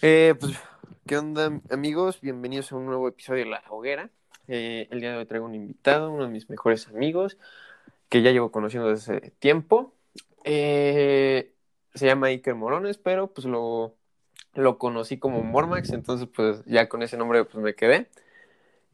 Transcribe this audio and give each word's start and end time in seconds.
Eh, 0.00 0.36
pues, 0.38 0.56
¿qué 1.06 1.16
onda, 1.16 1.60
amigos? 1.70 2.20
Bienvenidos 2.20 2.70
a 2.70 2.76
un 2.76 2.86
nuevo 2.86 3.08
episodio 3.08 3.42
de 3.44 3.50
La 3.50 3.64
Hoguera. 3.68 4.10
Eh, 4.46 4.86
el 4.92 5.00
día 5.00 5.10
de 5.10 5.18
hoy 5.18 5.26
traigo 5.26 5.44
un 5.44 5.56
invitado, 5.56 6.12
uno 6.12 6.22
de 6.22 6.30
mis 6.30 6.48
mejores 6.48 6.86
amigos, 6.86 7.36
que 8.08 8.22
ya 8.22 8.30
llevo 8.30 8.52
conociendo 8.52 8.88
desde 8.88 9.16
hace 9.16 9.30
tiempo. 9.32 9.92
Eh, 10.44 11.52
se 11.94 12.06
llama 12.06 12.28
Iker 12.28 12.54
Morones, 12.54 12.96
pero 12.96 13.26
pues 13.26 13.44
lo, 13.46 13.96
lo 14.54 14.78
conocí 14.78 15.18
como 15.18 15.42
Mormax, 15.42 15.90
entonces 15.90 16.28
pues 16.32 16.64
ya 16.64 16.88
con 16.88 17.02
ese 17.02 17.16
nombre 17.16 17.44
pues 17.44 17.56
me 17.56 17.74
quedé. 17.74 18.08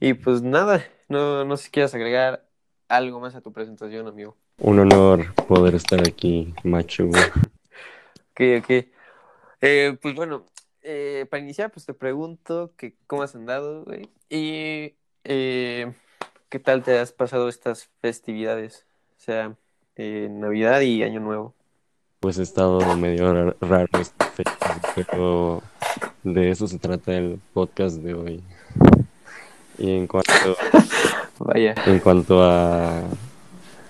Y 0.00 0.14
pues 0.14 0.40
nada, 0.40 0.82
no, 1.08 1.44
no 1.44 1.58
sé 1.58 1.64
si 1.64 1.70
quieras 1.70 1.94
agregar 1.94 2.46
algo 2.88 3.20
más 3.20 3.34
a 3.34 3.42
tu 3.42 3.52
presentación, 3.52 4.08
amigo. 4.08 4.38
Un 4.56 4.78
honor 4.78 5.34
poder 5.34 5.74
estar 5.74 6.00
aquí, 6.00 6.54
macho. 6.62 7.08
Ok, 8.36 8.40
ok. 8.64 8.70
Eh, 9.60 9.96
pues 10.02 10.16
bueno, 10.16 10.44
eh, 10.84 11.26
para 11.28 11.42
iniciar, 11.42 11.70
pues 11.72 11.84
te 11.86 11.94
pregunto 11.94 12.72
que 12.76 12.94
cómo 13.06 13.22
has 13.22 13.34
andado, 13.34 13.84
güey, 13.84 14.08
y 14.30 14.94
eh, 15.24 15.92
qué 16.48 16.58
tal 16.60 16.82
te 16.82 16.98
has 16.98 17.12
pasado 17.12 17.48
estas 17.48 17.88
festividades, 18.00 18.86
o 19.18 19.20
sea, 19.20 19.56
eh, 19.96 20.28
Navidad 20.30 20.80
y 20.82 21.02
Año 21.02 21.20
Nuevo. 21.20 21.54
Pues 22.20 22.38
he 22.38 22.42
estado 22.42 22.80
medio 22.96 23.32
ra- 23.34 23.56
raro 23.60 23.88
esta 24.00 24.26
fecha, 24.26 24.80
pero 24.94 25.62
de 26.22 26.50
eso 26.50 26.66
se 26.68 26.78
trata 26.78 27.12
el 27.12 27.40
podcast 27.52 27.96
de 27.98 28.14
hoy. 28.14 28.42
Y 29.78 29.90
en 29.96 30.06
cuanto, 30.06 30.56
Vaya. 31.38 31.74
en 31.86 31.98
cuanto 31.98 32.42
a 32.42 33.02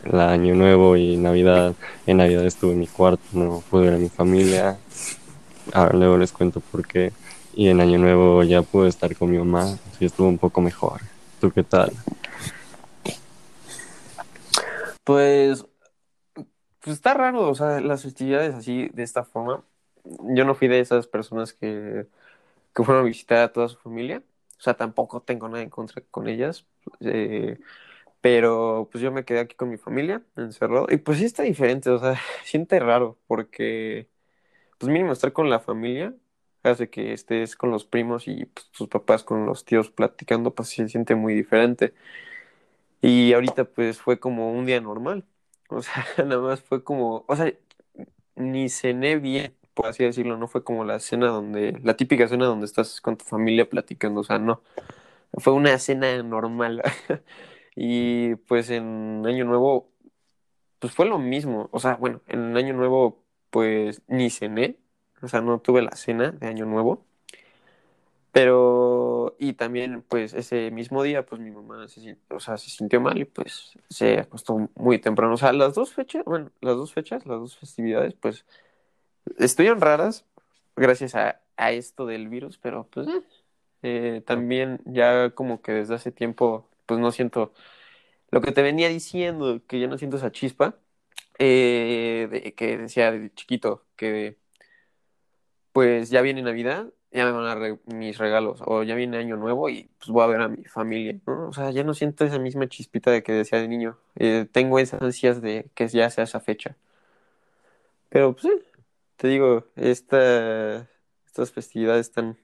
el 0.04 0.20
Año 0.20 0.54
Nuevo 0.54 0.96
y 0.96 1.16
Navidad, 1.16 1.74
en 2.06 2.16
Navidad 2.16 2.44
estuve 2.46 2.72
en 2.72 2.80
mi 2.80 2.86
cuarto, 2.86 3.22
no 3.32 3.62
pude 3.70 3.84
ver 3.86 3.94
a 3.94 3.98
mi 3.98 4.08
familia. 4.08 4.78
Ahora 5.72 5.96
luego 5.96 6.18
les 6.18 6.32
cuento 6.32 6.60
por 6.60 6.86
qué. 6.86 7.12
Y 7.54 7.68
en 7.68 7.80
Año 7.80 7.98
Nuevo 7.98 8.42
ya 8.42 8.62
pude 8.62 8.88
estar 8.88 9.14
con 9.16 9.30
mi 9.30 9.38
mamá, 9.38 9.78
sí 9.98 10.04
estuvo 10.04 10.28
un 10.28 10.38
poco 10.38 10.60
mejor. 10.60 11.00
¿Tú 11.40 11.50
qué 11.52 11.62
tal? 11.62 11.92
Pues, 15.04 15.64
pues 16.80 16.96
está 16.96 17.14
raro, 17.14 17.48
o 17.48 17.54
sea, 17.54 17.80
las 17.80 18.02
festividades 18.02 18.54
así, 18.54 18.88
de 18.92 19.02
esta 19.02 19.24
forma. 19.24 19.62
Yo 20.04 20.44
no 20.44 20.54
fui 20.54 20.68
de 20.68 20.80
esas 20.80 21.06
personas 21.06 21.52
que, 21.52 22.06
que 22.74 22.84
fueron 22.84 23.04
a 23.04 23.06
visitar 23.06 23.38
a 23.38 23.52
toda 23.52 23.68
su 23.68 23.78
familia, 23.78 24.22
o 24.58 24.62
sea, 24.62 24.74
tampoco 24.74 25.22
tengo 25.22 25.48
nada 25.48 25.62
en 25.62 25.70
contra 25.70 26.02
con 26.10 26.28
ellas, 26.28 26.66
eh, 27.00 27.58
pero 28.20 28.88
pues 28.90 29.02
yo 29.02 29.12
me 29.12 29.24
quedé 29.24 29.40
aquí 29.40 29.54
con 29.56 29.70
mi 29.70 29.76
familia, 29.78 30.22
encerrado, 30.36 30.86
y 30.90 30.96
pues 30.98 31.18
sí 31.18 31.24
está 31.24 31.42
diferente, 31.42 31.90
o 31.90 31.98
sea, 31.98 32.18
siente 32.44 32.80
raro, 32.80 33.18
porque 33.26 34.08
pues 34.78 34.92
mínimo 34.92 35.12
estar 35.12 35.32
con 35.32 35.50
la 35.50 35.60
familia 35.60 36.14
hace 36.70 36.90
que 36.90 37.12
estés 37.12 37.56
con 37.56 37.70
los 37.70 37.84
primos 37.84 38.26
y 38.28 38.46
pues, 38.46 38.70
tus 38.70 38.88
papás 38.88 39.24
con 39.24 39.46
los 39.46 39.64
tíos 39.64 39.90
platicando, 39.90 40.54
pues 40.54 40.68
se 40.70 40.88
siente 40.88 41.14
muy 41.14 41.34
diferente. 41.34 41.94
Y 43.02 43.32
ahorita 43.34 43.64
pues 43.64 43.98
fue 44.00 44.18
como 44.18 44.52
un 44.52 44.66
día 44.66 44.80
normal. 44.80 45.24
O 45.70 45.82
sea, 45.82 46.04
nada 46.18 46.40
más 46.42 46.60
fue 46.62 46.84
como, 46.84 47.24
o 47.26 47.36
sea, 47.36 47.52
ni 48.36 48.68
cené 48.68 49.16
bien, 49.18 49.56
por 49.74 49.86
así 49.86 50.04
decirlo, 50.04 50.36
no 50.36 50.48
fue 50.48 50.64
como 50.64 50.84
la 50.84 51.00
cena 51.00 51.28
donde, 51.28 51.80
la 51.82 51.96
típica 51.96 52.28
cena 52.28 52.46
donde 52.46 52.66
estás 52.66 53.00
con 53.00 53.16
tu 53.16 53.24
familia 53.24 53.68
platicando, 53.68 54.20
o 54.20 54.24
sea, 54.24 54.38
no, 54.38 54.62
fue 55.34 55.52
una 55.54 55.78
cena 55.78 56.22
normal. 56.22 56.82
Y 57.76 58.36
pues 58.46 58.70
en 58.70 59.24
Año 59.26 59.44
Nuevo, 59.44 59.90
pues 60.78 60.94
fue 60.94 61.06
lo 61.06 61.18
mismo, 61.18 61.68
o 61.72 61.80
sea, 61.80 61.96
bueno, 61.96 62.22
en 62.28 62.56
Año 62.56 62.74
Nuevo 62.74 63.23
pues 63.54 64.02
ni 64.08 64.30
cené, 64.30 64.78
o 65.22 65.28
sea, 65.28 65.40
no 65.40 65.60
tuve 65.60 65.80
la 65.80 65.94
cena 65.94 66.32
de 66.32 66.48
Año 66.48 66.66
Nuevo. 66.66 67.04
Pero, 68.32 69.36
y 69.38 69.52
también, 69.52 70.02
pues, 70.02 70.34
ese 70.34 70.72
mismo 70.72 71.04
día, 71.04 71.24
pues, 71.24 71.40
mi 71.40 71.52
mamá 71.52 71.86
se, 71.86 72.00
sintió 72.58 73.00
mal 73.00 73.16
y, 73.16 73.24
pues, 73.26 73.78
se 73.88 74.18
acostó 74.18 74.68
muy 74.74 74.98
temprano. 74.98 75.34
O 75.34 75.36
sea, 75.36 75.52
las 75.52 75.74
dos 75.74 75.92
fechas, 75.94 76.24
bueno, 76.24 76.50
las 76.60 76.76
dos 76.76 76.92
fechas, 76.92 77.26
las 77.26 77.38
dos 77.38 77.56
festividades, 77.56 78.14
pues, 78.14 78.44
estuvieron 79.38 79.80
raras 79.80 80.26
gracias 80.76 81.14
a, 81.14 81.40
a 81.56 81.72
esto 81.72 82.06
del 82.06 82.28
virus, 82.28 82.58
pero, 82.58 82.88
pues, 82.90 83.06
eh, 83.08 83.22
eh, 83.82 84.22
también 84.26 84.80
ya 84.86 85.30
como 85.30 85.62
que 85.62 85.72
desde 85.72 85.94
hace 85.94 86.10
tiempo, 86.12 86.68
pues, 86.86 86.98
no 87.00 87.12
siento 87.12 87.52
lo 88.32 88.40
que 88.40 88.52
te 88.52 88.62
venía 88.62 88.88
diciendo, 88.88 89.62
que 89.68 89.80
ya 89.80 89.86
no 89.88 89.98
siento 89.98 90.16
esa 90.16 90.32
chispa, 90.32 90.76
eh, 91.38 92.54
que 92.56 92.78
decía 92.78 93.10
de 93.12 93.32
chiquito, 93.34 93.84
que 93.96 94.38
pues 95.72 96.10
ya 96.10 96.22
viene 96.22 96.42
Navidad, 96.42 96.86
ya 97.10 97.24
me 97.24 97.32
van 97.32 97.46
a 97.46 97.54
re- 97.54 97.78
mis 97.86 98.18
regalos, 98.18 98.60
o 98.64 98.82
ya 98.82 98.94
viene 98.94 99.18
Año 99.18 99.36
Nuevo 99.36 99.68
y 99.68 99.90
pues 99.98 100.10
voy 100.10 100.22
a 100.24 100.26
ver 100.26 100.40
a 100.40 100.48
mi 100.48 100.64
familia. 100.64 101.18
O 101.26 101.52
sea, 101.52 101.70
ya 101.70 101.84
no 101.84 101.94
siento 101.94 102.24
esa 102.24 102.38
misma 102.38 102.68
chispita 102.68 103.10
de 103.10 103.22
que 103.22 103.32
decía 103.32 103.60
de 103.60 103.68
niño. 103.68 103.98
Eh, 104.16 104.46
tengo 104.50 104.78
esas 104.78 105.02
ansias 105.02 105.42
de 105.42 105.66
que 105.74 105.88
ya 105.88 106.10
sea 106.10 106.24
esa 106.24 106.40
fecha. 106.40 106.76
Pero 108.08 108.32
pues 108.34 108.44
sí, 108.44 108.62
te 109.16 109.28
digo, 109.28 109.66
esta, 109.76 110.88
estas 111.26 111.50
festividades 111.52 112.06
están, 112.08 112.38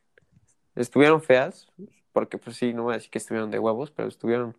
estuvieron 0.76 1.22
feas, 1.22 1.68
porque 2.12 2.38
pues 2.38 2.56
sí, 2.56 2.72
no 2.74 2.84
voy 2.84 2.94
a 2.94 2.96
decir 2.96 3.10
que 3.10 3.18
estuvieron 3.18 3.50
de 3.50 3.58
huevos, 3.58 3.90
pero 3.90 4.08
estuvieron 4.08 4.56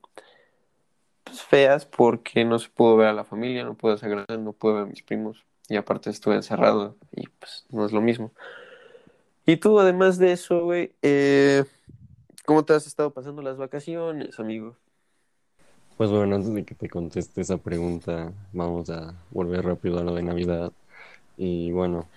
pues, 1.23 1.41
feas 1.41 1.85
porque 1.85 2.45
no 2.45 2.59
se 2.59 2.69
pudo 2.69 2.97
ver 2.97 3.07
a 3.09 3.13
la 3.13 3.23
familia, 3.25 3.63
no 3.63 3.75
pude 3.75 3.93
hacer 3.93 4.09
grande, 4.09 4.37
no 4.37 4.53
pude 4.53 4.73
ver 4.73 4.83
a 4.83 4.85
mis 4.85 5.03
primos, 5.03 5.45
y 5.69 5.77
aparte 5.77 6.09
estuve 6.09 6.35
encerrado 6.35 6.97
y 7.11 7.27
pues 7.27 7.65
no 7.69 7.85
es 7.85 7.91
lo 7.91 8.01
mismo. 8.01 8.33
Y 9.45 9.57
tú, 9.57 9.79
además 9.79 10.17
de 10.17 10.31
eso, 10.33 10.63
güey, 10.63 10.93
eh, 11.01 11.63
¿cómo 12.45 12.65
te 12.65 12.73
has 12.73 12.87
estado 12.87 13.13
pasando 13.13 13.41
las 13.41 13.57
vacaciones, 13.57 14.39
amigo? 14.39 14.77
Pues 15.97 16.09
bueno, 16.09 16.35
antes 16.35 16.53
de 16.53 16.65
que 16.65 16.75
te 16.75 16.89
conteste 16.89 17.41
esa 17.41 17.57
pregunta, 17.57 18.33
vamos 18.53 18.89
a 18.89 19.13
volver 19.29 19.63
rápido 19.65 19.99
a 19.99 20.03
lo 20.03 20.15
de 20.15 20.23
Navidad. 20.23 20.71
Y 21.37 21.71
bueno, 21.71 22.09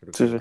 creo 0.00 0.14
Sí, 0.14 0.28
que 0.28 0.28
sí. 0.28 0.38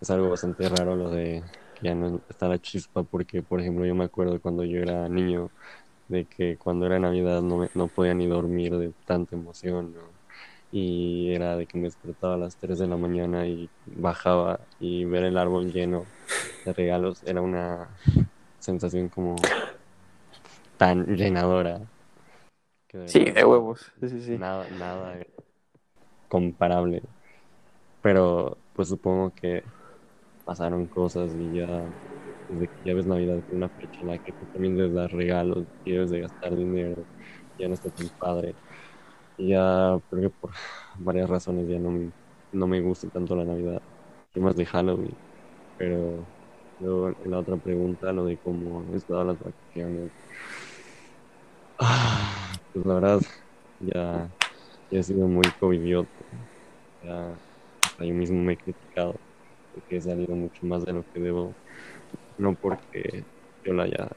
es 0.00 0.10
algo 0.10 0.30
bastante 0.30 0.68
raro 0.68 0.96
lo 0.96 1.10
de 1.10 1.44
que 1.74 1.88
ya 1.88 1.94
no 1.94 2.22
está 2.28 2.48
la 2.48 2.60
chispa, 2.60 3.04
porque 3.04 3.42
por 3.42 3.60
ejemplo 3.60 3.86
yo 3.86 3.94
me 3.94 4.04
acuerdo 4.04 4.40
cuando 4.40 4.64
yo 4.64 4.80
era 4.80 5.08
niño 5.08 5.50
de 6.12 6.26
que 6.26 6.58
cuando 6.58 6.86
era 6.86 7.00
Navidad 7.00 7.42
no, 7.42 7.58
me- 7.58 7.70
no 7.74 7.88
podía 7.88 8.14
ni 8.14 8.28
dormir 8.28 8.76
de 8.78 8.92
tanta 9.06 9.36
emoción, 9.36 9.94
¿no? 9.94 10.02
Y 10.72 11.32
era 11.34 11.56
de 11.56 11.66
que 11.66 11.78
me 11.78 11.84
despertaba 11.84 12.34
a 12.34 12.38
las 12.38 12.56
3 12.56 12.78
de 12.78 12.86
la 12.88 12.96
mañana 12.98 13.46
y 13.48 13.70
bajaba 13.86 14.60
y 14.80 15.04
ver 15.06 15.24
el 15.24 15.38
árbol 15.38 15.72
lleno 15.72 16.06
de 16.64 16.72
regalos 16.74 17.22
era 17.24 17.42
una 17.42 17.88
sensación 18.60 19.08
como 19.08 19.36
tan 20.78 21.06
llenadora 21.16 21.80
que 22.88 22.98
Sí, 23.08 23.24
de 23.24 23.44
huevos. 23.44 23.92
Sí, 24.00 24.08
sí, 24.08 24.22
sí. 24.22 24.38
nada, 24.38 24.66
nada 24.78 25.18
comparable. 26.28 27.02
Pero 28.02 28.58
pues 28.74 28.88
supongo 28.88 29.32
que 29.34 29.64
pasaron 30.44 30.86
cosas 30.86 31.32
y 31.36 31.58
ya, 31.58 31.66
desde 32.52 32.68
que 32.68 32.82
ya 32.84 32.94
ves 32.94 33.06
Navidad 33.06 33.42
como 33.46 33.58
una 33.58 33.70
fecha 33.70 34.00
en 34.02 34.08
la 34.08 34.18
que 34.18 34.32
tú 34.32 34.46
también 34.52 34.76
debes 34.76 34.94
dar 34.94 35.10
regalos 35.12 35.66
y 35.84 35.92
debes 35.92 36.10
de 36.10 36.20
gastar 36.20 36.56
dinero, 36.56 37.06
ya 37.58 37.68
no 37.68 37.74
está 37.74 37.90
tan 37.90 38.08
padre. 38.18 38.56
Y 39.36 39.50
ya 39.50 39.98
creo 40.10 40.22
que 40.22 40.30
por 40.30 40.52
varias 40.98 41.30
razones 41.30 41.68
ya 41.68 41.78
no 41.78 41.90
me, 41.90 42.12
no 42.52 42.66
me 42.66 42.80
gusta 42.80 43.08
tanto 43.10 43.36
la 43.36 43.44
Navidad. 43.44 43.82
Soy 44.32 44.42
más 44.42 44.56
de 44.56 44.66
Halloween. 44.66 45.18
Pero 45.76 46.28
luego 46.78 47.14
la 47.26 47.40
otra 47.40 47.56
pregunta, 47.58 48.12
lo 48.12 48.26
de 48.26 48.38
cómo 48.38 48.84
he 48.92 48.96
estado 48.96 49.24
las 49.24 49.38
vacaciones. 49.38 50.12
Ah, 51.78 52.52
pues 52.72 52.86
la 52.86 52.94
verdad, 52.94 53.20
ya, 53.80 54.30
ya 54.90 54.98
he 55.00 55.02
sido 55.02 55.26
muy 55.28 55.44
covidiota. 55.58 56.10
Ya 57.02 57.40
hasta 57.82 58.04
yo 58.04 58.14
mismo 58.14 58.40
me 58.42 58.54
he 58.54 58.56
criticado 58.58 59.20
porque 59.72 59.96
he 59.96 60.00
salido 60.00 60.34
mucho 60.36 60.66
más 60.66 60.84
de 60.84 60.92
lo 60.92 61.04
que 61.12 61.20
debo. 61.20 61.54
No 62.42 62.56
porque 62.56 63.22
yo 63.64 63.72
lo 63.72 63.82
haya 63.82 64.08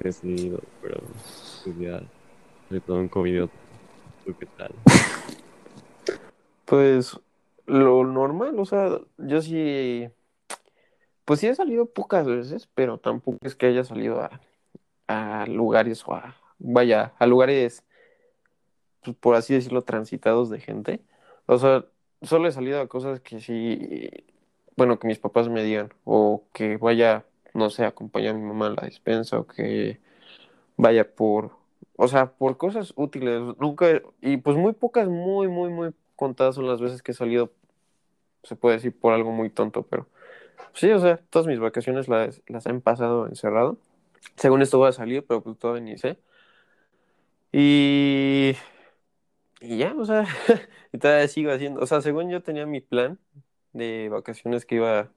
decidido, 0.00 0.60
pero 0.82 1.00
pues 1.62 1.78
ya 1.78 2.02
soy 2.68 2.80
todo 2.80 2.96
un 2.96 3.08
covidiota. 3.08 3.52
¿Tú 4.26 4.34
qué 4.36 4.46
tal? 4.46 4.74
Pues 6.64 7.16
lo 7.66 8.02
normal, 8.02 8.58
o 8.58 8.64
sea, 8.64 8.98
yo 9.18 9.40
sí, 9.40 10.08
pues 11.24 11.38
sí 11.38 11.46
he 11.46 11.54
salido 11.54 11.86
pocas 11.86 12.26
veces, 12.26 12.68
pero 12.74 12.98
tampoco 12.98 13.38
es 13.42 13.54
que 13.54 13.66
haya 13.66 13.84
salido 13.84 14.22
a, 14.22 14.40
a 15.06 15.46
lugares 15.46 16.02
o 16.04 16.14
a, 16.14 16.34
vaya, 16.58 17.12
a 17.20 17.28
lugares, 17.28 17.84
pues, 19.04 19.16
por 19.18 19.36
así 19.36 19.54
decirlo, 19.54 19.82
transitados 19.82 20.50
de 20.50 20.58
gente. 20.58 21.00
O 21.46 21.58
sea, 21.58 21.84
solo 22.22 22.48
he 22.48 22.52
salido 22.52 22.80
a 22.80 22.88
cosas 22.88 23.20
que 23.20 23.38
sí, 23.38 24.10
bueno, 24.76 24.98
que 24.98 25.06
mis 25.06 25.20
papás 25.20 25.48
me 25.48 25.62
digan, 25.62 25.94
o 26.02 26.42
que 26.52 26.76
vaya, 26.76 27.24
no 27.54 27.70
sé, 27.70 27.84
acompañar 27.84 28.34
a 28.34 28.38
mi 28.38 28.44
mamá 28.44 28.66
a 28.68 28.70
la 28.70 28.82
despensa, 28.82 29.38
o 29.40 29.46
que 29.46 30.00
vaya 30.76 31.14
por, 31.14 31.52
o 31.96 32.08
sea, 32.08 32.32
por 32.34 32.58
cosas 32.58 32.92
útiles. 32.96 33.42
Nunca, 33.60 34.02
y 34.22 34.38
pues 34.38 34.56
muy 34.56 34.72
pocas, 34.74 35.08
muy, 35.08 35.48
muy, 35.48 35.70
muy 35.70 35.92
contadas 36.16 36.56
son 36.56 36.66
las 36.68 36.80
veces 36.80 37.02
que 37.02 37.12
he 37.12 37.14
salido, 37.14 37.52
se 38.42 38.56
puede 38.56 38.76
decir 38.76 38.98
por 38.98 39.12
algo 39.14 39.32
muy 39.32 39.50
tonto, 39.50 39.82
pero 39.84 40.08
Sí, 40.74 40.90
o 40.92 41.00
sea, 41.00 41.18
todas 41.30 41.46
mis 41.48 41.60
vacaciones 41.60 42.08
las, 42.08 42.42
las 42.48 42.66
han 42.66 42.80
pasado 42.82 43.26
encerrado. 43.28 43.78
Según 44.36 44.62
esto 44.62 44.78
voy 44.78 44.88
a 44.90 44.92
salir, 44.92 45.24
pero 45.26 45.42
pues 45.42 45.58
todavía 45.58 45.82
ni 45.84 45.98
sé. 45.98 46.18
Y, 47.52 48.54
y 49.60 49.78
ya, 49.78 49.94
o 49.96 50.04
sea, 50.04 50.24
y 50.92 50.98
todavía 50.98 51.28
sigo 51.28 51.52
haciendo. 51.52 51.80
O 51.80 51.86
sea, 51.86 52.00
según 52.00 52.30
yo 52.30 52.42
tenía 52.42 52.66
mi 52.66 52.80
plan 52.80 53.18
de 53.72 54.08
vacaciones 54.10 54.66
que 54.66 54.76
iba 54.76 55.12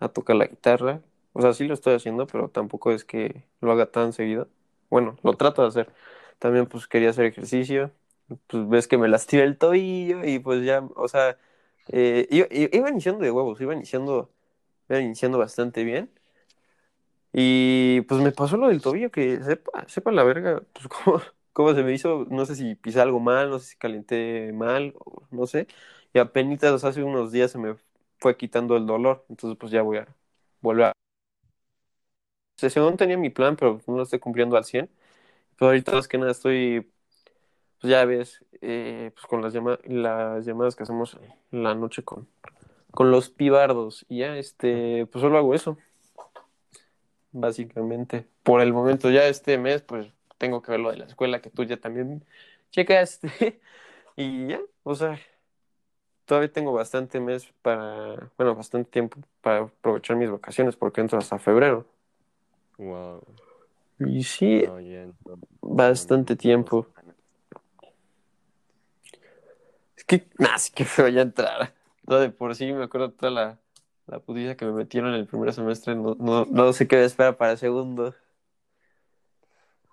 a 0.00 0.08
tocar 0.10 0.36
la 0.36 0.46
guitarra. 0.46 1.02
O 1.32 1.42
sea, 1.42 1.52
sí 1.54 1.66
lo 1.66 1.74
estoy 1.74 1.94
haciendo, 1.94 2.26
pero 2.26 2.48
tampoco 2.50 2.92
es 2.92 3.04
que 3.04 3.44
lo 3.60 3.72
haga 3.72 3.90
tan 3.90 4.12
seguido. 4.12 4.48
Bueno, 4.90 5.16
lo 5.22 5.34
trato 5.36 5.62
de 5.62 5.68
hacer. 5.68 5.92
También 6.38 6.66
pues 6.66 6.86
quería 6.88 7.10
hacer 7.10 7.26
ejercicio. 7.26 7.92
Pues 8.48 8.68
ves 8.68 8.88
que 8.88 8.98
me 8.98 9.08
lastimé 9.08 9.42
el 9.44 9.58
tobillo 9.58 10.24
y 10.24 10.38
pues 10.38 10.64
ya, 10.64 10.80
o 10.96 11.08
sea, 11.08 11.36
eh, 11.88 12.26
iba, 12.30 12.46
iba 12.50 12.90
iniciando 12.90 13.24
de 13.24 13.30
huevos, 13.32 13.60
iba 13.60 13.74
iniciando, 13.74 14.30
iba 14.88 15.00
iniciando 15.00 15.38
bastante 15.38 15.84
bien. 15.84 16.10
Y 17.32 18.00
pues 18.02 18.20
me 18.22 18.32
pasó 18.32 18.56
lo 18.56 18.68
del 18.68 18.82
tobillo, 18.82 19.10
que 19.10 19.42
sepa, 19.42 19.84
sepa 19.88 20.10
la 20.12 20.24
verga, 20.24 20.62
pues 20.72 20.88
cómo, 21.04 21.20
cómo 21.52 21.74
se 21.74 21.82
me 21.84 21.92
hizo, 21.92 22.26
no 22.30 22.44
sé 22.46 22.56
si 22.56 22.74
pisé 22.74 23.00
algo 23.00 23.20
mal, 23.20 23.50
no 23.50 23.58
sé 23.60 23.66
si 23.70 23.76
calenté 23.76 24.52
mal, 24.52 24.94
no 25.30 25.46
sé. 25.46 25.68
Y 26.12 26.18
apenas 26.18 26.84
hace 26.84 27.02
unos 27.04 27.30
días 27.32 27.52
se 27.52 27.58
me 27.58 27.76
fue 28.18 28.36
quitando 28.36 28.76
el 28.76 28.86
dolor, 28.86 29.24
entonces 29.28 29.56
pues 29.58 29.70
ya 29.72 29.82
voy 29.82 29.98
a 29.98 30.08
volver 30.60 30.86
a... 30.86 30.92
Sea, 32.60 32.70
según 32.70 32.96
tenía 32.96 33.16
mi 33.16 33.30
plan, 33.30 33.56
pero 33.56 33.80
no 33.86 33.96
lo 33.96 34.02
estoy 34.02 34.18
cumpliendo 34.18 34.56
al 34.56 34.64
100. 34.64 34.90
Pero 35.56 35.70
ahorita 35.70 35.92
más 35.92 36.08
que 36.08 36.18
nada 36.18 36.32
estoy, 36.32 36.90
pues 37.80 37.90
ya 37.90 38.04
ves, 38.04 38.44
eh, 38.60 39.10
pues 39.14 39.26
con 39.26 39.42
las, 39.42 39.52
llama 39.52 39.78
las 39.84 40.44
llamadas 40.44 40.76
que 40.76 40.82
hacemos 40.82 41.18
la 41.50 41.74
noche 41.74 42.02
con, 42.02 42.28
con 42.90 43.10
los 43.10 43.30
pibardos. 43.30 44.06
Y 44.08 44.18
ya, 44.18 44.36
este, 44.36 45.06
pues 45.06 45.22
solo 45.22 45.38
hago 45.38 45.54
eso 45.54 45.78
básicamente. 47.32 48.26
Por 48.42 48.60
el 48.60 48.72
momento, 48.72 49.10
ya 49.10 49.26
este 49.26 49.58
mes, 49.58 49.82
pues 49.82 50.08
tengo 50.38 50.62
que 50.62 50.72
ver 50.72 50.80
lo 50.80 50.90
de 50.90 50.98
la 50.98 51.06
escuela 51.06 51.40
que 51.40 51.50
tú 51.50 51.64
ya 51.64 51.76
también 51.78 52.24
checaste. 52.70 53.60
y 54.16 54.48
ya, 54.48 54.60
o 54.82 54.94
sea, 54.94 55.18
todavía 56.24 56.52
tengo 56.52 56.72
bastante 56.72 57.20
mes 57.20 57.52
para, 57.62 58.30
bueno, 58.36 58.54
bastante 58.54 58.90
tiempo 58.90 59.18
para 59.40 59.60
aprovechar 59.60 60.16
mis 60.16 60.30
vacaciones 60.30 60.76
porque 60.76 61.00
entro 61.00 61.18
hasta 61.18 61.38
febrero. 61.38 61.86
Wow. 62.80 63.22
Y 63.98 64.24
sí, 64.24 64.64
No, 64.66 65.38
bastante 65.60 66.34
tiempo. 66.34 66.86
Es 69.94 70.04
que, 70.04 70.26
nah, 70.38 70.56
sí 70.56 70.72
que 70.72 70.86
feo 70.86 71.08
ya 71.08 71.20
entrar. 71.20 71.74
No, 72.06 72.18
de 72.18 72.30
por 72.30 72.54
sí 72.56 72.72
me 72.72 72.84
acuerdo 72.84 73.12
toda 73.12 73.30
la, 73.30 73.58
la 74.06 74.18
putiza 74.20 74.56
que 74.56 74.64
me 74.64 74.72
metieron 74.72 75.10
en 75.10 75.20
el 75.20 75.26
primer 75.26 75.52
semestre. 75.52 75.94
No, 75.94 76.16
no, 76.18 76.46
no 76.46 76.72
sé 76.72 76.88
qué 76.88 76.96
me 76.96 77.04
espera 77.04 77.36
para 77.36 77.52
el 77.52 77.58
segundo. 77.58 78.14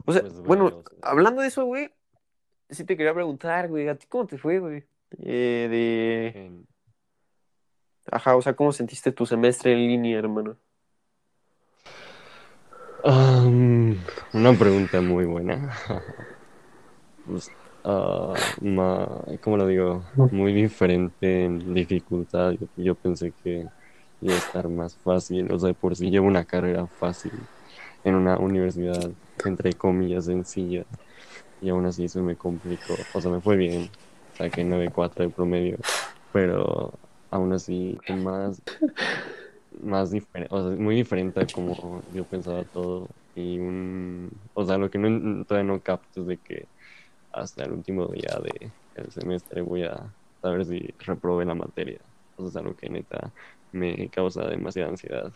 O 0.06 0.14
sea, 0.14 0.22
Pues, 0.22 0.40
bueno, 0.40 0.68
o 0.68 0.70
sea, 0.70 1.10
hablando 1.10 1.42
de 1.42 1.50
eso, 1.50 1.66
güey, 1.66 1.90
sí 2.70 2.86
te 2.86 2.96
quería 2.96 3.14
preguntar, 3.14 3.68
güey, 3.68 3.90
¿a 3.90 3.96
ti 3.96 4.08
cómo 4.08 4.26
te 4.26 4.38
fue, 4.38 4.60
güey? 4.60 4.86
Eh, 5.20 5.68
de... 5.70 6.64
Ajá, 8.10 8.38
o 8.38 8.42
sea, 8.42 8.56
¿cómo 8.56 8.72
sentiste 8.72 9.12
tu 9.12 9.26
semestre 9.26 9.74
en 9.74 9.80
línea, 9.80 10.20
hermano? 10.20 10.58
Am, 13.12 14.04
una 14.34 14.58
pregunta 14.58 15.02
muy 15.02 15.26
buena. 15.26 15.72
Ma- 18.62 19.24
¿cómo 19.42 19.58
lo 19.58 19.68
digo? 19.68 20.04
Muy 20.32 20.54
diferente 20.54 21.46
en 21.46 21.74
dificultad. 21.74 22.52
Yo, 22.52 22.68
yo 22.76 22.96
pensé 22.96 23.34
que 23.34 23.66
iba 24.20 24.36
a 24.36 24.38
estar 24.38 24.68
más 24.70 24.98
fácil. 25.00 25.52
O 25.52 25.60
sea, 25.60 25.74
por 25.74 25.96
si 25.96 26.10
llevo 26.10 26.28
una 26.28 26.46
carrera 26.46 26.88
fácil 26.88 27.48
en 28.04 28.16
una 28.16 28.38
universidad, 28.40 29.12
entre 29.44 29.78
comillas, 29.78 30.26
sencilla. 30.26 30.86
Y 31.60 31.70
aún 31.70 31.86
así 31.86 32.08
se 32.10 32.22
me 32.22 32.38
complicó. 32.38 33.08
O 33.12 33.22
sea, 33.22 33.32
me 33.32 33.42
fue 33.42 33.58
bien. 33.58 33.92
Saqué 34.34 34.64
9.4 34.64 35.26
de 35.26 35.32
promedio. 35.32 35.80
Pero 36.32 37.00
aún 37.32 37.54
así, 37.54 37.98
más, 38.08 38.62
más 39.82 40.12
diferente. 40.12 40.54
O 40.54 40.62
sea, 40.62 40.78
muy 40.78 40.96
diferente 40.96 41.42
a 41.42 41.48
como 41.48 42.02
yo 42.14 42.24
pensaba 42.26 42.64
todo. 42.64 43.08
Y 43.36 43.60
un. 43.60 44.32
O 44.54 44.66
sea, 44.66 44.78
lo 44.78 44.90
que 44.90 44.98
no, 44.98 45.46
todavía 45.46 45.72
no 45.72 45.80
capto 45.82 46.22
es 46.22 46.28
de 46.28 46.38
que 46.38 46.66
hasta 47.32 47.64
el 47.64 47.72
último 47.72 48.08
día 48.08 48.40
de, 48.44 48.72
del 48.96 49.12
semestre 49.12 49.62
voy 49.62 49.84
a 49.84 50.12
saber 50.42 50.66
si 50.66 50.94
reprobé 51.00 51.46
la 51.46 51.56
materia. 51.56 52.00
O 52.36 52.42
sea, 52.42 52.50
es 52.50 52.56
algo 52.58 52.76
que 52.76 52.90
neta 52.90 53.32
me 53.72 54.10
causa 54.10 54.48
demasiada 54.48 54.90
ansiedad. 54.90 55.32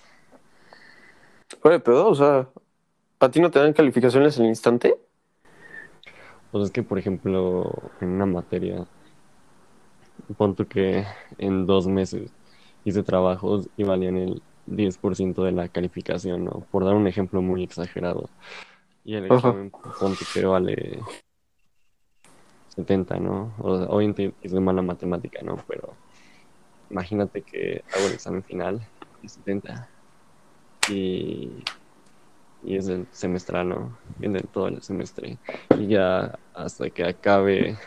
Oye, 1.64 1.80
pero, 1.80 2.08
o 2.08 2.16
sea, 2.16 2.48
¿a 3.20 3.30
ti 3.30 3.40
no 3.40 3.52
te 3.52 3.60
dan 3.60 3.74
calificaciones 3.74 4.38
en 4.38 4.46
el 4.46 4.50
instante? 4.50 4.96
Pues 6.52 6.66
es 6.66 6.72
que, 6.72 6.84
por 6.84 6.98
ejemplo, 6.98 7.72
en 8.00 8.10
una 8.10 8.26
materia, 8.26 8.86
pon 10.38 10.56
que 10.56 11.06
en 11.38 11.66
dos 11.66 11.88
meses 11.88 12.32
hice 12.86 13.04
trabajos 13.04 13.70
y 13.78 13.84
valían 13.84 14.18
el 14.18 14.42
10% 14.68 15.44
de 15.44 15.52
la 15.52 15.68
calificación, 15.68 16.46
¿no? 16.46 16.66
Por 16.72 16.86
dar 16.86 16.96
un 16.96 17.08
ejemplo 17.08 17.42
muy 17.42 17.64
exagerado. 17.64 18.30
Y 19.04 19.16
el 19.16 19.26
examen, 19.26 19.72
pon 19.72 20.16
tú 20.16 20.26
que 20.34 20.46
vale 20.46 21.00
70, 22.76 23.20
¿no? 23.20 23.54
O 23.60 23.78
sea, 23.78 23.88
obviamente 23.88 24.34
hice 24.42 24.60
mala 24.60 24.82
matemática, 24.82 25.42
¿no? 25.44 25.58
Pero 25.68 25.94
imagínate 26.90 27.42
que 27.42 27.84
hago 27.94 28.08
el 28.08 28.14
examen 28.14 28.44
final 28.44 28.82
y 29.22 29.28
70. 29.28 29.90
Y, 30.90 31.50
y 32.64 32.76
es 32.76 32.88
el 32.88 33.08
semestral, 33.12 33.70
¿no? 33.70 33.98
En 34.22 34.36
el, 34.36 34.44
todo 34.44 34.68
el 34.68 34.82
semestre. 34.82 35.38
Y 35.78 35.88
ya 35.88 36.38
hasta 36.54 36.90
que 36.90 37.04
acabe 37.06 37.78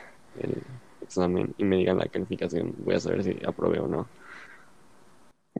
el 0.41 0.63
examen 1.03 1.55
y 1.59 1.65
me 1.65 1.77
digan 1.77 1.99
la 1.99 2.07
calificación, 2.07 2.75
voy 2.79 2.95
a 2.95 3.01
saber 3.01 3.23
si 3.23 3.39
aprobé 3.47 3.79
o 3.79 3.87
no. 3.87 4.09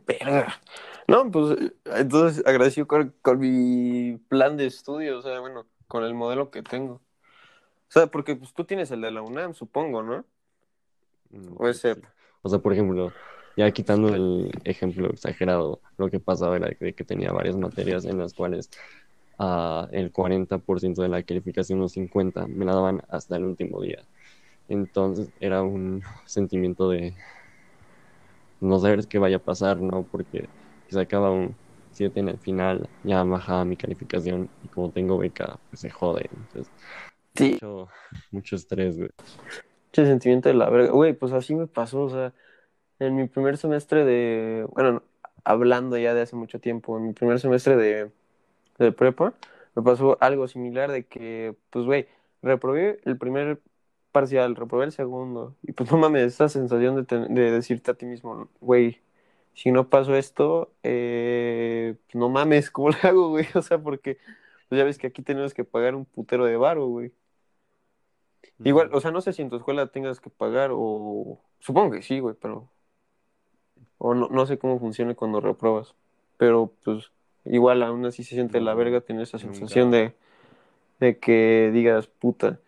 Verga. 0.07 0.61
No, 1.09 1.31
pues, 1.31 1.59
entonces 1.85 2.45
agradecido 2.47 2.87
con, 2.87 3.15
con 3.23 3.39
mi 3.39 4.19
plan 4.29 4.57
de 4.57 4.67
estudio, 4.67 5.19
o 5.19 5.23
sea, 5.23 5.41
bueno, 5.41 5.67
con 5.89 6.05
el 6.05 6.15
modelo 6.15 6.51
que 6.51 6.63
tengo. 6.63 6.95
O 6.95 7.93
sea, 7.95 8.07
porque 8.09 8.37
pues 8.37 8.53
tú 8.55 8.65
tienes 8.65 8.91
el 8.91 9.03
de 9.03 9.11
la 9.11 9.23
UNAM, 9.23 9.55
supongo, 9.55 10.03
¿no? 10.03 10.25
Mm, 11.31 11.57
O 11.59 11.69
que 11.69 11.71
ese, 11.71 11.95
sí. 11.95 12.01
O 12.43 12.49
sea, 12.49 12.59
por 12.59 12.73
ejemplo, 12.73 13.13
ya 13.57 13.71
quitando 13.73 14.15
el 14.15 14.51
ejemplo 14.65 15.11
exagerado, 15.11 15.81
lo 15.97 16.11
que 16.11 16.21
pasaba 16.21 16.57
era 16.57 16.69
de 16.79 16.95
que 16.95 17.05
tenía 17.05 17.33
varias 17.33 17.57
materias 17.57 18.05
en 18.05 18.19
las 18.19 18.35
cuales 18.35 18.71
ah, 19.39 19.89
el 19.93 20.13
40% 20.13 21.03
de 21.03 21.09
la 21.09 21.23
calificación 21.23 21.81
o 21.83 21.89
50 21.89 22.47
me 22.49 22.65
la 22.65 22.75
daban 22.75 23.03
hasta 23.09 23.37
el 23.37 23.45
último 23.45 23.81
día. 23.81 24.05
Entonces 24.69 25.31
era 25.41 25.63
un 25.63 26.03
sentimiento 26.27 26.91
de 26.91 27.15
no 28.65 28.79
saber 28.79 29.07
qué 29.09 29.19
vaya 29.19 29.37
a 29.37 29.41
pasar, 29.45 29.81
¿no? 29.81 30.05
Porque 30.11 30.51
si 30.89 30.95
sacaba 30.95 31.31
un 31.31 31.57
7 31.91 32.21
en 32.21 32.29
el 32.29 32.39
final, 32.39 32.91
ya 33.03 33.23
bajaba 33.25 33.65
mi 33.65 33.77
calificación 33.77 34.51
y 34.63 34.69
como 34.69 34.93
tengo 34.93 35.19
beca, 35.19 35.61
pues 35.71 35.81
se 35.81 35.91
jode. 35.91 36.31
Entonces, 36.33 36.73
sí, 37.35 37.53
mucho, 37.53 37.89
mucho 38.31 38.57
estrés, 38.57 38.99
güey. 38.99 39.11
ese 39.93 40.07
sentimiento 40.07 40.49
de 40.49 40.55
la 40.55 40.71
verga. 40.71 40.93
Güey, 40.93 41.15
pues 41.15 41.33
así 41.33 41.55
me 41.55 41.67
pasó, 41.67 42.03
o 42.03 42.11
sea, 42.11 42.35
en 42.99 43.17
mi 43.17 43.29
primer 43.29 43.57
semestre 43.59 44.05
de, 44.05 44.67
bueno, 44.73 44.93
no, 44.93 45.03
hablando 45.45 45.97
ya 45.99 46.15
de 46.15 46.23
hace 46.23 46.37
mucho 46.37 46.61
tiempo, 46.61 46.97
en 46.99 47.09
mi 47.09 47.13
primer 47.13 47.41
semestre 47.41 47.77
de, 47.77 48.11
de 48.79 48.93
prepa, 48.93 49.35
me 49.77 49.83
pasó 49.83 50.19
algo 50.21 50.49
similar 50.49 50.91
de 50.93 51.07
que, 51.07 51.57
pues, 51.71 51.85
güey, 51.87 52.09
reprobé 52.43 53.01
el 53.05 53.19
primer 53.19 53.61
parcial, 54.15 54.57
reprobé 54.57 54.87
el 54.87 54.93
segundo, 54.93 55.57
y 55.65 55.73
pues 55.75 55.93
no 55.93 55.99
mames, 55.99 56.25
esa 56.35 56.49
sensación 56.49 56.97
de, 56.97 57.05
ten- 57.05 57.35
de 57.35 57.51
decirte 57.53 57.91
a 57.93 57.95
ti 57.97 58.07
mismo, 58.07 58.49
güey, 58.63 59.03
si 59.55 59.73
no 59.73 59.91
paso 59.91 60.17
esto, 60.17 60.73
eh, 60.85 61.97
pues, 62.07 62.17
no 62.17 62.31
mames, 62.31 62.71
¿cómo 62.71 62.91
lo 62.91 62.97
hago, 63.05 63.31
güey? 63.31 63.47
O 63.57 63.63
sea, 63.63 63.79
porque 63.79 64.19
pues 64.71 64.79
ya 64.79 64.85
ves 64.85 64.99
que 64.99 65.09
aquí 65.09 65.23
tenemos 65.23 65.55
que 65.55 65.65
pagar 65.65 65.97
un 65.97 66.07
putero 66.07 66.47
de 66.47 66.57
varo, 66.59 66.87
güey. 66.89 67.13
Igual, 68.65 68.91
o 68.95 69.01
sea, 69.01 69.11
no 69.11 69.21
sé 69.21 69.33
si 69.33 69.43
en 69.43 69.51
tu 69.51 69.57
escuela 69.57 69.89
tengas 69.89 70.21
que 70.21 70.31
pagar 70.31 70.71
o... 70.73 71.41
Supongo 71.61 71.93
que 71.93 72.03
sí, 72.03 72.21
güey, 72.21 72.37
pero... 72.41 72.71
O 73.99 74.15
no, 74.15 74.29
no 74.29 74.47
sé 74.47 74.59
cómo 74.59 74.79
funciona 74.79 75.15
cuando 75.15 75.41
repruebas. 75.41 75.95
Pero, 76.37 76.73
pues, 76.85 77.13
igual 77.45 77.83
aún 77.83 78.05
así 78.07 78.25
se 78.25 78.35
siente 78.35 78.61
la 78.61 78.75
verga 78.75 79.01
tener 79.01 79.23
esa 79.23 79.39
nunca. 79.39 79.55
sensación 79.55 79.91
de, 79.91 80.15
de 81.01 81.19
que 81.19 81.71
digas, 81.73 82.07
puta, 82.09 82.61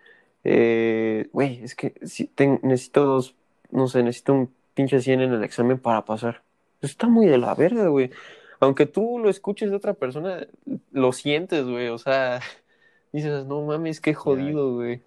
eh, 0.49 1.29
güey, 1.33 1.61
es 1.65 1.75
que 1.75 1.95
si 2.05 2.31
necesito 2.63 3.05
dos, 3.05 3.35
no 3.73 3.89
sé, 3.89 4.05
necesito 4.05 4.33
un 4.33 4.55
pinche 4.75 5.01
100 5.01 5.23
en 5.23 5.33
el 5.33 5.43
examen 5.43 5.77
para 5.77 6.05
pasar. 6.05 6.45
Eso 6.81 6.93
está 6.93 7.09
muy 7.09 7.27
de 7.27 7.37
la 7.37 7.53
verga, 7.57 7.89
güey. 7.89 8.13
Aunque 8.61 8.87
tú 8.87 9.19
lo 9.19 9.29
escuches 9.29 9.71
de 9.71 9.77
otra 9.77 9.95
persona, 9.95 10.47
lo 10.93 11.13
sientes, 11.13 11.65
güey. 11.65 11.89
O 11.89 11.99
sea, 11.99 12.41
dices, 13.13 13.45
no 13.47 13.61
mames, 13.63 14.01
qué 14.01 14.15
jodido, 14.15 14.75
güey. 14.75 15.01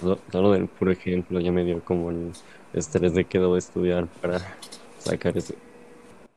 Solo, 0.00 0.20
solo 0.30 0.52
del 0.52 0.68
puro 0.68 0.92
ejemplo 0.92 1.40
ya 1.40 1.50
me 1.50 1.64
dio 1.64 1.84
como 1.84 2.10
el 2.10 2.30
estrés 2.72 3.14
de 3.14 3.24
que 3.24 3.40
debo 3.40 3.56
estudiar 3.56 4.06
para 4.22 4.38
sacar 4.98 5.36
ese. 5.36 5.56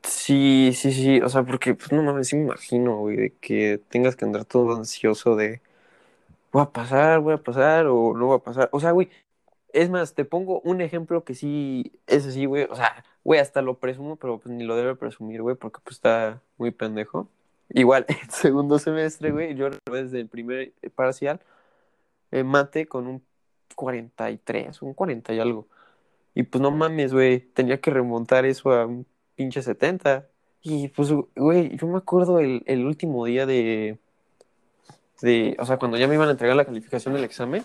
Sí, 0.01 0.71
sí, 0.73 0.93
sí, 0.93 1.21
o 1.21 1.29
sea, 1.29 1.43
porque, 1.43 1.75
pues 1.75 1.91
no 1.91 2.01
mames, 2.01 2.29
sí 2.29 2.37
me 2.37 2.45
imagino, 2.45 2.97
güey, 2.97 3.17
de 3.17 3.33
que 3.39 3.79
tengas 3.89 4.15
que 4.15 4.25
andar 4.25 4.45
todo 4.45 4.75
ansioso 4.75 5.35
de, 5.35 5.61
voy 6.57 6.63
a 6.63 6.71
pasar, 6.71 7.19
voy 7.19 7.33
a 7.35 7.37
pasar 7.37 7.85
o 7.87 8.13
no 8.15 8.27
voy 8.27 8.37
a 8.37 8.39
pasar. 8.39 8.69
O 8.71 8.79
sea, 8.79 8.91
güey, 8.91 9.09
es 9.73 9.89
más, 9.89 10.15
te 10.15 10.25
pongo 10.25 10.59
un 10.61 10.81
ejemplo 10.81 11.23
que 11.23 11.35
sí 11.35 11.99
es 12.07 12.25
así, 12.25 12.45
güey, 12.45 12.63
o 12.69 12.75
sea, 12.75 13.03
güey, 13.23 13.39
hasta 13.39 13.61
lo 13.61 13.79
presumo, 13.79 14.15
pero 14.17 14.39
pues 14.39 14.53
ni 14.55 14.63
lo 14.63 14.75
debe 14.75 14.95
presumir, 14.95 15.41
güey, 15.43 15.55
porque 15.55 15.79
pues 15.83 15.97
está 15.97 16.41
muy 16.57 16.71
pendejo. 16.71 17.29
Igual, 17.69 18.05
el 18.09 18.29
segundo 18.31 18.79
semestre, 18.79 19.31
güey, 19.31 19.55
yo 19.55 19.69
desde 19.91 20.19
el 20.19 20.27
primer 20.29 20.73
parcial, 20.95 21.41
eh, 22.31 22.43
mate 22.43 22.87
con 22.87 23.07
un 23.07 23.23
43, 23.75 24.81
un 24.81 24.93
40 24.93 25.33
y 25.33 25.39
algo. 25.39 25.67
Y 26.35 26.43
pues 26.43 26.61
no 26.61 26.71
mames, 26.71 27.13
güey, 27.13 27.39
tenía 27.41 27.81
que 27.81 27.91
remontar 27.91 28.45
eso 28.45 28.71
a 28.71 28.85
un 28.87 29.05
pinche 29.35 29.61
70. 29.61 30.27
Y 30.61 30.89
pues, 30.89 31.11
güey, 31.35 31.77
yo 31.77 31.87
me 31.87 31.97
acuerdo 31.99 32.39
el 32.39 32.85
último 32.85 33.25
día 33.25 33.45
de, 33.45 33.99
de, 35.21 35.55
o 35.59 35.65
sea, 35.65 35.77
cuando 35.77 35.97
ya 35.97 36.07
me 36.07 36.15
iban 36.15 36.27
a 36.29 36.31
entregar 36.31 36.55
la 36.55 36.65
calificación 36.65 37.13
del 37.13 37.23
examen, 37.23 37.63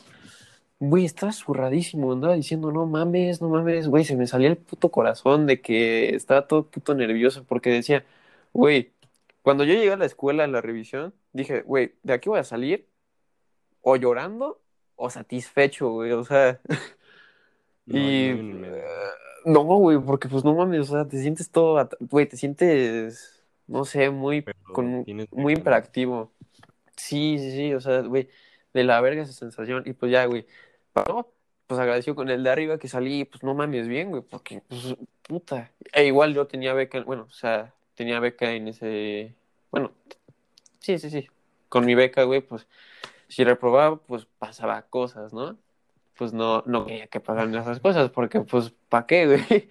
güey, 0.81 1.05
estaba 1.05 1.33
zurradísimo, 1.33 2.13
andaba 2.13 2.35
diciendo, 2.35 2.73
no 2.73 2.87
mames, 2.87 3.41
no 3.41 3.49
mames, 3.49 3.89
güey, 3.89 4.05
se 4.05 4.17
me 4.17 4.27
salía 4.27 4.49
el 4.49 4.57
puto 4.57 4.91
corazón 4.91 5.47
de 5.47 5.61
que 5.61 6.15
estaba 6.15 6.47
todo 6.49 6.67
puto 6.69 6.95
nervioso 6.95 7.45
porque 7.45 7.71
decía, 7.71 8.05
güey, 8.53 8.93
cuando 9.43 9.65
yo 9.65 9.75
llegué 9.75 9.93
a 9.93 9.97
la 9.97 10.07
escuela 10.07 10.45
en 10.45 10.53
la 10.53 10.61
revisión, 10.61 11.15
dije, 11.33 11.63
güey, 11.63 11.95
de 12.03 12.15
aquí 12.15 12.29
voy 12.29 12.41
a 12.41 12.45
salir 12.45 12.89
o 13.83 13.97
llorando 13.97 14.61
o 14.97 15.11
satisfecho, 15.11 15.91
güey, 15.91 16.13
o 16.13 16.25
sea, 16.25 16.61
No, 17.87 17.99
y 17.99 18.29
eh, 18.29 18.85
no, 19.45 19.63
güey, 19.65 19.99
porque 19.99 20.29
pues 20.29 20.45
no 20.45 20.55
mames, 20.55 20.81
o 20.91 20.93
sea, 20.93 21.09
te 21.09 21.21
sientes 21.21 21.51
todo, 21.51 21.89
güey, 22.01 22.29
te 22.29 22.37
sientes, 22.37 23.43
no 23.67 23.85
sé, 23.85 24.11
muy, 24.11 24.45
con, 24.73 25.05
muy 25.33 25.55
ganas. 25.55 25.91
Sí, 26.97 27.39
sí, 27.39 27.53
sí, 27.53 27.75
o 27.75 27.81
sea, 27.81 28.01
güey, 28.01 28.29
de 28.73 28.85
la 28.85 29.01
verga 29.01 29.23
esa 29.23 29.33
sensación. 29.33 29.83
Y 29.87 29.93
pues 29.93 30.13
ya, 30.13 30.25
güey, 30.27 30.47
pasó, 30.93 31.33
pues 31.67 31.81
agradeció 31.81 32.15
con 32.15 32.29
el 32.29 32.43
de 32.43 32.51
arriba 32.51 32.79
que 32.79 32.89
salí, 32.89 33.25
pues 33.25 33.43
no 33.43 33.55
mames 33.55 33.89
bien, 33.89 34.11
güey, 34.11 34.23
porque, 34.23 34.63
pues, 34.69 34.97
puta. 35.23 35.71
E 35.93 36.07
igual 36.07 36.35
yo 36.35 36.47
tenía 36.47 36.75
beca, 36.75 37.01
bueno, 37.03 37.27
o 37.29 37.33
sea, 37.33 37.73
tenía 37.95 38.21
beca 38.21 38.53
en 38.53 38.69
ese, 38.69 39.35
bueno, 39.71 39.93
sí, 40.81 40.99
sí, 40.99 41.11
sí, 41.11 41.29
con 41.69 41.85
mi 41.87 41.95
beca, 41.95 42.25
güey, 42.25 42.41
pues, 42.41 42.67
si 43.29 43.45
reprobaba, 43.45 43.97
pues 43.97 44.27
pasaba 44.39 44.83
cosas, 44.83 45.33
¿no? 45.33 45.57
Pues 46.19 46.35
no, 46.35 46.63
no 46.67 46.85
quería 46.85 47.07
que 47.07 47.21
pagaran 47.21 47.55
esas 47.55 47.81
cosas, 47.81 48.11
porque, 48.11 48.41
pues, 48.41 48.73
¿para 48.89 49.07
qué, 49.07 49.27
güey? 49.27 49.71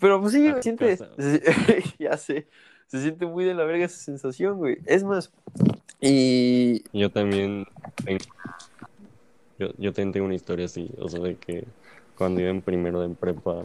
Pero 0.00 0.20
pues 0.20 0.32
sí, 0.32 0.52
tu 0.52 0.62
siente, 0.62 0.98
ya 1.98 2.16
sé, 2.16 2.48
se 2.86 3.00
siente 3.00 3.26
muy 3.26 3.44
de 3.44 3.54
la 3.54 3.64
verga 3.64 3.86
esa 3.86 3.98
sensación, 3.98 4.58
güey. 4.58 4.78
Es 4.86 5.04
más, 5.04 5.32
y 6.04 6.82
Yo 6.92 7.10
también 7.10 7.64
tengo, 8.04 8.24
yo, 9.58 9.68
yo 9.78 9.92
también 9.92 10.12
tengo 10.12 10.26
una 10.26 10.34
historia 10.34 10.66
así, 10.66 10.90
o 10.98 11.08
sea, 11.08 11.20
de 11.20 11.38
que 11.38 11.66
cuando 12.16 12.40
iba 12.40 12.50
en 12.50 12.62
primero 12.62 13.00
de 13.00 13.14
prepa, 13.14 13.62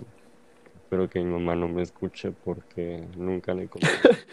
espero 0.75 1.09
que 1.09 1.19
mi 1.19 1.31
mamá 1.31 1.55
no 1.55 1.67
me 1.67 1.83
escuche 1.83 2.31
porque 2.31 3.07
nunca 3.17 3.53
le 3.53 3.69
conté. 3.69 3.87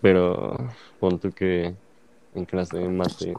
Pero 0.00 0.56
pon 0.98 1.18
tú 1.20 1.32
que 1.32 1.76
en 2.34 2.44
clase 2.46 2.78
de 2.78 2.88
mate, 2.88 3.34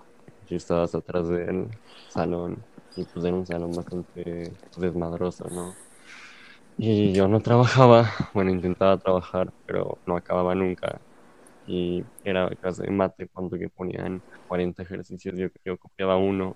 yo 0.48 0.58
estaba 0.58 0.84
hasta 0.84 1.00
atrás 1.00 1.28
del 1.30 1.70
salón 2.10 2.66
y 2.96 3.06
pues 3.06 3.26
era 3.26 3.36
un 3.36 3.46
salón 3.46 3.76
bastante 3.76 4.52
desmadroso, 4.78 5.48
¿no? 5.50 5.76
Y 6.78 7.14
yo 7.14 7.28
no 7.28 7.42
trabajaba, 7.42 8.10
bueno, 8.34 8.52
intentaba 8.52 8.98
trabajar, 8.98 9.54
pero 9.66 10.00
no 10.06 10.16
acababa 10.18 10.56
nunca. 10.56 11.02
Y 11.70 12.04
era 12.24 12.50
clase 12.50 12.82
de 12.82 12.90
mate 12.90 13.28
cuando 13.28 13.56
que 13.56 13.70
ponían 13.70 14.24
40 14.48 14.82
ejercicios, 14.82 15.36
yo, 15.38 15.50
yo 15.64 15.78
copiaba 15.78 16.18
uno 16.18 16.56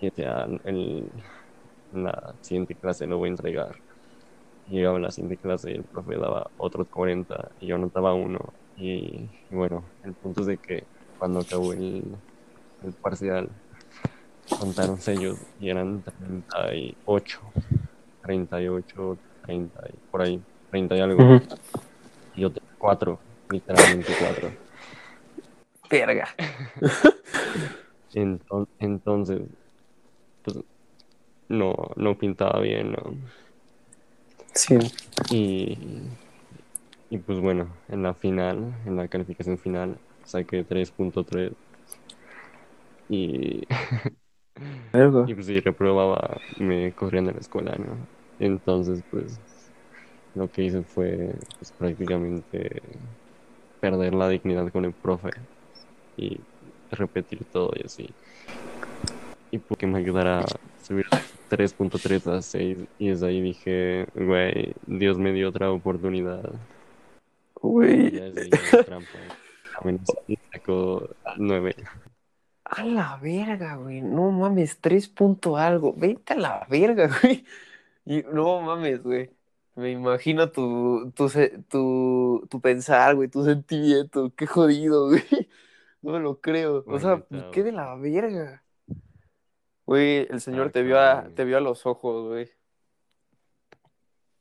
y 0.00 0.06
decía, 0.06 0.48
el, 0.64 1.08
la 1.94 2.34
siguiente 2.40 2.74
clase 2.74 3.06
lo 3.06 3.18
voy 3.18 3.28
a 3.28 3.30
entregar. 3.30 3.76
Y 4.68 4.74
llegaba 4.74 4.98
la 4.98 5.12
siguiente 5.12 5.36
clase 5.36 5.70
y 5.70 5.74
el 5.74 5.84
profe 5.84 6.16
daba 6.16 6.50
otros 6.58 6.88
40 6.88 7.52
y 7.60 7.66
yo 7.66 7.76
anotaba 7.76 8.14
uno. 8.14 8.52
Y, 8.76 9.28
y 9.48 9.54
bueno, 9.54 9.84
el 10.02 10.12
punto 10.14 10.40
es 10.40 10.48
de 10.48 10.56
que 10.56 10.82
cuando 11.20 11.38
acabó 11.38 11.72
el, 11.72 12.02
el 12.84 12.92
parcial, 13.00 13.48
contaron 14.58 15.00
sellos 15.00 15.38
y 15.60 15.70
eran 15.70 16.02
38, 16.02 17.40
38, 18.22 19.18
30 19.44 19.80
y 19.88 20.10
por 20.10 20.22
ahí, 20.22 20.42
30 20.70 20.96
y 20.96 21.00
algo. 21.00 21.40
Y 22.34 22.40
yo 22.40 22.50
tenía 22.50 22.70
4, 22.76 23.18
literalmente 23.50 24.12
4. 24.18 24.50
verga. 25.90 26.28
Enton- 28.14 28.68
entonces, 28.78 29.42
pues 30.42 30.58
no, 31.48 31.74
no 31.96 32.18
pintaba 32.18 32.60
bien, 32.60 32.92
¿no? 32.92 33.14
Sí. 34.54 34.76
Y, 35.30 35.76
y 37.10 37.18
pues 37.18 37.40
bueno, 37.40 37.68
en 37.88 38.02
la 38.02 38.14
final, 38.14 38.74
en 38.86 38.96
la 38.96 39.08
calificación 39.08 39.58
final, 39.58 39.98
saqué 40.24 40.64
3.3 40.64 41.52
y, 43.08 43.62
y 45.26 45.34
pues 45.34 45.46
si 45.46 45.60
reprobaba 45.60 46.40
me 46.58 46.92
corrían 46.92 47.26
de 47.26 47.32
la 47.34 47.40
escuela, 47.40 47.76
¿no? 47.78 48.06
Entonces 48.38 49.02
pues 49.10 49.40
lo 50.34 50.50
que 50.50 50.64
hice 50.64 50.82
fue 50.82 51.34
pues, 51.58 51.72
prácticamente 51.72 52.70
perder 53.80 54.14
la 54.14 54.28
dignidad 54.28 54.70
con 54.70 54.84
el 54.84 54.92
profe 54.92 55.30
y 56.16 56.40
repetir 56.90 57.44
todo 57.44 57.72
y 57.76 57.86
así. 57.86 58.10
Y 59.50 59.58
porque 59.58 59.86
me 59.86 60.00
a 60.00 60.44
subir 60.82 61.06
3.3 61.50 62.26
a 62.38 62.42
6 62.42 62.78
y 62.98 63.08
desde 63.08 63.26
ahí 63.26 63.40
dije, 63.40 64.06
güey, 64.14 64.74
Dios 64.86 65.18
me 65.18 65.32
dio 65.32 65.48
otra 65.48 65.70
oportunidad. 65.70 66.52
Güey. 67.54 68.20
trampa. 68.84 69.18
Sacó 70.52 71.08
9. 71.36 71.74
A 72.64 72.84
la 72.84 73.16
verga, 73.22 73.76
güey. 73.76 74.00
No 74.00 74.30
mames, 74.32 74.80
tres 74.80 75.08
punto 75.08 75.56
algo. 75.56 75.94
Vete 75.96 76.34
a 76.34 76.36
la 76.36 76.66
verga, 76.68 77.08
güey. 77.22 77.44
Y 78.04 78.22
no 78.32 78.60
mames, 78.60 79.02
güey. 79.02 79.30
Me 79.76 79.90
imagino 79.92 80.50
tu, 80.50 81.12
tu, 81.14 81.28
tu, 81.68 82.46
tu 82.50 82.60
pensar, 82.60 83.14
güey, 83.14 83.28
tu 83.28 83.44
sentimiento. 83.44 84.32
Qué 84.34 84.46
jodido, 84.46 85.06
güey. 85.10 85.22
No 86.02 86.12
me 86.12 86.20
lo 86.20 86.40
creo. 86.40 86.82
O 86.86 86.98
sea, 86.98 87.24
qué 87.52 87.62
de 87.62 87.72
la 87.72 87.94
verga. 87.96 88.62
Güey, 89.84 90.26
el 90.30 90.40
señor 90.40 90.68
Ah, 90.68 90.70
te 90.70 90.82
vio 90.82 90.98
a, 90.98 91.28
te 91.34 91.44
vio 91.44 91.58
a 91.58 91.60
los 91.60 91.84
ojos, 91.86 92.26
güey. 92.28 92.48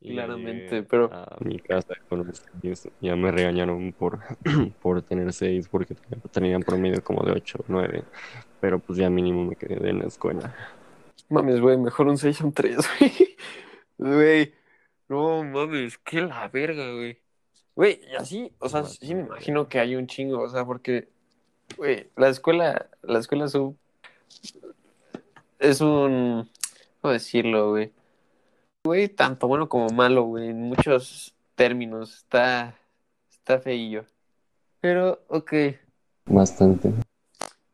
Claramente, 0.01 0.83
pero- 0.83 1.11
A 1.11 1.37
mi 1.43 1.59
casa 1.59 1.93
con 2.07 2.27
los 2.27 2.43
seis, 2.61 2.89
ya 3.01 3.15
me 3.15 3.31
regañaron 3.31 3.91
por, 3.91 4.19
por 4.81 5.01
tener 5.01 5.33
6 5.33 5.67
porque 5.67 5.95
tenían 6.31 6.61
promedio 6.61 7.03
como 7.03 7.23
de 7.25 7.31
8 7.31 7.65
9. 7.67 8.03
Pero 8.61 8.79
pues 8.79 8.99
ya 8.99 9.09
mínimo 9.09 9.45
me 9.45 9.55
quedé 9.55 9.89
en 9.89 9.99
la 9.99 10.05
escuela. 10.05 10.53
Mames, 11.29 11.59
güey, 11.59 11.77
mejor 11.77 12.07
un 12.07 12.17
6 12.17 12.39
a 12.41 12.45
un 12.45 12.53
3, 12.53 12.77
güey. 12.99 13.35
Güey, 13.97 14.53
no 15.07 15.43
mames, 15.43 15.97
qué 15.99 16.21
la 16.21 16.47
verga, 16.47 16.91
güey. 16.93 17.19
Güey, 17.75 17.99
y 18.11 18.15
así, 18.15 18.51
o 18.59 18.69
sea, 18.69 18.83
sí 18.85 19.13
me 19.13 19.21
imagino 19.21 19.67
que 19.67 19.79
hay 19.79 19.95
un 19.95 20.07
chingo, 20.07 20.41
o 20.41 20.49
sea, 20.49 20.65
porque, 20.65 21.09
güey, 21.77 22.09
la 22.15 22.29
escuela, 22.29 22.89
la 23.01 23.19
escuela 23.19 23.45
es 23.45 23.55
un, 23.55 23.77
es 25.59 25.81
un, 25.81 26.49
¿cómo 27.01 27.11
decirlo, 27.11 27.71
güey? 27.71 27.91
Güey, 28.85 29.09
tanto 29.09 29.47
bueno 29.47 29.67
como 29.67 29.89
malo, 29.89 30.23
güey, 30.23 30.49
en 30.49 30.61
muchos 30.61 31.35
términos, 31.55 32.15
está, 32.15 32.77
está 33.29 33.59
feillo. 33.59 34.05
Pero, 34.79 35.23
ok. 35.27 35.53
Bastante. 36.27 36.93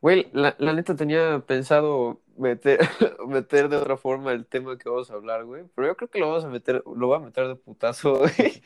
Güey, 0.01 0.29
la, 0.33 0.55
la 0.57 0.73
neta 0.73 0.95
tenía 0.95 1.43
pensado 1.45 2.20
meter, 2.37 2.79
meter 3.27 3.69
de 3.69 3.77
otra 3.77 3.97
forma 3.97 4.31
el 4.31 4.45
tema 4.45 4.77
que 4.77 4.89
vamos 4.89 5.11
a 5.11 5.15
hablar, 5.15 5.45
güey. 5.45 5.63
Pero 5.75 5.87
yo 5.87 5.95
creo 5.97 6.09
que 6.09 6.19
lo 6.19 6.29
vamos 6.29 6.45
a 6.45 6.49
meter, 6.49 6.83
lo 6.95 7.07
voy 7.07 7.17
a 7.17 7.19
meter 7.19 7.47
de 7.47 7.55
putazo, 7.55 8.19
güey. 8.19 8.63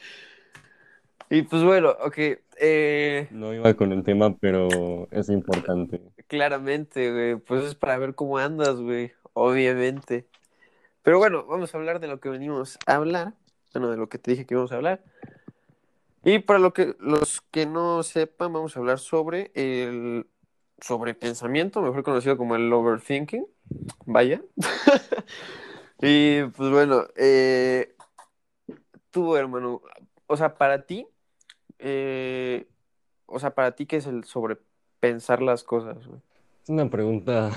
Y 1.29 1.41
pues 1.43 1.63
bueno, 1.63 1.95
ok. 2.03 2.17
eh, 2.57 3.27
No 3.31 3.53
iba 3.53 3.74
con 3.74 3.91
el 3.91 4.03
tema, 4.03 4.36
pero 4.38 5.07
es 5.12 5.29
importante. 5.29 6.01
claramente, 6.27 7.12
güey. 7.12 7.36
Pues 7.38 7.63
es 7.65 7.75
para 7.75 7.98
ver 7.98 8.13
cómo 8.15 8.38
andas, 8.38 8.75
güey. 8.79 9.12
Obviamente. 9.34 10.27
Pero 11.01 11.17
bueno, 11.17 11.45
vamos 11.45 11.74
a 11.74 11.77
hablar 11.77 12.00
de 12.00 12.07
lo 12.07 12.19
que 12.19 12.29
venimos 12.29 12.77
a 12.86 12.95
hablar. 12.95 13.34
Bueno, 13.74 13.89
de 13.91 13.98
lo 13.98 14.07
que 14.07 14.17
te 14.17 14.31
dije 14.31 14.45
que 14.45 14.53
íbamos 14.53 14.72
a 14.72 14.75
hablar. 14.75 15.03
Y 16.24 16.39
para 16.39 16.57
lo 16.60 16.74
que, 16.74 16.95
los 17.00 17.41
que 17.41 17.65
no 17.65 18.01
sepan, 18.01 18.53
vamos 18.53 18.75
a 18.75 18.79
hablar 18.79 18.98
sobre 19.00 19.51
el 19.53 20.25
sobrepensamiento, 20.79 21.82
mejor 21.82 22.03
conocido 22.03 22.38
como 22.38 22.55
el 22.55 22.72
overthinking. 22.72 23.46
Vaya. 24.05 24.41
y 26.01 26.44
pues 26.44 26.70
bueno, 26.70 27.05
eh, 27.15 27.96
tú, 29.12 29.36
hermano, 29.36 29.82
o 30.27 30.38
sea, 30.38 30.55
para 30.55 30.86
ti, 30.86 31.08
eh, 31.79 32.67
o 33.25 33.39
sea, 33.39 33.55
para 33.55 33.72
ti, 33.72 33.86
¿qué 33.86 33.98
es 33.98 34.08
el 34.08 34.24
sobrepensar 34.24 35.41
las 35.41 35.63
cosas, 35.63 36.05
güey? 36.05 36.20
Es 36.63 36.70
una 36.70 36.89
pregunta 36.89 37.51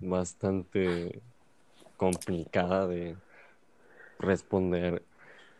bastante 0.00 1.20
complicada 1.96 2.86
de 2.86 3.16
responder, 4.18 5.02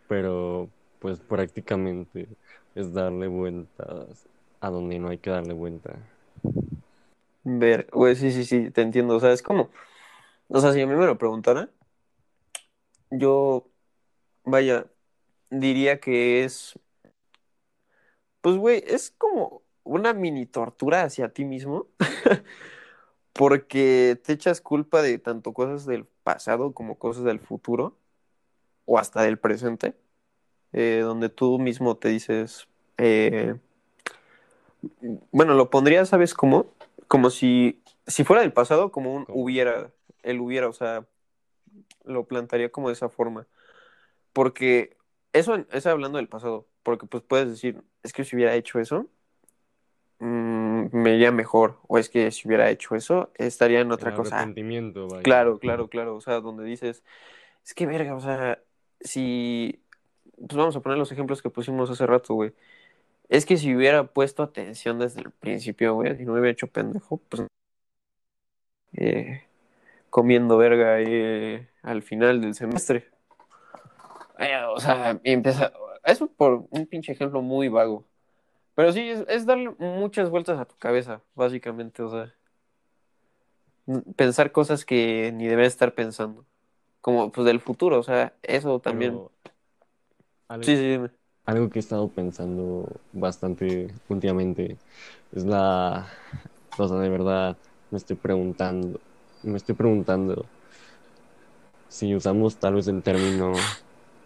pero 0.08 0.70
pues 1.00 1.20
prácticamente 1.20 2.28
es 2.74 2.92
darle 2.94 3.26
vueltas 3.26 4.26
a 4.60 4.70
donde 4.70 4.98
no 4.98 5.08
hay 5.08 5.18
que 5.18 5.30
darle 5.30 5.52
vuelta. 5.52 5.96
Ver, 7.44 7.88
güey, 7.92 8.16
sí, 8.16 8.32
sí, 8.32 8.44
sí, 8.44 8.70
te 8.70 8.82
entiendo. 8.82 9.16
O 9.16 9.20
sea, 9.20 9.32
es 9.32 9.42
como, 9.42 9.70
o 10.48 10.60
sea, 10.60 10.72
si 10.72 10.80
a 10.82 10.86
mí 10.86 10.94
me 10.94 11.06
lo 11.06 11.18
preguntara, 11.18 11.70
yo, 13.10 13.68
vaya, 14.44 14.86
diría 15.50 16.00
que 16.00 16.44
es, 16.44 16.78
pues, 18.40 18.56
güey, 18.56 18.82
es 18.86 19.10
como 19.10 19.62
una 19.84 20.12
mini 20.14 20.46
tortura 20.46 21.02
hacia 21.04 21.30
ti 21.32 21.44
mismo, 21.44 21.86
porque 23.32 24.20
te 24.24 24.32
echas 24.34 24.60
culpa 24.60 25.02
de 25.02 25.18
tanto 25.18 25.52
cosas 25.52 25.86
del 25.86 26.06
pasado 26.24 26.72
como 26.72 26.98
cosas 26.98 27.24
del 27.24 27.40
futuro, 27.40 27.96
o 28.86 28.98
hasta 28.98 29.22
del 29.22 29.38
presente, 29.38 29.94
eh, 30.72 31.00
donde 31.02 31.28
tú 31.30 31.58
mismo 31.58 31.96
te 31.96 32.08
dices, 32.08 32.68
eh, 32.98 33.56
bueno, 35.32 35.54
lo 35.54 35.70
pondría, 35.70 36.04
¿sabes 36.06 36.34
cómo? 36.34 36.66
Como 37.14 37.30
si, 37.30 37.82
si 38.06 38.24
fuera 38.24 38.42
del 38.42 38.52
pasado, 38.52 38.90
como 38.90 39.14
un 39.14 39.24
hubiera, 39.28 39.92
el 40.22 40.40
hubiera, 40.40 40.68
o 40.68 40.72
sea, 40.72 41.06
lo 42.04 42.26
plantaría 42.26 42.70
como 42.70 42.88
de 42.88 42.94
esa 42.94 43.08
forma. 43.08 43.46
Porque 44.32 44.96
eso 45.32 45.64
es 45.70 45.86
hablando 45.86 46.18
del 46.18 46.28
pasado, 46.28 46.66
porque 46.82 47.06
pues 47.06 47.22
puedes 47.22 47.48
decir, 47.48 47.82
es 48.02 48.12
que 48.12 48.24
si 48.24 48.36
hubiera 48.36 48.54
hecho 48.54 48.80
eso, 48.80 49.06
mm, 50.18 50.86
me 50.92 51.14
iría 51.14 51.30
mejor, 51.30 51.78
o 51.86 51.98
es 51.98 52.08
que 52.08 52.30
si 52.30 52.48
hubiera 52.48 52.70
hecho 52.70 52.94
eso, 52.94 53.30
estaría 53.36 53.80
en 53.80 53.88
El 53.88 53.92
otra 53.92 54.14
cosa. 54.14 54.44
vaya. 54.44 55.22
Claro, 55.22 55.58
claro, 55.58 55.88
claro, 55.88 56.16
o 56.16 56.20
sea, 56.20 56.40
donde 56.40 56.64
dices, 56.64 57.04
es 57.64 57.74
que 57.74 57.86
verga, 57.86 58.14
o 58.14 58.20
sea, 58.20 58.60
si, 59.00 59.82
pues 60.36 60.56
vamos 60.56 60.76
a 60.76 60.80
poner 60.80 60.98
los 60.98 61.12
ejemplos 61.12 61.42
que 61.42 61.50
pusimos 61.50 61.90
hace 61.90 62.06
rato, 62.06 62.34
güey. 62.34 62.52
Es 63.28 63.46
que 63.46 63.56
si 63.56 63.74
hubiera 63.74 64.04
puesto 64.06 64.42
atención 64.42 64.98
desde 64.98 65.20
el 65.22 65.30
principio, 65.30 65.94
güey, 65.94 66.16
si 66.16 66.24
no 66.24 66.32
hubiera 66.32 66.50
hecho 66.50 66.66
pendejo, 66.66 67.18
pues 67.28 67.46
eh, 68.92 69.42
comiendo 70.10 70.56
verga 70.58 71.00
eh, 71.00 71.68
al 71.82 72.02
final 72.02 72.40
del 72.40 72.54
semestre. 72.54 73.10
Eh, 74.38 74.56
o 74.68 74.78
sea, 74.80 75.18
empieza, 75.24 75.72
eso 76.04 76.26
por 76.28 76.66
un 76.70 76.86
pinche 76.86 77.12
ejemplo 77.12 77.40
muy 77.42 77.68
vago. 77.68 78.04
Pero 78.74 78.92
sí, 78.92 79.08
es, 79.08 79.24
es 79.28 79.46
darle 79.46 79.70
muchas 79.78 80.30
vueltas 80.30 80.58
a 80.58 80.64
tu 80.64 80.76
cabeza, 80.76 81.22
básicamente, 81.34 82.02
o 82.02 82.10
sea, 82.10 82.34
n- 83.86 84.02
pensar 84.16 84.52
cosas 84.52 84.84
que 84.84 85.32
ni 85.32 85.46
deberías 85.46 85.72
estar 85.74 85.94
pensando, 85.94 86.44
como 87.00 87.30
pues 87.32 87.46
del 87.46 87.60
futuro, 87.60 87.98
o 87.98 88.02
sea, 88.02 88.34
eso 88.42 88.80
también. 88.80 89.12
Pero 89.12 89.32
Sí, 90.64 90.76
sí, 90.76 90.82
dime. 90.88 91.10
Algo 91.44 91.70
que 91.70 91.78
he 91.78 91.82
estado 91.82 92.12
pensando 92.14 93.02
bastante 93.12 93.94
últimamente 94.08 94.80
es 95.32 95.44
la, 95.44 96.08
o 96.78 96.88
sea, 96.88 96.98
de 96.98 97.08
verdad, 97.10 97.58
me 97.90 97.98
estoy 97.98 98.16
preguntando, 98.16 99.02
me 99.42 99.56
estoy 99.58 99.74
preguntando 99.76 100.50
si 101.88 102.14
usamos 102.14 102.58
tal 102.58 102.74
vez 102.74 102.88
el 102.88 103.02
término 103.02 103.52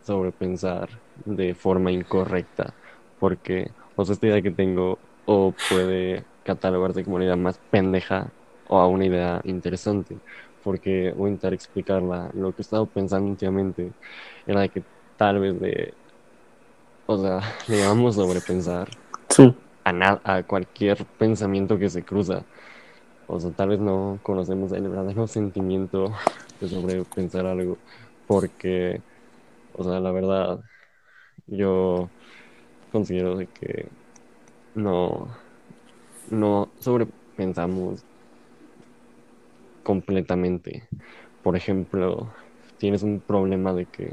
sobrepensar 0.01 1.03
de 1.15 1.55
forma 1.55 1.93
incorrecta, 1.93 2.77
porque, 3.19 3.75
o 3.95 4.03
esta 4.03 4.27
idea 4.27 4.43
que 4.43 4.51
tengo 4.53 5.03
o 5.25 5.55
puede 5.69 6.29
catalogarse 6.45 7.05
como 7.05 7.17
una 7.17 7.27
idea 7.27 7.37
más 7.37 7.61
pendeja 7.71 8.35
o 8.65 8.79
a 8.79 8.89
una 8.89 9.07
idea 9.07 9.41
interesante, 9.45 10.23
porque 10.63 11.13
voy 11.15 11.29
a 11.31 11.33
intentar 11.33 11.55
explicarla. 11.55 12.31
Lo 12.35 12.55
que 12.55 12.63
he 12.63 12.65
estado 12.65 12.91
pensando 12.91 13.29
últimamente 13.31 13.95
era 14.47 14.69
que 14.69 14.87
tal 15.17 15.41
vez 15.41 15.59
de, 15.61 15.98
o 17.09 17.19
sea, 17.19 17.41
le 17.69 17.79
llamamos 17.79 18.15
sobrepensar 18.17 18.89
Sí. 19.31 19.57
a, 19.85 19.93
na- 19.93 20.21
a 20.25 20.43
cualquier 20.45 21.07
pensamiento 21.19 21.79
que 21.79 21.89
se 21.91 22.05
cruza. 22.05 22.45
O 23.27 23.41
sea, 23.41 23.53
tal 23.53 23.71
vez 23.71 23.81
no 23.81 24.21
conocemos 24.23 24.73
el 24.73 24.89
verdadero 24.89 25.27
sentimiento 25.27 26.13
de 26.61 26.69
sobrepensar 26.69 27.47
algo, 27.47 27.79
porque, 28.27 29.03
o 29.73 29.85
sea, 29.85 30.01
la 30.01 30.13
verdad, 30.13 30.61
yo 31.47 32.11
considero 32.93 33.37
de 33.37 33.49
que 33.49 33.91
no, 34.75 35.37
no 36.31 36.73
sobrepensamos 36.81 38.05
completamente. 39.83 40.89
Por 41.43 41.57
ejemplo, 41.57 42.33
tienes 42.79 43.03
un 43.03 43.21
problema 43.23 43.73
de 43.75 43.87
que 43.87 44.13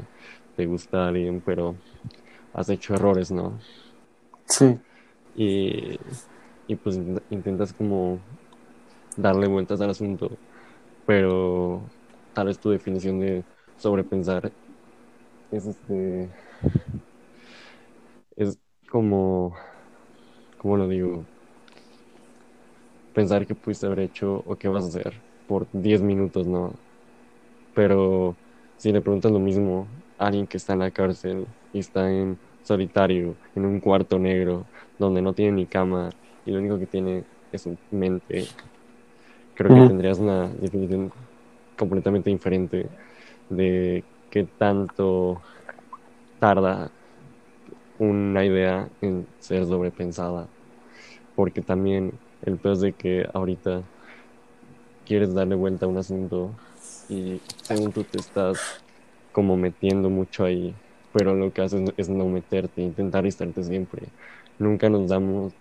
te 0.56 0.66
gusta 0.66 1.08
alguien, 1.08 1.42
pero 1.42 1.76
has 2.56 2.68
hecho 2.70 2.94
errores, 2.94 3.30
¿no? 3.32 3.58
Sí. 4.48 4.78
Y, 5.34 5.98
y 6.66 6.76
pues 6.76 6.96
in- 6.96 7.22
intentas 7.30 7.72
como 7.74 8.24
darle 9.16 9.48
vueltas 9.48 9.80
al 9.82 9.90
asunto, 9.90 10.40
pero 11.06 11.92
tal 12.32 12.48
vez 12.48 12.60
tu 12.60 12.70
definición 12.70 13.20
de 13.20 13.46
sobrepensar 13.76 14.54
es 15.50 15.66
este 15.66 16.34
es 18.36 18.58
como 18.90 19.54
¿cómo 20.56 20.76
lo 20.76 20.88
digo? 20.88 21.28
Pensar 23.12 23.46
que 23.46 23.54
pudiste 23.54 23.86
haber 23.86 24.00
hecho 24.00 24.34
o 24.44 24.56
qué 24.58 24.68
vas 24.68 24.84
a 24.84 24.88
hacer 24.88 25.24
por 25.46 25.68
10 25.72 26.02
minutos, 26.02 26.46
¿no? 26.46 26.80
Pero 27.74 28.40
si 28.76 28.92
le 28.92 29.02
preguntas 29.02 29.32
lo 29.32 29.40
mismo 29.40 29.92
a 30.18 30.28
alguien 30.28 30.46
que 30.48 30.58
está 30.58 30.74
en 30.74 30.80
la 30.80 30.90
cárcel 30.92 31.46
está 31.78 32.10
en 32.10 32.38
solitario, 32.62 33.34
en 33.54 33.64
un 33.64 33.80
cuarto 33.80 34.18
negro, 34.18 34.66
donde 34.98 35.22
no 35.22 35.32
tiene 35.32 35.52
ni 35.52 35.66
cama 35.66 36.10
y 36.44 36.50
lo 36.50 36.58
único 36.58 36.78
que 36.78 36.86
tiene 36.86 37.24
es 37.52 37.62
su 37.62 37.76
mente, 37.90 38.46
creo 39.54 39.74
que 39.74 39.88
tendrías 39.88 40.18
una 40.18 40.48
definición 40.48 41.12
completamente 41.76 42.30
diferente 42.30 42.86
de 43.50 44.04
qué 44.30 44.44
tanto 44.44 45.40
tarda 46.38 46.90
una 47.98 48.44
idea 48.44 48.88
en 49.00 49.26
ser 49.38 49.66
sobrepensada. 49.66 50.46
Porque 51.34 51.62
también 51.62 52.12
el 52.42 52.56
peor 52.56 52.74
es 52.74 52.80
de 52.80 52.92
que 52.92 53.28
ahorita 53.32 53.82
quieres 55.04 55.34
darle 55.34 55.54
vuelta 55.54 55.86
a 55.86 55.88
un 55.88 55.98
asunto 55.98 56.50
y 57.08 57.40
según 57.62 57.92
tú 57.92 58.04
te 58.04 58.18
estás 58.18 58.82
como 59.32 59.56
metiendo 59.56 60.10
mucho 60.10 60.44
ahí, 60.44 60.74
pero 61.16 61.34
lo 61.34 61.50
que 61.50 61.62
haces 61.62 61.94
es 61.96 62.10
no 62.10 62.26
meterte, 62.26 62.82
intentar 62.82 63.24
distraerte 63.24 63.64
siempre. 63.64 64.02
Nunca 64.58 64.90
nos 64.90 65.08
damos 65.08 65.54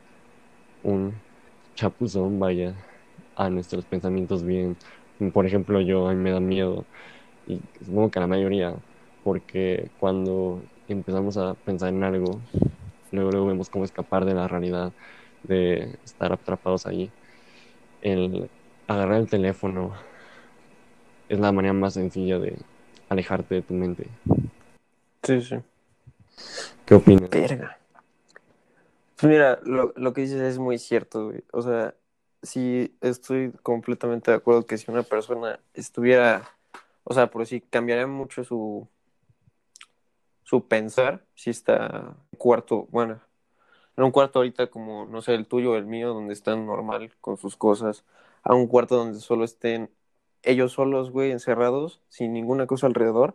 un 0.83 1.13
chapuzón, 1.75 2.37
vaya, 2.39 2.73
a 3.37 3.49
nuestros 3.49 3.85
pensamientos 3.85 4.43
bien. 4.43 4.75
Por 5.33 5.45
ejemplo, 5.45 5.79
yo 5.79 6.09
a 6.09 6.13
mí 6.13 6.21
me 6.21 6.31
da 6.31 6.41
miedo, 6.41 6.83
y 7.47 7.61
supongo 7.85 8.11
que 8.11 8.19
a 8.19 8.23
la 8.23 8.27
mayoría, 8.27 8.75
porque 9.23 9.87
cuando 9.97 10.61
empezamos 10.89 11.37
a 11.37 11.53
pensar 11.53 11.87
en 11.87 12.03
algo, 12.03 12.41
luego, 13.13 13.31
luego 13.31 13.45
vemos 13.45 13.69
cómo 13.69 13.85
escapar 13.85 14.25
de 14.25 14.33
la 14.33 14.49
realidad, 14.49 14.91
de 15.43 15.95
estar 16.03 16.33
atrapados 16.33 16.85
ahí. 16.85 17.09
El 18.01 18.49
agarrar 18.89 19.21
el 19.21 19.29
teléfono 19.29 19.93
es 21.29 21.39
la 21.39 21.53
manera 21.53 21.73
más 21.73 21.93
sencilla 21.93 22.39
de 22.39 22.57
alejarte 23.07 23.55
de 23.55 23.61
tu 23.61 23.73
mente. 23.73 24.09
Sí, 25.25 25.41
sí. 25.41 25.55
¿Qué 26.85 26.93
opinas? 26.93 27.29
Verga. 27.29 27.79
Pues 29.17 29.31
mira, 29.31 29.59
lo, 29.63 29.91
lo 29.95 30.13
que 30.13 30.21
dices 30.21 30.41
es 30.41 30.59
muy 30.59 30.77
cierto, 30.77 31.25
güey. 31.25 31.43
O 31.51 31.61
sea, 31.61 31.95
sí 32.43 32.95
estoy 33.01 33.51
completamente 33.63 34.31
de 34.31 34.37
acuerdo 34.37 34.65
que 34.65 34.77
si 34.77 34.91
una 34.91 35.03
persona 35.03 35.59
estuviera, 35.73 36.49
o 37.03 37.13
sea, 37.13 37.31
por 37.31 37.45
si 37.47 37.61
cambiaría 37.61 38.07
mucho 38.07 38.43
su, 38.43 38.87
su 40.43 40.67
pensar, 40.67 41.25
si 41.33 41.49
está 41.49 42.15
cuarto, 42.37 42.87
bueno, 42.91 43.19
en 43.97 44.03
un 44.03 44.11
cuarto 44.11 44.39
ahorita 44.39 44.67
como, 44.67 45.05
no 45.05 45.21
sé, 45.21 45.33
el 45.33 45.47
tuyo 45.47 45.71
o 45.71 45.75
el 45.75 45.85
mío, 45.85 46.13
donde 46.13 46.33
están 46.33 46.65
normal 46.65 47.11
con 47.21 47.37
sus 47.37 47.55
cosas, 47.55 48.03
a 48.43 48.53
un 48.53 48.67
cuarto 48.67 48.95
donde 48.95 49.19
solo 49.19 49.43
estén 49.43 49.89
ellos 50.43 50.73
solos, 50.73 51.09
güey, 51.09 51.31
encerrados, 51.31 52.01
sin 52.09 52.33
ninguna 52.33 52.67
cosa 52.67 52.87
alrededor, 52.87 53.33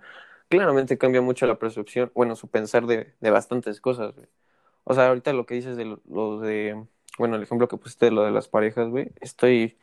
claramente 0.51 0.99
cambia 0.99 1.23
mucho 1.23 1.47
la 1.47 1.59
percepción, 1.59 2.11
bueno, 2.15 2.37
su 2.37 2.49
pensar 2.49 2.87
de, 2.87 3.15
de 3.21 3.31
bastantes 3.31 3.81
cosas, 3.81 4.15
güey. 4.15 4.27
O 4.85 4.95
sea, 4.95 5.09
ahorita 5.09 5.33
lo 5.33 5.47
que 5.47 5.55
dices 5.55 5.77
de 5.77 5.85
lo, 5.85 6.01
lo 6.09 6.41
de, 6.41 6.85
bueno, 7.19 7.37
el 7.37 7.43
ejemplo 7.45 7.69
que 7.69 7.77
pusiste 7.77 8.07
de 8.07 8.13
lo 8.13 8.25
de 8.25 8.33
las 8.33 8.49
parejas, 8.49 8.89
güey, 8.91 9.13
estoy, 9.21 9.79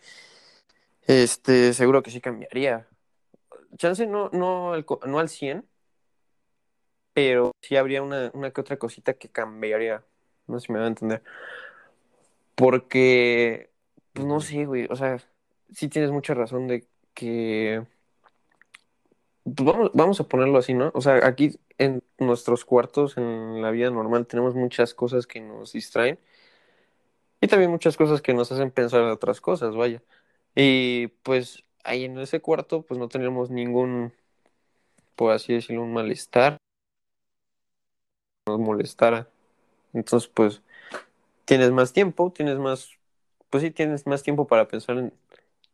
este, 1.08 1.74
seguro 1.74 2.04
que 2.04 2.12
sí 2.12 2.22
cambiaría. 2.22 2.88
Chance 3.78 4.08
no, 4.08 4.30
no, 4.34 4.74
al, 4.74 4.86
no 5.06 5.20
al 5.20 5.30
100, 5.30 5.66
pero 7.14 7.52
sí 7.62 7.78
habría 7.78 8.04
una, 8.04 8.30
una 8.34 8.52
que 8.52 8.62
otra 8.62 8.78
cosita 8.78 9.14
que 9.14 9.30
cambiaría. 9.30 10.04
No 10.48 10.60
sé 10.60 10.68
si 10.68 10.74
me 10.74 10.80
va 10.80 10.86
a 10.86 10.90
entender. 10.90 11.24
Porque, 12.56 13.72
pues 14.14 14.28
no 14.28 14.42
sé, 14.42 14.66
güey, 14.66 14.88
o 14.90 14.96
sea, 14.98 15.18
sí 15.74 15.88
tienes 15.90 16.12
mucha 16.12 16.34
razón 16.34 16.68
de 16.68 16.88
que 17.14 17.86
vamos, 19.48 19.92
vamos 19.94 20.20
a 20.20 20.28
ponerlo 20.28 20.58
así, 20.58 20.74
¿no? 20.74 20.92
O 20.94 21.02
sea, 21.02 21.26
aquí 21.26 21.60
en 21.78 22.04
nuestros 22.20 22.66
cuartos, 22.66 23.18
en 23.18 23.62
la 23.62 23.72
vida 23.72 23.90
normal, 23.90 24.28
tenemos 24.28 24.56
muchas 24.56 24.94
cosas 24.94 25.26
que 25.28 25.40
nos 25.40 25.74
distraen 25.74 26.20
y 27.42 27.48
también 27.48 27.72
muchas 27.72 27.98
cosas 27.98 28.22
que 28.22 28.34
nos 28.34 28.52
hacen 28.52 28.72
pensar 28.72 29.02
en 29.02 29.10
otras 29.10 29.42
cosas, 29.42 29.76
vaya. 29.76 30.02
Y 30.56 31.08
pues 31.24 31.64
ahí 31.84 32.06
en 32.06 32.18
ese 32.20 32.42
cuarto, 32.42 32.82
pues 32.84 33.00
no 33.00 33.08
tenemos 33.10 33.50
ningún, 33.52 34.14
por 35.16 35.32
así 35.34 35.54
decirlo, 35.54 35.84
un 35.84 35.94
malestar, 35.94 36.58
nos 38.48 38.60
molestara. 38.60 39.30
Entonces, 39.94 40.30
pues 40.30 40.62
tienes 41.46 41.72
más 41.72 41.94
tiempo, 41.94 42.32
tienes 42.34 42.58
más, 42.58 42.92
pues 43.50 43.64
sí, 43.64 43.72
tienes 43.72 44.08
más 44.08 44.24
tiempo 44.24 44.48
para 44.48 44.68
pensar 44.68 44.98
en, 44.98 45.14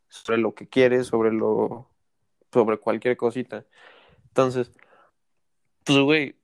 sobre 0.10 0.40
lo 0.40 0.54
que 0.56 0.68
quieres, 0.68 1.08
sobre 1.08 1.32
lo, 1.32 1.88
sobre 2.54 2.78
cualquier 2.78 3.18
cosita. 3.18 3.66
Entonces, 4.28 4.72
pues, 5.84 6.00
güey, 6.00 6.36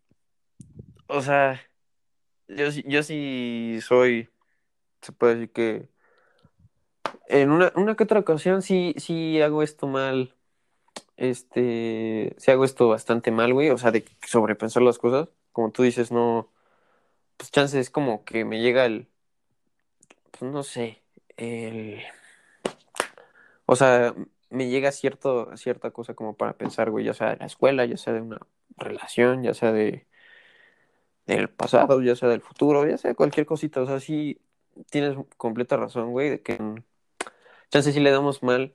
o 1.07 1.21
sea, 1.21 1.61
yo, 2.47 2.69
yo 2.85 3.03
sí 3.03 3.79
soy, 3.81 4.29
se 5.01 5.11
puede 5.11 5.35
decir 5.35 5.51
que 5.51 5.89
en 7.27 7.51
una, 7.51 7.71
una 7.75 7.95
que 7.95 8.03
otra 8.03 8.19
ocasión 8.19 8.61
sí, 8.61 8.93
sí 8.97 9.41
hago 9.41 9.63
esto 9.63 9.87
mal, 9.87 10.35
este, 11.17 12.35
sí 12.37 12.51
hago 12.51 12.65
esto 12.65 12.89
bastante 12.89 13.31
mal, 13.31 13.53
güey, 13.53 13.69
o 13.69 13.77
sea, 13.77 13.91
de 13.91 14.05
sobrepensar 14.25 14.83
las 14.83 14.97
cosas, 14.97 15.29
como 15.51 15.71
tú 15.71 15.83
dices, 15.83 16.11
no, 16.11 16.51
pues 17.37 17.51
chance 17.51 17.79
es 17.79 17.89
como 17.89 18.25
que 18.25 18.45
me 18.45 18.61
llega 18.61 18.85
el, 18.85 19.07
pues 20.31 20.51
no 20.51 20.63
sé, 20.63 21.01
el, 21.37 22.01
o 23.65 23.75
sea, 23.75 24.15
me 24.49 24.69
llega 24.69 24.91
cierto, 24.91 25.55
cierta 25.57 25.91
cosa 25.91 26.13
como 26.15 26.35
para 26.35 26.53
pensar, 26.53 26.91
güey, 26.91 27.05
ya 27.05 27.13
sea 27.13 27.31
de 27.31 27.37
la 27.37 27.45
escuela, 27.45 27.85
ya 27.85 27.97
sea 27.97 28.13
de 28.13 28.21
una 28.21 28.39
relación, 28.77 29.43
ya 29.43 29.53
sea 29.53 29.71
de 29.71 30.07
del 31.25 31.49
pasado, 31.49 32.01
ya 32.01 32.15
sea 32.15 32.29
del 32.29 32.41
futuro, 32.41 32.87
ya 32.87 32.97
sea 32.97 33.13
cualquier 33.15 33.45
cosita. 33.45 33.81
O 33.81 33.85
sea, 33.85 33.99
sí 33.99 34.39
tienes 34.89 35.17
completa 35.37 35.77
razón, 35.77 36.11
güey, 36.11 36.29
de 36.29 36.41
que 36.41 36.61
mm, 36.61 36.83
chance 37.69 37.93
si 37.93 37.99
le 37.99 38.11
damos 38.11 38.43
mal, 38.43 38.73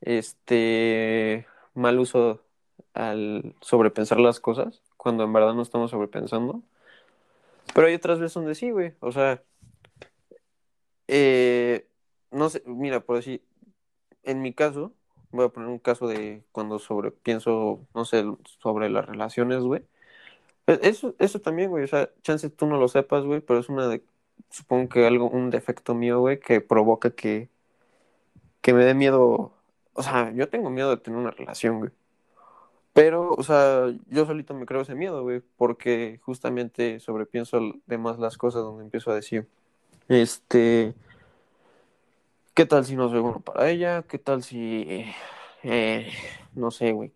este, 0.00 1.46
mal 1.74 1.98
uso 1.98 2.42
al 2.94 3.54
sobrepensar 3.60 4.20
las 4.20 4.40
cosas, 4.40 4.82
cuando 4.96 5.24
en 5.24 5.32
verdad 5.32 5.54
no 5.54 5.62
estamos 5.62 5.90
sobrepensando. 5.90 6.62
Pero 7.74 7.86
hay 7.86 7.94
otras 7.94 8.20
veces 8.20 8.34
donde 8.34 8.54
sí, 8.54 8.70
güey. 8.70 8.94
O 9.00 9.12
sea, 9.12 9.42
eh, 11.08 11.86
no 12.30 12.50
sé, 12.50 12.62
mira, 12.66 13.00
por 13.00 13.16
decir, 13.16 13.42
en 14.24 14.42
mi 14.42 14.52
caso, 14.54 14.92
voy 15.30 15.46
a 15.46 15.48
poner 15.50 15.68
un 15.68 15.78
caso 15.78 16.06
de 16.08 16.42
cuando 16.52 16.78
sobre 16.78 17.10
pienso, 17.12 17.80
no 17.94 18.04
sé, 18.04 18.24
sobre 18.60 18.90
las 18.90 19.06
relaciones, 19.06 19.62
güey. 19.62 19.82
E- 20.66 20.80
Eso, 20.84 21.14
eso 21.18 21.40
también, 21.40 21.70
güey, 21.70 21.84
o 21.84 21.88
sea, 21.88 22.10
chance 22.22 22.50
tú 22.50 22.66
no 22.66 22.78
lo 22.78 22.88
sepas, 22.88 23.24
güey, 23.24 23.40
pero 23.40 23.60
es 23.60 23.68
una 23.68 23.88
de, 23.88 24.04
supongo 24.50 24.88
que 24.90 25.06
algo, 25.06 25.28
un 25.30 25.50
defecto 25.50 25.94
mío, 25.94 26.20
güey, 26.20 26.40
que 26.40 26.60
provoca 26.60 27.10
que, 27.10 27.48
que 28.60 28.72
me 28.72 28.84
dé 28.84 28.94
miedo, 28.94 29.52
o 29.94 30.02
sea, 30.02 30.32
yo 30.32 30.48
tengo 30.48 30.70
miedo 30.70 30.90
de 30.90 30.96
tener 30.98 31.18
una 31.18 31.30
relación, 31.30 31.78
güey, 31.78 31.90
pero, 32.92 33.30
o 33.32 33.42
sea, 33.42 33.86
yo 34.08 34.26
solito 34.26 34.54
me 34.54 34.66
creo 34.66 34.82
ese 34.82 34.94
miedo, 34.94 35.22
güey, 35.22 35.42
porque 35.56 36.20
justamente 36.22 37.00
sobrepienso 37.00 37.58
de 37.86 37.98
más 37.98 38.18
las 38.18 38.36
cosas 38.36 38.62
donde 38.62 38.84
empiezo 38.84 39.10
a 39.10 39.14
decir, 39.14 39.48
este, 40.08 40.94
¿qué 42.54 42.66
tal 42.66 42.84
si 42.84 42.96
no 42.96 43.08
soy 43.08 43.20
bueno 43.20 43.40
para 43.40 43.70
ella? 43.70 44.02
¿Qué 44.02 44.18
tal 44.18 44.42
si, 44.42 44.82
eh, 44.88 45.14
eh, 45.62 46.12
no 46.54 46.70
sé, 46.70 46.92
güey, 46.92 47.12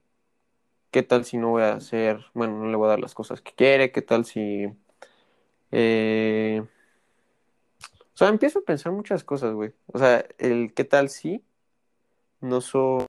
qué 0.90 1.02
tal 1.02 1.24
si 1.24 1.38
no 1.38 1.50
voy 1.50 1.62
a 1.64 1.74
hacer, 1.74 2.26
bueno, 2.34 2.58
no 2.58 2.66
le 2.70 2.76
voy 2.76 2.86
a 2.86 2.90
dar 2.90 3.00
las 3.00 3.14
cosas 3.14 3.40
que 3.42 3.52
quiere? 3.54 3.92
¿Qué 3.92 4.02
tal 4.02 4.24
si... 4.24 4.66
Eh, 5.72 6.62
o 8.14 8.18
sea, 8.18 8.28
empiezo 8.28 8.60
a 8.60 8.62
pensar 8.62 8.92
muchas 8.92 9.24
cosas, 9.24 9.52
güey. 9.54 9.74
O 9.88 9.98
sea, 9.98 10.24
el 10.38 10.72
qué 10.74 10.84
tal 10.84 11.10
si 11.10 11.44
no 12.40 12.60
soy 12.60 13.06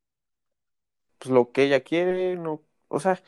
pues, 1.20 1.32
lo 1.32 1.52
que 1.52 1.64
ella 1.64 1.82
quiere, 1.84 2.36
no. 2.36 2.62
O 2.90 3.00
sea, 3.00 3.22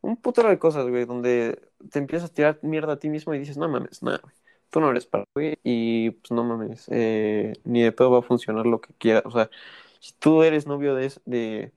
un 0.00 0.16
putero 0.16 0.48
de 0.48 0.58
cosas, 0.58 0.86
güey, 0.88 1.04
donde 1.06 1.60
te 1.90 1.98
empiezas 1.98 2.30
a 2.30 2.34
tirar 2.34 2.58
mierda 2.62 2.94
a 2.94 2.98
ti 2.98 3.08
mismo 3.10 3.34
y 3.34 3.38
dices, 3.38 3.56
no 3.58 3.68
mames, 3.68 4.02
nada, 4.02 4.20
güey. 4.22 4.34
No 4.80 4.90
eres 4.90 5.06
para, 5.06 5.24
güey, 5.34 5.58
y 5.64 6.10
pues 6.12 6.30
no 6.32 6.44
mames, 6.44 6.86
eh, 6.90 7.54
ni 7.64 7.82
de 7.82 7.92
pedo 7.92 8.10
va 8.10 8.18
a 8.20 8.22
funcionar 8.22 8.66
lo 8.66 8.80
que 8.80 8.92
quieras. 8.94 9.22
O 9.26 9.30
sea, 9.30 9.50
si 10.00 10.12
tú 10.14 10.42
eres 10.42 10.66
novio 10.66 10.94
de, 10.94 11.12
de, 11.24 11.72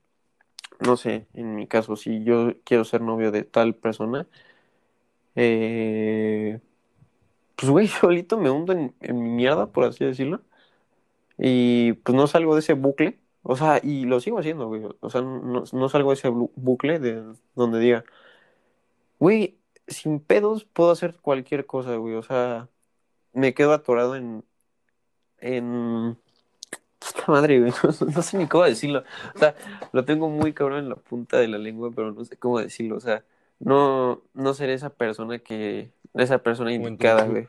no 0.80 0.96
sé, 0.96 1.28
en 1.34 1.54
mi 1.56 1.66
caso, 1.68 1.96
si 1.96 2.24
yo 2.24 2.52
quiero 2.64 2.84
ser 2.84 3.02
novio 3.02 3.32
de 3.32 3.44
tal 3.44 3.74
persona, 3.76 4.28
eh, 5.34 6.60
pues, 7.56 7.70
güey, 7.70 7.88
solito 7.88 8.38
me 8.38 8.50
hundo 8.50 8.72
en, 8.72 8.94
en 9.00 9.22
mi 9.22 9.30
mierda, 9.30 9.72
por 9.72 9.84
así 9.84 10.04
decirlo. 10.04 10.42
Y 11.38 11.94
pues 11.94 12.16
no 12.16 12.26
salgo 12.26 12.54
de 12.54 12.60
ese 12.60 12.74
bucle, 12.74 13.20
o 13.42 13.56
sea, 13.56 13.80
y 13.82 14.04
lo 14.06 14.20
sigo 14.20 14.38
haciendo, 14.38 14.68
güey. 14.68 14.82
O 15.00 15.10
sea, 15.10 15.22
no, 15.22 15.64
no 15.72 15.88
salgo 15.88 16.10
de 16.10 16.14
ese 16.16 16.30
bu- 16.30 16.52
bucle 16.56 16.98
de 17.00 17.24
donde 17.54 17.80
diga, 17.80 18.04
güey, 19.18 19.58
sin 19.88 20.20
pedos 20.20 20.64
puedo 20.64 20.90
hacer 20.90 21.16
cualquier 21.20 21.66
cosa, 21.66 21.96
güey. 21.96 22.14
O 22.14 22.22
sea, 22.22 22.68
me 23.32 23.54
quedo 23.54 23.72
atorado 23.72 24.16
en, 24.16 24.44
en, 25.38 26.16
puta 26.98 27.24
madre, 27.32 27.60
güey. 27.60 27.72
No, 27.82 28.06
no 28.06 28.22
sé 28.22 28.38
ni 28.38 28.46
cómo 28.46 28.64
decirlo. 28.64 29.04
O 29.34 29.38
sea, 29.38 29.54
lo 29.92 30.04
tengo 30.04 30.28
muy 30.28 30.52
cabrón 30.52 30.80
en 30.80 30.88
la 30.88 30.96
punta 30.96 31.38
de 31.38 31.48
la 31.48 31.58
lengua, 31.58 31.90
pero 31.94 32.12
no 32.12 32.24
sé 32.24 32.36
cómo 32.36 32.58
decirlo. 32.60 32.96
O 32.96 33.00
sea, 33.00 33.24
no, 33.58 34.22
no 34.34 34.54
seré 34.54 34.74
esa 34.74 34.90
persona 34.90 35.38
que, 35.38 35.90
esa 36.14 36.38
persona 36.38 36.72
indicada, 36.72 37.24
güey. 37.24 37.48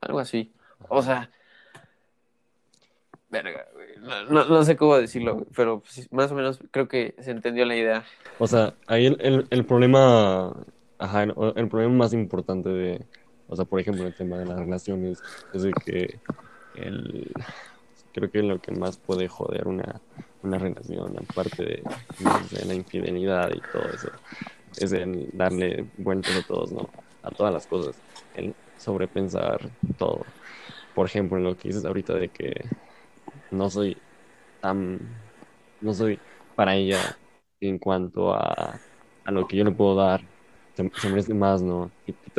Algo 0.00 0.18
así. 0.18 0.52
O 0.88 1.02
sea, 1.02 1.30
Verga, 3.32 3.66
güey. 3.72 3.88
No, 3.98 4.24
no- 4.26 4.44
no 4.44 4.62
sé 4.62 4.76
cómo 4.76 4.94
decirlo, 4.98 5.34
güey, 5.34 5.46
pero 5.56 5.80
pues, 5.80 6.12
más 6.12 6.30
o 6.30 6.34
menos 6.34 6.60
creo 6.70 6.86
que 6.86 7.14
se 7.18 7.30
entendió 7.30 7.64
la 7.64 7.74
idea. 7.74 8.04
O 8.38 8.46
sea, 8.46 8.74
ahí 8.86 9.06
el, 9.06 9.16
el, 9.20 9.46
el 9.48 9.64
problema, 9.64 10.54
ajá, 10.98 11.22
el, 11.22 11.34
el 11.56 11.68
problema 11.68 11.94
más 11.94 12.12
importante 12.12 12.68
de, 12.68 13.06
o 13.52 13.56
sea, 13.56 13.66
por 13.66 13.78
ejemplo, 13.80 14.06
el 14.06 14.14
tema 14.14 14.38
de 14.38 14.46
las 14.46 14.58
relaciones, 14.58 15.22
es 15.52 15.62
de 15.62 15.72
que 15.84 16.18
el, 16.74 17.30
creo 18.14 18.30
que 18.30 18.42
lo 18.42 18.58
que 18.62 18.72
más 18.72 18.96
puede 18.96 19.28
joder 19.28 19.68
una, 19.68 20.00
una 20.42 20.58
relación, 20.58 21.14
aparte 21.18 21.62
de, 21.62 21.82
de 22.50 22.64
la 22.64 22.72
infidelidad 22.72 23.50
y 23.54 23.60
todo 23.70 23.82
eso, 23.92 24.08
es 24.78 24.92
el 24.92 25.28
darle 25.34 25.84
vueltas 25.98 26.34
a 26.34 26.46
todos, 26.46 26.72
¿no? 26.72 26.88
A 27.22 27.30
todas 27.30 27.52
las 27.52 27.66
cosas, 27.66 27.94
el 28.34 28.54
sobrepensar 28.78 29.60
todo. 29.98 30.24
Por 30.94 31.06
ejemplo, 31.06 31.38
lo 31.38 31.54
que 31.54 31.68
dices 31.68 31.84
ahorita 31.84 32.14
de 32.14 32.30
que 32.30 32.64
no 33.50 33.68
soy 33.68 33.98
tan, 34.62 34.98
no 35.82 35.92
soy 35.92 36.18
para 36.56 36.74
ella 36.74 37.18
en 37.60 37.78
cuanto 37.78 38.32
a, 38.32 38.80
a 39.24 39.30
lo 39.30 39.46
que 39.46 39.58
yo 39.58 39.64
le 39.64 39.72
puedo 39.72 39.94
dar, 39.94 40.22
se, 40.74 40.90
se 40.94 41.08
merece 41.10 41.34
más, 41.34 41.60
¿no? 41.60 41.90
Y 42.06 42.12
tú 42.12 42.30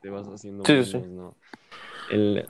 te, 0.00 0.10
vas- 0.10 0.28
haciendo 0.28 0.64
Sí, 0.64 0.72
menos, 0.74 0.86
sí. 0.86 0.98
¿no? 1.08 1.36
El, 2.10 2.38
el 2.38 2.46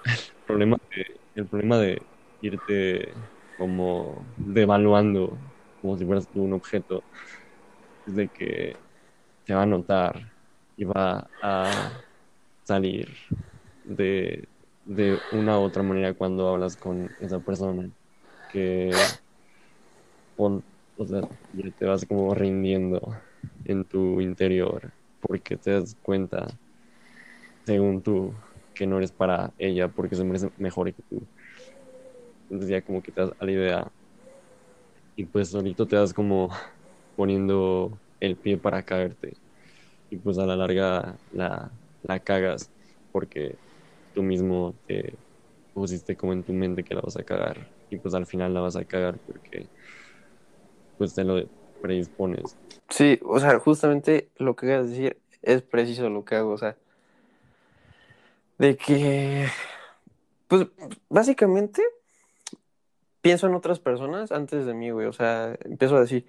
problema 0.46 0.76
de, 0.90 1.20
el 1.34 1.48
problema 1.48 1.78
de 1.78 2.02
irte 2.40 3.14
como 3.56 4.26
devaluando 4.36 5.40
como 5.80 5.96
si 5.98 6.04
fueras 6.04 6.28
tú 6.28 6.42
un 6.42 6.52
objeto 6.54 7.04
es 8.06 8.14
de 8.14 8.28
que 8.28 8.76
te 9.44 9.54
va 9.54 9.62
a 9.62 9.66
notar 9.66 10.32
y 10.76 10.84
va 10.84 11.30
a 11.42 12.02
salir 12.64 13.08
de, 13.84 14.48
de 14.84 15.18
una 15.32 15.58
u 15.58 15.62
otra 15.62 15.82
manera 15.82 16.14
cuando 16.14 16.48
hablas 16.48 16.76
con 16.76 17.14
esa 17.20 17.40
persona 17.40 17.90
que 18.48 18.90
o 20.96 21.06
sea, 21.06 21.22
ya 21.52 21.70
te 21.72 21.84
vas 21.86 22.04
como 22.06 22.34
rindiendo 22.34 23.00
en 23.64 23.84
tu 23.84 24.20
interior 24.20 24.92
porque 25.20 25.56
te 25.56 25.72
das 25.72 25.96
cuenta, 26.02 26.46
según 27.66 28.02
tú, 28.02 28.34
que 28.74 28.86
no 28.86 28.98
eres 28.98 29.12
para 29.12 29.52
ella 29.58 29.88
porque 29.88 30.14
se 30.16 30.24
merece 30.24 30.50
mejor 30.56 30.94
que 30.94 31.02
tú. 31.02 31.26
Entonces 32.48 32.70
ya 32.70 32.82
como 32.82 33.02
que 33.02 33.12
te 33.12 33.20
das 33.20 33.32
a 33.38 33.44
la 33.44 33.52
idea. 33.52 33.92
Y 35.16 35.24
pues 35.26 35.48
solito 35.48 35.86
te 35.86 35.96
das 35.96 36.12
como 36.14 36.50
poniendo 37.16 37.98
el 38.20 38.36
pie 38.36 38.56
para 38.56 38.84
caerte. 38.84 39.36
Y 40.10 40.18
pues 40.18 40.38
a 40.38 40.46
la 40.46 40.56
larga 40.56 41.18
la, 41.32 41.72
la 42.02 42.20
cagas 42.20 42.70
porque 43.10 43.58
tú 44.12 44.22
mismo 44.22 44.78
te 44.86 45.18
pusiste 45.72 46.16
como 46.16 46.32
en 46.32 46.44
tu 46.44 46.52
mente 46.52 46.84
que 46.84 46.94
la 46.94 47.00
vas 47.00 47.16
a 47.16 47.24
cagar. 47.24 47.68
Y 47.90 47.98
pues 47.98 48.14
al 48.14 48.26
final 48.26 48.54
la 48.54 48.60
vas 48.60 48.76
a 48.76 48.84
cagar 48.84 49.18
porque 49.26 49.68
pues 50.96 51.14
te 51.14 51.24
lo 51.24 51.42
predispones. 51.80 52.56
Sí, 52.88 53.18
o 53.24 53.40
sea, 53.40 53.58
justamente 53.58 54.30
lo 54.36 54.54
que 54.54 54.66
querías 54.66 54.88
decir 54.90 55.20
es 55.42 55.62
preciso 55.62 56.08
lo 56.08 56.24
que 56.24 56.36
hago, 56.36 56.52
o 56.52 56.58
sea, 56.58 56.76
de 58.58 58.76
que, 58.76 59.46
pues, 60.48 60.66
básicamente 61.08 61.82
pienso 63.20 63.46
en 63.46 63.54
otras 63.54 63.80
personas 63.80 64.32
antes 64.32 64.66
de 64.66 64.74
mí, 64.74 64.90
güey, 64.90 65.06
o 65.06 65.12
sea, 65.12 65.56
empiezo 65.64 65.96
a 65.96 66.00
decir, 66.00 66.26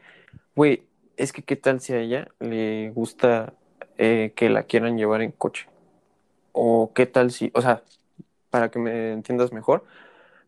güey, 0.55 0.83
es 1.15 1.31
que 1.31 1.43
qué 1.43 1.55
tal 1.55 1.79
si 1.79 1.93
a 1.93 1.99
ella 1.99 2.27
le 2.39 2.91
gusta 2.91 3.53
eh, 3.97 4.33
que 4.35 4.49
la 4.49 4.63
quieran 4.63 4.97
llevar 4.97 5.21
en 5.21 5.31
coche, 5.31 5.67
o 6.51 6.91
qué 6.93 7.05
tal 7.05 7.31
si, 7.31 7.51
o 7.53 7.61
sea, 7.61 7.83
para 8.49 8.71
que 8.71 8.79
me 8.79 9.11
entiendas 9.11 9.51
mejor, 9.51 9.85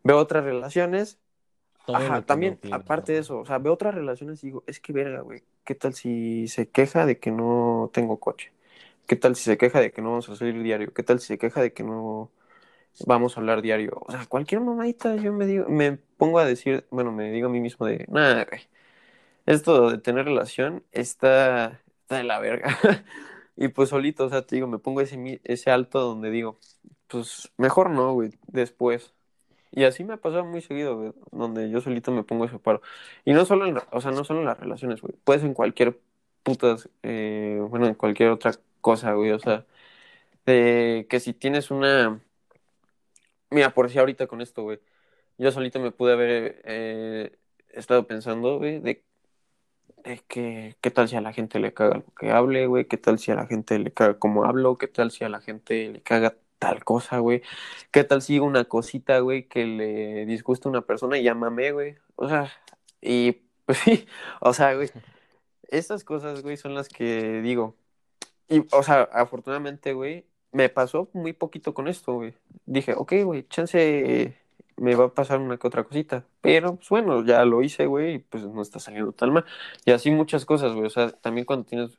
veo 0.02 0.18
otras 0.18 0.44
relaciones 0.44 1.18
Ajá, 1.86 2.22
también, 2.22 2.58
aparte 2.70 3.12
de 3.12 3.18
eso, 3.18 3.40
o 3.40 3.44
sea, 3.44 3.58
veo 3.58 3.72
otras 3.72 3.94
relaciones 3.94 4.42
y 4.44 4.48
digo, 4.48 4.64
es 4.66 4.80
que 4.80 4.92
verga, 4.92 5.20
güey, 5.20 5.42
¿qué 5.64 5.74
tal 5.74 5.94
si 5.94 6.48
se 6.48 6.68
queja 6.68 7.06
de 7.06 7.18
que 7.18 7.30
no 7.30 7.90
tengo 7.92 8.18
coche? 8.18 8.52
¿Qué 9.10 9.16
tal 9.16 9.34
si 9.34 9.42
se 9.42 9.58
queja 9.58 9.80
de 9.80 9.90
que 9.90 10.02
no 10.02 10.10
vamos 10.10 10.28
a 10.28 10.36
salir 10.36 10.62
diario? 10.62 10.94
¿Qué 10.94 11.02
tal 11.02 11.18
si 11.18 11.26
se 11.26 11.38
queja 11.38 11.60
de 11.60 11.72
que 11.72 11.82
no 11.82 12.30
vamos 13.06 13.36
a 13.36 13.40
hablar 13.40 13.60
diario? 13.60 13.92
O 14.06 14.12
sea, 14.12 14.24
cualquier 14.26 14.60
mamadita 14.60 15.16
yo 15.16 15.32
me 15.32 15.46
digo, 15.46 15.68
me 15.68 15.94
pongo 16.16 16.38
a 16.38 16.44
decir, 16.44 16.86
bueno, 16.92 17.10
me 17.10 17.32
digo 17.32 17.48
a 17.48 17.50
mí 17.50 17.60
mismo 17.60 17.86
de, 17.86 18.06
nada, 18.08 18.46
esto 19.46 19.90
de 19.90 19.98
tener 19.98 20.26
relación 20.26 20.84
está, 20.92 21.80
está 22.02 22.18
de 22.18 22.24
la 22.24 22.38
verga. 22.40 22.78
Y 23.56 23.68
pues 23.68 23.90
solito, 23.90 24.26
o 24.26 24.28
sea, 24.30 24.46
te 24.46 24.56
digo, 24.56 24.68
me 24.68 24.78
pongo 24.78 25.00
ese, 25.02 25.40
ese 25.44 25.70
alto 25.70 26.00
donde 26.00 26.30
digo, 26.30 26.58
pues 27.08 27.52
mejor 27.58 27.90
no, 27.90 28.12
güey, 28.14 28.30
después. 28.46 29.14
Y 29.72 29.84
así 29.84 30.04
me 30.04 30.14
ha 30.14 30.18
pasado 30.18 30.44
muy 30.44 30.62
seguido, 30.62 30.96
güey, 30.96 31.12
donde 31.32 31.70
yo 31.70 31.80
solito 31.80 32.12
me 32.12 32.24
pongo 32.24 32.44
ese 32.46 32.58
paro. 32.58 32.82
Y 33.24 33.32
no 33.34 33.44
solo 33.44 33.66
en, 33.66 33.78
o 33.92 34.00
sea, 34.00 34.12
no 34.12 34.24
solo 34.24 34.40
en 34.40 34.46
las 34.46 34.60
relaciones, 34.60 35.00
güey. 35.02 35.14
Puedes 35.24 35.44
en 35.44 35.54
cualquier 35.54 36.00
putas, 36.42 36.88
eh, 37.02 37.58
bueno, 37.68 37.86
en 37.86 37.94
cualquier 37.94 38.30
otra 38.30 38.52
cosa, 38.80 39.14
güey. 39.14 39.32
O 39.32 39.38
sea, 39.38 39.66
de 40.46 41.06
que 41.10 41.20
si 41.20 41.34
tienes 41.34 41.70
una... 41.70 42.20
Mira, 43.50 43.74
por 43.74 43.90
si 43.90 43.98
ahorita 43.98 44.26
con 44.26 44.40
esto, 44.40 44.62
güey. 44.62 44.80
Yo 45.38 45.52
solito 45.52 45.80
me 45.80 45.92
pude 45.92 46.12
haber 46.12 46.62
eh, 46.64 47.38
estado 47.70 48.06
pensando, 48.06 48.58
güey, 48.58 48.80
de, 48.80 49.04
de 50.04 50.18
que 50.28 50.76
qué 50.80 50.90
tal 50.90 51.08
si 51.08 51.16
a 51.16 51.20
la 51.20 51.32
gente 51.32 51.58
le 51.60 51.74
caga 51.74 51.96
lo 51.98 52.14
que 52.14 52.30
hable, 52.30 52.66
güey. 52.66 52.86
Qué 52.86 52.96
tal 52.98 53.18
si 53.18 53.32
a 53.32 53.34
la 53.36 53.46
gente 53.46 53.78
le 53.78 53.92
caga 53.92 54.18
cómo 54.18 54.44
hablo. 54.44 54.78
Qué 54.78 54.88
tal 54.88 55.10
si 55.10 55.24
a 55.24 55.28
la 55.28 55.40
gente 55.40 55.88
le 55.90 56.02
caga 56.02 56.36
tal 56.60 56.84
cosa, 56.84 57.18
güey. 57.18 57.42
¿Qué 57.90 58.04
tal 58.04 58.22
si 58.22 58.38
una 58.38 58.64
cosita, 58.66 59.20
güey, 59.20 59.48
que 59.48 59.66
le 59.66 60.26
disgusta 60.26 60.68
a 60.68 60.70
una 60.70 60.82
persona 60.82 61.18
y 61.18 61.28
mamé, 61.34 61.72
güey? 61.72 61.96
O 62.16 62.28
sea, 62.28 62.52
y 63.00 63.32
pues 63.66 63.78
sí, 63.78 64.06
o 64.40 64.52
sea, 64.54 64.74
güey, 64.74 64.90
estas 65.70 66.04
cosas, 66.04 66.42
güey, 66.42 66.56
son 66.56 66.74
las 66.74 66.88
que 66.88 67.40
digo. 67.42 67.76
Y, 68.48 68.66
o 68.72 68.82
sea, 68.82 69.02
afortunadamente, 69.12 69.92
güey, 69.92 70.26
me 70.52 70.68
pasó 70.68 71.08
muy 71.12 71.32
poquito 71.32 71.74
con 71.74 71.88
esto, 71.88 72.14
güey. 72.14 72.34
Dije, 72.66 72.94
ok, 72.94 73.12
güey, 73.24 73.46
chance 73.48 74.36
me 74.80 74.94
va 74.94 75.04
a 75.06 75.14
pasar 75.14 75.40
una 75.40 75.58
que 75.58 75.66
otra 75.66 75.84
cosita. 75.84 76.24
Pero, 76.40 76.76
pues 76.76 76.88
bueno, 76.88 77.24
ya 77.24 77.44
lo 77.44 77.62
hice, 77.62 77.86
güey, 77.86 78.14
y 78.14 78.18
pues 78.18 78.44
no 78.44 78.62
está 78.62 78.80
saliendo 78.80 79.12
tan 79.12 79.32
mal. 79.32 79.44
Y 79.84 79.92
así 79.92 80.10
muchas 80.10 80.44
cosas, 80.46 80.72
güey. 80.72 80.86
O 80.86 80.90
sea, 80.90 81.10
también 81.10 81.44
cuando 81.44 81.66
tienes, 81.66 81.98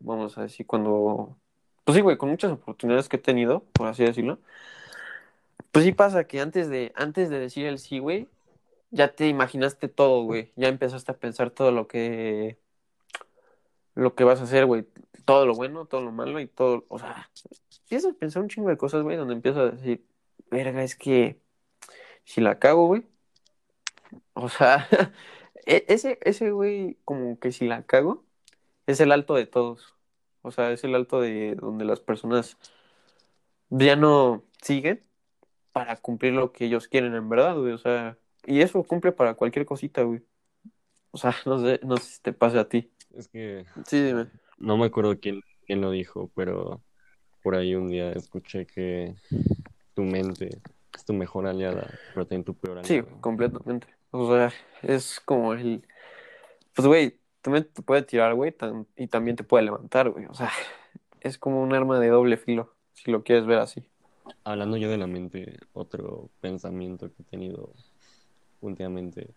vamos 0.00 0.36
a 0.38 0.42
decir, 0.42 0.66
cuando... 0.66 1.36
Pues 1.84 1.96
sí, 1.96 2.02
güey, 2.02 2.16
con 2.16 2.30
muchas 2.30 2.52
oportunidades 2.52 3.08
que 3.10 3.16
he 3.16 3.20
tenido, 3.20 3.64
por 3.74 3.88
así 3.88 4.04
decirlo. 4.04 4.38
Pues 5.70 5.84
sí 5.84 5.92
pasa 5.92 6.24
que 6.26 6.40
antes 6.40 6.70
de, 6.70 6.92
antes 6.96 7.28
de 7.30 7.38
decir 7.38 7.66
el 7.66 7.78
sí, 7.78 7.98
güey, 7.98 8.28
ya 8.90 9.14
te 9.14 9.28
imaginaste 9.28 9.88
todo, 9.88 10.22
güey. 10.24 10.50
Ya 10.56 10.68
empezaste 10.68 11.12
a 11.12 11.18
pensar 11.18 11.50
todo 11.50 11.72
lo 11.72 11.88
que, 11.88 12.56
lo 13.94 14.14
que 14.14 14.24
vas 14.24 14.40
a 14.40 14.44
hacer, 14.44 14.66
güey. 14.66 14.86
Todo 15.24 15.46
lo 15.46 15.54
bueno, 15.54 15.86
todo 15.86 16.02
lo 16.02 16.12
malo 16.12 16.40
y 16.40 16.46
todo, 16.48 16.84
o 16.88 16.98
sea, 16.98 17.30
empiezas 17.84 18.12
a 18.12 18.18
pensar 18.18 18.42
un 18.42 18.48
chingo 18.48 18.68
de 18.70 18.76
cosas, 18.76 19.02
güey, 19.02 19.16
donde 19.16 19.34
empiezas 19.34 19.62
a 19.72 19.76
decir, 19.76 20.06
verga, 20.50 20.82
es 20.84 20.96
que 20.96 21.40
si 22.24 22.40
la 22.42 22.58
cago, 22.60 22.86
güey, 22.88 23.04
o 24.34 24.48
sea, 24.48 24.88
e- 25.66 25.84
ese, 25.88 26.18
ese, 26.22 26.50
güey, 26.50 26.98
como 27.04 27.38
que 27.38 27.52
si 27.52 27.66
la 27.66 27.84
cago, 27.84 28.24
es 28.86 29.00
el 29.00 29.12
alto 29.12 29.34
de 29.34 29.46
todos. 29.46 29.94
O 30.42 30.50
sea, 30.52 30.72
es 30.72 30.84
el 30.84 30.94
alto 30.94 31.20
de 31.20 31.56
donde 31.56 31.84
las 31.84 32.00
personas 32.00 32.58
ya 33.70 33.96
no 33.96 34.44
siguen 34.62 35.02
para 35.72 35.96
cumplir 35.98 36.34
lo 36.34 36.52
que 36.52 36.66
ellos 36.66 36.88
quieren 36.88 37.14
en 37.16 37.30
verdad, 37.30 37.58
güey. 37.58 37.74
O 37.74 37.78
sea, 37.78 38.18
y 38.46 38.62
eso 38.62 38.84
cumple 38.84 39.12
para 39.12 39.34
cualquier 39.36 39.66
cosita, 39.66 40.04
güey. 40.04 40.22
O 41.12 41.18
sea, 41.18 41.36
no 41.46 41.60
sé, 41.60 41.80
no 41.84 41.98
sé 41.98 42.04
si 42.16 42.22
te 42.22 42.34
pasa 42.34 42.62
a 42.62 42.70
ti. 42.70 42.92
Es 43.16 43.28
que 43.28 43.64
Sí, 43.86 44.02
dime. 44.02 44.28
no 44.58 44.76
me 44.76 44.86
acuerdo 44.86 45.18
quién, 45.18 45.40
quién 45.66 45.80
lo 45.80 45.90
dijo, 45.90 46.30
pero 46.34 46.82
por 47.42 47.54
ahí 47.54 47.74
un 47.74 47.88
día 47.88 48.12
escuché 48.12 48.66
que 48.66 49.14
tu 49.94 50.02
mente 50.02 50.60
es 50.94 51.04
tu 51.04 51.12
mejor 51.12 51.46
aliada, 51.46 51.86
pero 52.12 52.26
también 52.26 52.44
tu 52.44 52.54
peor 52.54 52.84
Sí, 52.84 52.98
aliado. 52.98 53.20
completamente. 53.20 53.86
O 54.10 54.32
sea, 54.32 54.52
es 54.82 55.20
como 55.20 55.54
el... 55.54 55.86
Pues, 56.74 56.86
güey, 56.88 57.18
también 57.40 57.68
te 57.72 57.82
puede 57.82 58.02
tirar, 58.02 58.34
güey, 58.34 58.52
tan- 58.52 58.86
y 58.96 59.06
también 59.06 59.36
te 59.36 59.44
puede 59.44 59.64
levantar, 59.64 60.10
güey. 60.10 60.26
O 60.26 60.34
sea, 60.34 60.50
es 61.20 61.38
como 61.38 61.62
un 61.62 61.72
arma 61.74 62.00
de 62.00 62.08
doble 62.08 62.36
filo, 62.36 62.74
si 62.92 63.10
lo 63.10 63.22
quieres 63.22 63.46
ver 63.46 63.58
así. 63.58 63.84
Hablando 64.44 64.76
yo 64.76 64.88
de 64.90 64.98
la 64.98 65.06
mente, 65.06 65.58
otro 65.72 66.30
pensamiento 66.40 67.08
que 67.12 67.22
he 67.22 67.26
tenido 67.26 67.72
últimamente 68.60 69.28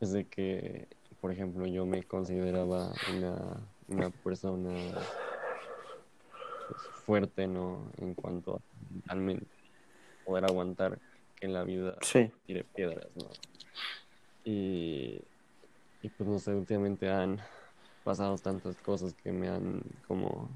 es 0.00 0.12
de 0.12 0.26
que, 0.26 0.88
por 1.20 1.32
ejemplo, 1.32 1.66
yo 1.66 1.84
me 1.86 2.02
consideraba 2.04 2.94
una, 3.08 3.68
una 3.88 4.10
persona 4.10 4.70
pues, 6.68 6.80
fuerte, 7.04 7.46
¿no? 7.46 7.90
En 7.98 8.14
cuanto 8.14 8.56
a 8.56 8.60
mentalmente 8.90 9.46
poder 10.24 10.44
aguantar 10.44 10.98
que 11.36 11.46
en 11.46 11.52
la 11.52 11.64
vida 11.64 11.96
Sí. 12.02 12.30
tire 12.46 12.64
piedras, 12.64 13.10
¿no? 13.16 13.30
Y, 14.44 15.22
y 16.00 16.08
pues 16.08 16.28
no 16.28 16.38
sé, 16.38 16.54
últimamente 16.54 17.10
han 17.10 17.38
pasado 18.02 18.36
tantas 18.38 18.76
cosas 18.78 19.14
que 19.14 19.32
me 19.32 19.48
han 19.48 19.82
como 20.06 20.48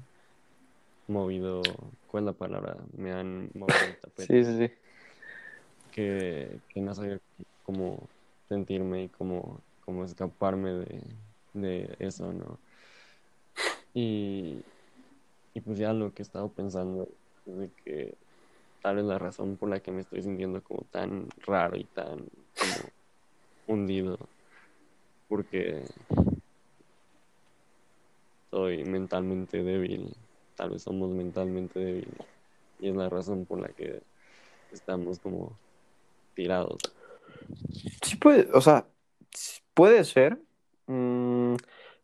movido, 1.07 1.61
¿cuál 2.07 2.23
es 2.23 2.25
la 2.25 2.33
palabra? 2.33 2.77
Me 2.97 3.11
han 3.11 3.51
movido 3.53 3.85
el 3.85 3.95
tapete 3.97 4.25
Sí, 4.25 4.43
sí, 4.43 4.67
sí. 4.67 4.73
que, 5.91 6.61
que 6.69 6.81
no 6.81 6.93
sabía 6.95 7.19
cómo 7.61 8.09
sentirme 8.47 9.03
y 9.03 9.09
cómo, 9.09 9.63
cómo 9.85 10.03
escaparme 10.03 10.71
de, 10.71 11.01
de 11.53 11.95
eso, 11.99 12.33
¿no? 12.33 12.57
Y, 13.93 14.61
y 15.53 15.61
pues 15.61 15.77
ya 15.77 15.93
lo 15.93 16.13
que 16.13 16.21
he 16.21 16.25
estado 16.25 16.49
pensando 16.49 17.07
es 17.45 17.57
de 17.57 17.69
que 17.83 18.15
tal 18.81 18.97
vez 18.97 19.05
la 19.05 19.17
razón 19.17 19.55
por 19.55 19.69
la 19.69 19.79
que 19.79 19.91
me 19.91 20.01
estoy 20.01 20.21
sintiendo 20.21 20.61
como 20.61 20.81
tan 20.91 21.27
raro 21.45 21.77
y 21.77 21.85
tan 21.85 22.17
como 22.17 22.89
hundido, 23.67 24.19
porque 25.27 25.83
soy 28.51 28.83
mentalmente 28.83 29.63
débil, 29.63 30.13
tal 30.55 30.71
vez 30.71 30.83
somos 30.83 31.09
mentalmente 31.11 31.79
débiles, 31.79 32.27
y 32.79 32.89
es 32.89 32.95
la 32.95 33.09
razón 33.09 33.45
por 33.45 33.59
la 33.59 33.69
que 33.69 34.01
estamos 34.71 35.19
como 35.19 35.57
tirados. 36.35 36.77
Sí 38.03 38.17
puede, 38.17 38.49
o 38.53 38.61
sea, 38.61 38.85
puede 39.73 40.03
ser, 40.03 40.39
mm, 40.87 41.55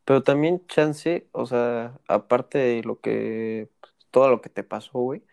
pero 0.05 0.23
también 0.23 0.65
chance, 0.67 1.27
o 1.31 1.45
sea, 1.45 1.99
aparte 2.07 2.57
de 2.57 2.83
lo 2.83 2.99
que, 3.01 3.69
todo 4.11 4.29
lo 4.29 4.41
que 4.41 4.49
te 4.49 4.63
pasó, 4.63 4.99
güey, 4.99 5.23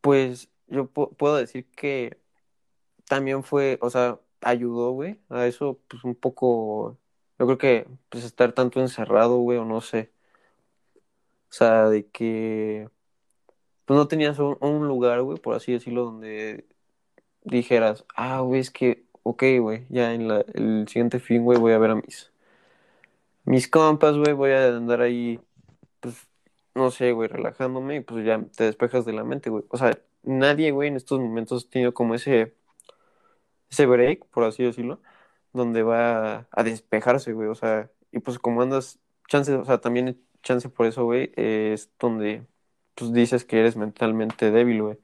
pues 0.00 0.50
yo 0.66 0.92
pu- 0.92 1.14
puedo 1.16 1.36
decir 1.36 1.66
que 1.76 2.18
también 3.08 3.44
fue, 3.44 3.78
o 3.82 3.90
sea, 3.90 4.20
ayudó, 4.42 4.92
güey, 4.92 5.20
a 5.30 5.46
eso, 5.48 5.80
pues 5.88 6.04
un 6.04 6.14
poco, 6.14 6.98
yo 7.38 7.46
creo 7.46 7.58
que, 7.58 7.88
pues 8.10 8.24
estar 8.24 8.52
tanto 8.54 8.80
encerrado, 8.80 9.38
güey, 9.38 9.58
o 9.58 9.64
no 9.64 9.80
sé, 9.80 10.12
o 11.50 11.52
sea, 11.56 11.88
de 11.88 12.08
que, 12.10 12.88
pues 13.86 13.98
no 13.98 14.08
tenías 14.08 14.38
un, 14.38 14.58
un 14.60 14.88
lugar, 14.88 15.22
güey, 15.22 15.38
por 15.38 15.54
así 15.56 15.72
decirlo, 15.72 16.04
donde 16.06 16.66
dijeras, 17.44 18.06
ah, 18.16 18.40
güey, 18.40 18.60
es 18.62 18.70
que, 18.70 19.06
ok, 19.24 19.42
güey, 19.60 19.86
ya 19.90 20.14
en 20.14 20.28
la, 20.28 20.44
el 20.54 20.86
siguiente 20.88 21.20
fin, 21.20 21.44
güey, 21.44 21.58
voy 21.58 21.72
a 21.72 21.78
ver 21.78 21.90
a 21.92 21.94
mis, 21.96 22.32
mis 23.44 23.68
compas, 23.68 24.16
güey, 24.16 24.32
voy 24.34 24.52
a 24.52 24.68
andar 24.68 25.00
ahí, 25.00 25.40
pues, 26.00 26.28
no 26.74 26.90
sé, 26.90 27.12
güey, 27.12 27.28
relajándome 27.28 27.96
y 27.96 28.00
pues 28.00 28.24
ya 28.24 28.42
te 28.56 28.64
despejas 28.64 29.04
de 29.04 29.12
la 29.12 29.24
mente, 29.24 29.50
güey. 29.50 29.64
O 29.70 29.78
sea, 29.78 29.98
nadie, 30.22 30.72
güey, 30.72 30.88
en 30.88 30.96
estos 30.96 31.20
momentos 31.20 31.66
ha 31.66 31.70
tenido 31.70 31.94
como 31.94 32.14
ese, 32.14 32.54
ese 33.70 33.86
break, 33.86 34.26
por 34.26 34.44
así 34.44 34.62
decirlo, 34.64 35.00
donde 35.52 35.82
va 35.82 36.46
a, 36.50 36.62
despejarse, 36.64 37.32
güey, 37.32 37.48
o 37.48 37.54
sea, 37.54 37.90
y 38.12 38.20
pues 38.20 38.38
como 38.38 38.62
andas, 38.62 39.00
chance, 39.28 39.54
o 39.54 39.64
sea, 39.64 39.80
también 39.80 40.20
chance 40.42 40.68
por 40.68 40.86
eso, 40.86 41.04
güey, 41.04 41.32
es 41.36 41.90
donde, 41.98 42.46
pues 42.94 43.12
dices 43.12 43.44
que 43.44 43.60
eres 43.60 43.76
mentalmente 43.76 44.50
débil, 44.50 44.82
güey. 44.82 44.98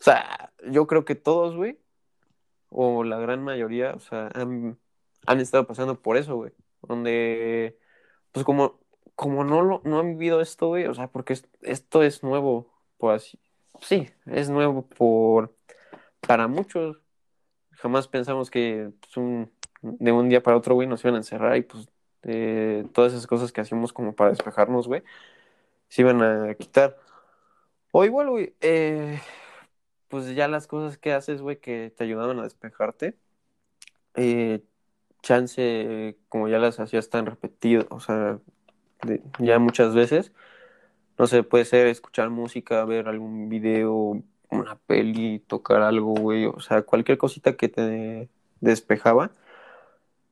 O 0.00 0.04
sea, 0.04 0.52
yo 0.70 0.86
creo 0.86 1.04
que 1.04 1.14
todos, 1.14 1.56
güey, 1.56 1.78
o 2.70 3.04
la 3.04 3.18
gran 3.18 3.42
mayoría, 3.42 3.94
o 3.94 4.00
sea, 4.00 4.30
han, 4.34 4.78
han 5.26 5.40
estado 5.40 5.66
pasando 5.66 6.00
por 6.00 6.16
eso, 6.16 6.36
güey. 6.36 6.52
donde, 6.82 7.78
pues 8.32 8.44
como, 8.44 8.80
como 9.14 9.44
no, 9.44 9.62
lo, 9.62 9.82
no 9.84 9.98
han 10.00 10.18
vivido 10.18 10.40
esto, 10.40 10.68
güey, 10.68 10.86
o 10.86 10.94
sea, 10.94 11.08
porque 11.08 11.34
esto 11.62 12.02
es 12.02 12.22
nuevo, 12.22 12.72
pues 12.98 13.36
sí, 13.80 14.08
es 14.26 14.50
nuevo 14.50 14.82
por, 14.86 15.54
para 16.20 16.48
muchos, 16.48 17.00
jamás 17.72 18.08
pensamos 18.08 18.50
que 18.50 18.90
pues, 19.00 19.26
de 19.82 20.12
un 20.12 20.28
día 20.28 20.42
para 20.42 20.56
otro, 20.56 20.74
güey, 20.74 20.88
nos 20.88 21.02
iban 21.04 21.14
a 21.14 21.18
encerrar 21.18 21.56
y 21.56 21.62
pues 21.62 21.88
eh, 22.24 22.84
todas 22.92 23.12
esas 23.12 23.26
cosas 23.26 23.52
que 23.52 23.60
hacíamos 23.60 23.92
como 23.92 24.14
para 24.14 24.30
despejarnos, 24.30 24.88
güey, 24.88 25.02
se 25.88 26.02
iban 26.02 26.22
a 26.22 26.54
quitar. 26.54 26.96
O 27.92 28.04
igual, 28.04 28.30
güey, 28.30 28.54
eh, 28.60 29.20
pues 30.08 30.34
ya 30.34 30.48
las 30.48 30.66
cosas 30.66 30.98
que 30.98 31.12
haces, 31.12 31.42
güey, 31.42 31.60
que 31.60 31.92
te 31.96 32.04
ayudaban 32.04 32.38
a 32.40 32.44
despejarte, 32.44 33.16
eh, 34.14 34.62
chance, 35.22 36.18
como 36.28 36.48
ya 36.48 36.58
las 36.58 36.80
hacías 36.80 37.10
tan 37.10 37.26
repetido, 37.26 37.86
o 37.90 38.00
sea, 38.00 38.40
ya 39.38 39.58
muchas 39.58 39.94
veces, 39.94 40.32
no 41.18 41.26
sé, 41.26 41.42
puede 41.42 41.64
ser 41.64 41.86
escuchar 41.88 42.30
música, 42.30 42.84
ver 42.84 43.08
algún 43.08 43.48
video, 43.48 44.22
una 44.50 44.76
peli, 44.86 45.40
tocar 45.40 45.82
algo, 45.82 46.14
güey, 46.14 46.46
o 46.46 46.60
sea, 46.60 46.82
cualquier 46.82 47.18
cosita 47.18 47.56
que 47.56 47.68
te 47.68 48.30
despejaba. 48.60 49.32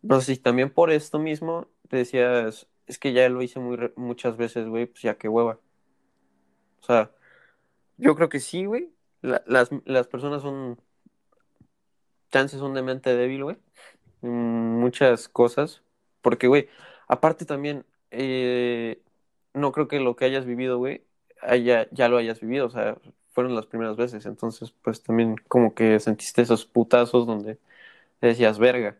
No 0.02 0.20
sé 0.20 0.36
si 0.36 0.40
también 0.40 0.70
por 0.70 0.90
esto 0.90 1.18
mismo 1.18 1.68
decías, 1.90 2.68
es 2.86 2.98
que 2.98 3.12
ya 3.12 3.28
lo 3.28 3.42
hice 3.42 3.60
muy 3.60 3.92
muchas 3.96 4.36
veces, 4.36 4.68
güey, 4.68 4.86
pues 4.86 5.02
ya 5.02 5.16
qué 5.18 5.28
hueva. 5.28 5.58
O 6.80 6.84
sea, 6.86 7.10
yo 7.98 8.14
creo 8.16 8.28
que 8.28 8.40
sí, 8.40 8.64
güey. 8.66 8.95
Las, 9.22 9.70
las 9.84 10.06
personas 10.06 10.42
son, 10.42 10.78
chances 12.30 12.58
son 12.60 12.74
de 12.74 12.82
mente 12.82 13.16
débil, 13.16 13.44
güey. 13.44 13.56
Muchas 14.22 15.28
cosas. 15.28 15.82
Porque, 16.22 16.48
güey, 16.48 16.68
aparte 17.08 17.44
también, 17.44 17.84
eh, 18.10 19.00
no 19.54 19.72
creo 19.72 19.88
que 19.88 20.00
lo 20.00 20.16
que 20.16 20.24
hayas 20.24 20.44
vivido, 20.44 20.78
güey, 20.78 21.04
ya 21.62 22.08
lo 22.08 22.18
hayas 22.18 22.40
vivido. 22.40 22.66
O 22.66 22.70
sea, 22.70 22.96
fueron 23.36 23.54
las 23.54 23.66
primeras 23.66 23.96
veces. 23.96 24.26
Entonces, 24.26 24.72
pues 24.82 25.02
también 25.02 25.36
como 25.48 25.74
que 25.74 26.00
sentiste 26.00 26.42
esos 26.42 26.64
putazos 26.64 27.26
donde 27.26 27.58
decías, 28.20 28.58
verga. 28.58 28.96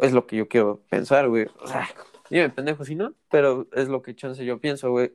Es 0.00 0.12
lo 0.12 0.26
que 0.26 0.36
yo 0.36 0.48
quiero 0.48 0.82
pensar, 0.90 1.28
güey. 1.28 1.46
O 1.60 1.66
sea, 1.66 1.88
me 2.30 2.50
pendejo 2.50 2.84
si 2.84 2.94
no, 2.94 3.14
pero 3.30 3.66
es 3.72 3.88
lo 3.88 4.02
que 4.02 4.14
chance 4.14 4.44
yo 4.44 4.60
pienso, 4.60 4.90
güey. 4.90 5.14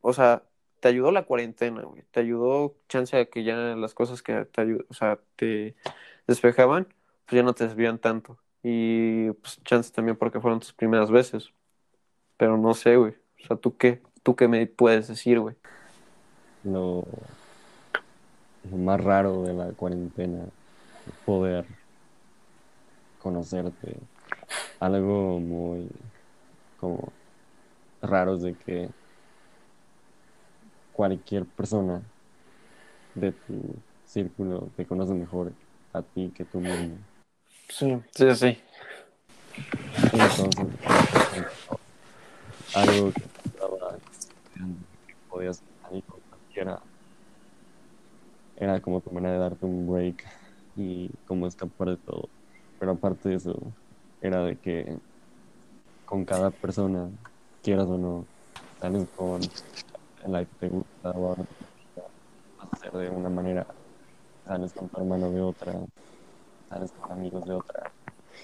O 0.00 0.12
sea, 0.12 0.42
te 0.80 0.88
ayudó 0.88 1.10
la 1.12 1.24
cuarentena, 1.24 1.82
güey. 1.82 2.02
Te 2.10 2.20
ayudó 2.20 2.74
chance 2.88 3.16
a 3.16 3.26
que 3.26 3.44
ya 3.44 3.54
las 3.54 3.94
cosas 3.94 4.22
que 4.22 4.44
te 4.46 4.74
o 4.88 4.94
sea, 4.94 5.18
te 5.36 5.74
despejaban, 6.26 6.86
pues 7.26 7.36
ya 7.36 7.42
no 7.42 7.54
te 7.54 7.64
desvían 7.64 7.98
tanto. 7.98 8.38
Y 8.62 9.30
pues 9.32 9.60
chance 9.64 9.92
también 9.92 10.16
porque 10.16 10.40
fueron 10.40 10.60
tus 10.60 10.72
primeras 10.72 11.10
veces. 11.10 11.52
Pero 12.36 12.56
no 12.56 12.74
sé, 12.74 12.96
güey. 12.96 13.14
O 13.42 13.46
sea, 13.46 13.56
¿tú 13.56 13.76
qué? 13.76 14.02
¿Tú 14.22 14.36
qué 14.36 14.48
me 14.48 14.66
puedes 14.66 15.08
decir, 15.08 15.40
güey? 15.40 15.56
Lo, 16.64 17.04
lo 18.70 18.76
más 18.76 19.02
raro 19.02 19.42
de 19.42 19.54
la 19.54 19.72
cuarentena 19.72 20.44
es 21.06 21.14
poder 21.24 21.64
conocerte. 23.20 23.96
Algo 24.80 25.40
muy 25.40 25.88
como 26.78 27.12
raro 28.02 28.36
de 28.36 28.54
que 28.54 28.88
cualquier 30.98 31.46
persona 31.46 32.02
de 33.14 33.30
tu 33.30 33.76
círculo 34.04 34.68
te 34.76 34.84
conoce 34.84 35.14
mejor 35.14 35.52
a 35.92 36.02
ti 36.02 36.32
que 36.34 36.44
tú 36.44 36.58
mismo. 36.58 36.98
Sí, 37.68 37.96
sí, 38.10 38.34
sí. 38.34 38.58
Entonces, 40.12 40.66
algo 42.74 43.12
que 43.12 43.22
estaba 43.44 43.96
que 45.06 45.14
podías 45.28 45.62
salir 45.80 46.02
con 46.02 46.20
cualquiera 46.30 46.82
era 48.56 48.80
como 48.80 49.00
tu 49.00 49.12
manera 49.12 49.34
de 49.34 49.38
darte 49.38 49.66
un 49.66 49.88
break 49.88 50.24
y 50.74 51.10
como 51.28 51.46
escapar 51.46 51.90
de 51.90 51.96
todo. 51.98 52.28
Pero 52.80 52.90
aparte 52.90 53.28
de 53.28 53.36
eso, 53.36 53.54
era 54.20 54.42
de 54.42 54.58
que 54.58 54.98
con 56.06 56.24
cada 56.24 56.50
persona, 56.50 57.08
quieras 57.62 57.86
o 57.86 57.96
no, 57.96 58.26
sales 58.80 59.06
con 59.14 59.40
la 60.28 60.44
que 60.46 60.54
te 60.56 60.68
gusta 60.68 61.10
o 61.12 61.36
hacer 62.58 62.92
de 62.92 63.10
una 63.10 63.28
manera, 63.30 63.66
sales 64.44 64.74
con 64.74 64.88
tu 64.90 64.98
hermano 65.00 65.32
de 65.32 65.40
otra, 65.42 65.74
sales 66.68 66.92
con 66.92 67.12
amigos 67.12 67.46
de 67.46 67.54
otra. 67.54 67.92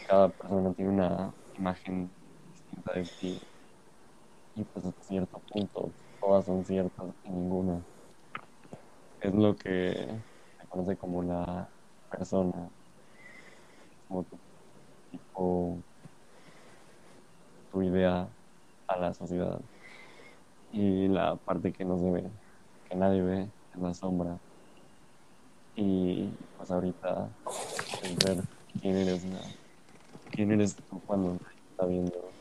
Cada 0.05 0.31
persona 0.31 0.75
tiene 0.75 0.93
una 0.93 1.35
imagen 1.55 2.15
distinta 2.45 2.93
de 2.95 3.07
ti 3.19 3.41
y 4.55 4.65
pues 4.65 4.85
hasta 4.85 5.03
cierto 5.03 5.41
punto 5.49 5.95
todas 6.21 6.47
son 6.47 6.65
ciertas 6.65 7.15
y 7.23 7.31
ninguna. 7.31 7.85
Es 9.21 9.35
lo 9.35 9.57
que 9.57 10.23
se 10.61 10.67
conoce 10.69 10.97
como 10.97 11.23
la 11.23 11.73
persona, 12.11 12.71
como 14.07 14.25
tu 14.25 14.41
tipo, 15.11 15.85
tu 17.71 17.83
idea 17.83 18.35
a 18.89 18.99
la 18.99 19.15
sociedad. 19.15 19.61
Y 20.77 21.07
la 21.07 21.37
parte 21.37 21.73
que 21.73 21.85
no 21.85 21.97
se 21.99 22.11
ve, 22.11 22.25
que 22.89 22.97
nadie 22.97 23.23
ve, 23.23 23.43
es 23.73 23.81
la 23.81 23.95
sombra. 23.95 24.41
Y 25.77 26.29
pues 26.57 26.69
ahorita 26.69 27.31
es 28.03 28.17
ver 28.17 28.45
quién 28.81 28.97
eres, 28.97 29.25
quién 30.33 30.51
eres 30.51 30.75
tú 30.75 31.01
cuando 31.07 31.35
nadie 31.35 31.63
está 31.71 31.87
viendo, 31.87 32.33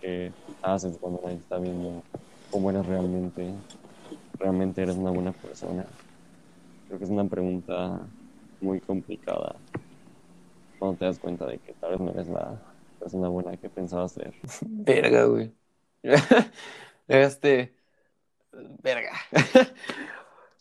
qué 0.00 0.32
haces 0.60 0.98
cuando 0.98 1.20
nadie 1.22 1.36
está 1.36 1.58
viendo, 1.58 2.02
cómo 2.50 2.70
eres 2.70 2.84
realmente, 2.84 3.54
realmente 4.40 4.82
eres 4.82 4.96
una 4.96 5.12
buena 5.12 5.30
persona. 5.30 5.86
Creo 6.88 6.98
que 6.98 7.04
es 7.04 7.10
una 7.10 7.28
pregunta 7.28 8.08
muy 8.60 8.80
complicada 8.80 9.54
cuando 10.80 10.98
te 10.98 11.04
das 11.04 11.20
cuenta 11.20 11.46
de 11.46 11.60
que 11.60 11.74
tal 11.74 11.92
vez 11.92 12.00
no 12.00 12.10
eres 12.10 12.26
la 12.26 12.60
persona 12.98 13.28
buena 13.28 13.56
que 13.56 13.70
pensabas 13.70 14.12
ser. 14.12 14.34
Verga, 14.62 15.26
güey. 15.26 15.52
Este. 17.08 17.74
Verga. 18.52 19.12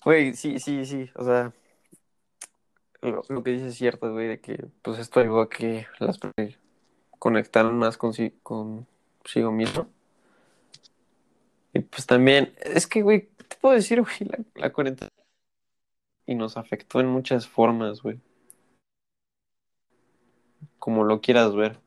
Güey, 0.04 0.36
sí, 0.36 0.60
sí, 0.60 0.86
sí. 0.86 1.10
O 1.16 1.24
sea, 1.24 1.52
lo, 3.02 3.44
que 3.44 3.52
dices 3.52 3.70
es 3.70 3.76
cierto, 3.76 4.12
güey, 4.12 4.28
de 4.28 4.40
que 4.40 4.68
pues 4.84 5.00
esto 5.00 5.20
ayudó 5.20 5.42
a 5.42 5.50
que 5.50 5.88
las 6.00 6.20
personas 6.20 6.60
conectaran 7.18 7.76
más 7.76 7.98
con 7.98 8.14
consigo 8.44 9.52
mismo. 9.52 9.88
Y 11.74 11.80
pues 11.80 12.06
también, 12.06 12.54
es 12.62 12.86
que, 12.86 13.02
güey, 13.02 13.30
¿qué 13.38 13.44
te 13.46 13.56
puedo 13.58 13.74
decir, 13.74 14.02
güey? 14.02 14.16
La, 14.20 14.38
la 14.56 14.72
cuarentena. 14.72 15.10
Y 16.28 16.36
nos 16.36 16.56
afectó 16.56 17.00
en 17.00 17.08
muchas 17.08 17.48
formas, 17.48 18.04
güey. 18.04 18.20
Como 20.78 21.04
lo 21.04 21.20
quieras 21.20 21.56
ver. 21.56 21.80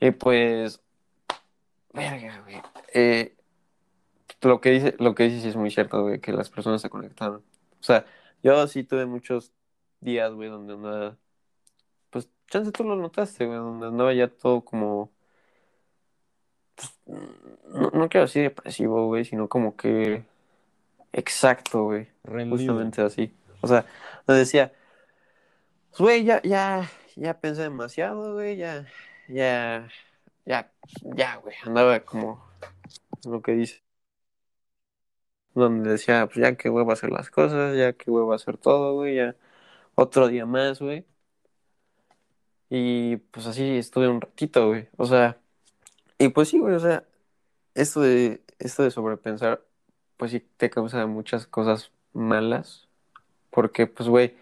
Y 0.00 0.10
pues. 0.10 0.80
Verga, 1.92 2.40
güey. 2.40 2.60
Eh, 2.92 3.36
lo 4.48 4.60
que 4.60 4.70
dice, 4.70 4.94
lo 4.98 5.14
que 5.14 5.24
dices 5.24 5.44
es 5.44 5.56
muy 5.56 5.70
cierto, 5.70 6.02
güey, 6.02 6.20
que 6.20 6.32
las 6.32 6.50
personas 6.50 6.82
se 6.82 6.90
conectaron. 6.90 7.42
O 7.80 7.82
sea, 7.82 8.04
yo 8.42 8.66
sí 8.66 8.84
tuve 8.84 9.06
muchos 9.06 9.52
días, 10.00 10.32
güey, 10.32 10.48
donde 10.48 10.74
andaba, 10.74 11.16
pues, 12.10 12.28
chance 12.48 12.72
tú 12.72 12.84
lo 12.84 12.96
notaste, 12.96 13.46
güey, 13.46 13.58
donde 13.58 13.86
andaba 13.86 14.12
ya 14.14 14.28
todo 14.28 14.64
como, 14.64 15.12
pues, 16.74 16.92
no, 17.68 17.90
no 17.90 18.08
quiero 18.08 18.26
decir 18.26 18.42
depresivo, 18.42 19.06
güey, 19.06 19.24
sino 19.24 19.48
como 19.48 19.76
que 19.76 20.24
exacto, 21.12 21.84
güey, 21.84 22.08
justamente 22.50 23.02
así. 23.02 23.34
O 23.60 23.68
sea, 23.68 23.86
donde 24.26 24.40
decía, 24.40 24.72
pues, 25.90 26.00
güey, 26.00 26.24
ya, 26.24 26.42
ya, 26.42 26.90
ya 27.16 27.40
pensé 27.40 27.62
demasiado, 27.62 28.34
güey, 28.34 28.56
ya, 28.56 28.86
ya, 29.28 29.88
ya, 30.44 30.72
ya, 31.16 31.36
güey, 31.36 31.54
andaba 31.64 32.00
como 32.00 32.44
lo 33.24 33.40
que 33.42 33.52
dice 33.52 33.83
donde 35.54 35.90
decía, 35.90 36.26
pues 36.26 36.38
ya 36.38 36.56
que 36.56 36.70
huevo 36.70 36.92
hacer 36.92 37.10
las 37.10 37.30
cosas, 37.30 37.76
ya 37.76 37.92
que 37.94 38.10
huevo 38.10 38.32
hacer 38.34 38.58
todo, 38.58 38.94
güey, 38.94 39.16
ya 39.16 39.36
otro 39.94 40.28
día 40.28 40.46
más, 40.46 40.80
güey. 40.80 41.06
Y 42.68 43.16
pues 43.16 43.46
así 43.46 43.78
estuve 43.78 44.08
un 44.08 44.20
ratito, 44.20 44.68
güey. 44.68 44.88
O 44.96 45.06
sea, 45.06 45.38
y 46.18 46.28
pues 46.28 46.48
sí, 46.48 46.58
güey, 46.60 46.74
o 46.74 46.80
sea, 46.80 47.04
esto 47.74 48.00
de, 48.02 48.42
esto 48.58 48.82
de 48.84 48.90
sobrepensar, 48.90 49.64
pues 50.16 50.32
sí 50.32 50.40
te 50.56 50.70
causa 50.70 51.06
muchas 51.06 51.46
cosas 51.46 51.92
malas. 52.12 52.88
Porque, 53.50 53.86
pues, 53.86 54.08
güey, 54.08 54.36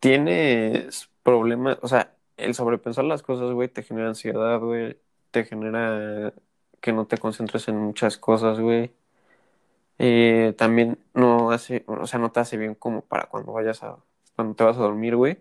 tienes 0.00 1.08
problemas, 1.22 1.78
o 1.82 1.88
sea, 1.88 2.14
el 2.36 2.54
sobrepensar 2.54 3.04
las 3.04 3.22
cosas, 3.22 3.52
güey, 3.52 3.68
te 3.68 3.82
genera 3.82 4.08
ansiedad, 4.08 4.60
güey, 4.60 4.98
te 5.30 5.44
genera 5.44 6.32
que 6.80 6.92
no 6.92 7.06
te 7.06 7.18
concentres 7.18 7.68
en 7.68 7.76
muchas 7.78 8.18
cosas, 8.18 8.60
güey 8.60 8.92
eh, 9.98 10.54
también 10.58 10.98
no 11.14 11.50
hace, 11.50 11.84
o 11.86 12.06
sea, 12.06 12.18
no 12.20 12.30
te 12.32 12.40
hace 12.40 12.56
bien 12.56 12.74
como 12.74 13.02
para 13.02 13.26
cuando 13.26 13.52
vayas 13.52 13.82
a, 13.82 13.98
cuando 14.36 14.54
te 14.54 14.64
vas 14.64 14.76
a 14.76 14.80
dormir, 14.80 15.16
güey. 15.16 15.38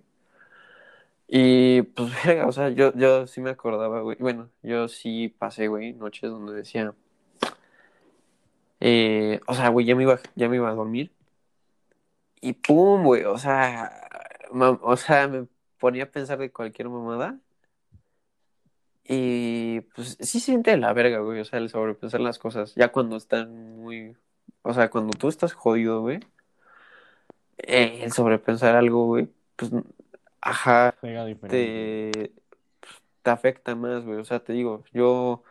Y 1.28 1.82
pues, 1.84 2.12
o 2.46 2.52
sea, 2.52 2.70
yo, 2.70 2.94
yo 2.96 3.28
sí 3.28 3.42
me 3.42 3.50
acordaba, 3.52 4.02
güey. 4.02 4.18
Bueno, 4.20 4.50
yo 4.64 4.88
sí 4.88 5.30
pasé, 5.30 5.68
güey, 5.68 5.94
noches 5.94 6.30
donde 6.32 6.54
decía. 6.54 6.94
eh, 8.80 9.40
o 9.48 9.54
sea, 9.56 9.70
güey, 9.70 9.86
ya 9.86 9.96
me 9.96 10.04
iba, 10.04 10.20
ya 10.36 10.50
me 10.50 10.58
iba 10.58 10.70
a 10.70 10.74
dormir. 10.76 11.12
Y 12.42 12.54
pum, 12.54 13.04
güey, 13.04 13.24
o 13.26 13.38
sea, 13.38 13.92
o 14.82 14.98
sea, 14.98 15.28
me 15.28 15.48
ponía 15.80 16.04
a 16.06 16.12
pensar 16.12 16.38
de 16.40 16.52
cualquier 16.52 16.90
mamada. 16.90 17.40
Y 19.04 19.82
pues 19.96 20.18
sí 20.20 20.40
siente 20.40 20.76
la 20.78 20.94
verga, 20.94 21.20
güey. 21.20 21.40
O 21.40 21.46
sea, 21.46 21.60
el 21.60 21.70
sobrepensar 21.70 22.20
las 22.20 22.40
cosas. 22.40 22.76
Ya 22.76 22.92
cuando 22.92 23.16
están 23.18 23.78
muy. 23.78 24.16
O 24.68 24.74
sea, 24.74 24.90
cuando 24.90 25.14
tú 25.18 25.28
estás 25.30 25.54
jodido, 25.54 26.02
güey. 26.02 26.20
eh, 27.58 28.02
el 28.04 28.12
sobrepensar 28.12 28.76
algo, 28.76 29.06
güey. 29.08 29.30
Pues, 29.56 29.72
ajá, 30.42 30.96
te, 31.48 32.34
te 33.24 33.32
afecta 33.32 33.76
más, 33.76 34.06
güey. 34.06 34.20
O 34.20 34.26
sea, 34.26 34.40
te 34.44 34.54
digo, 34.54 34.86
yo. 34.94 35.44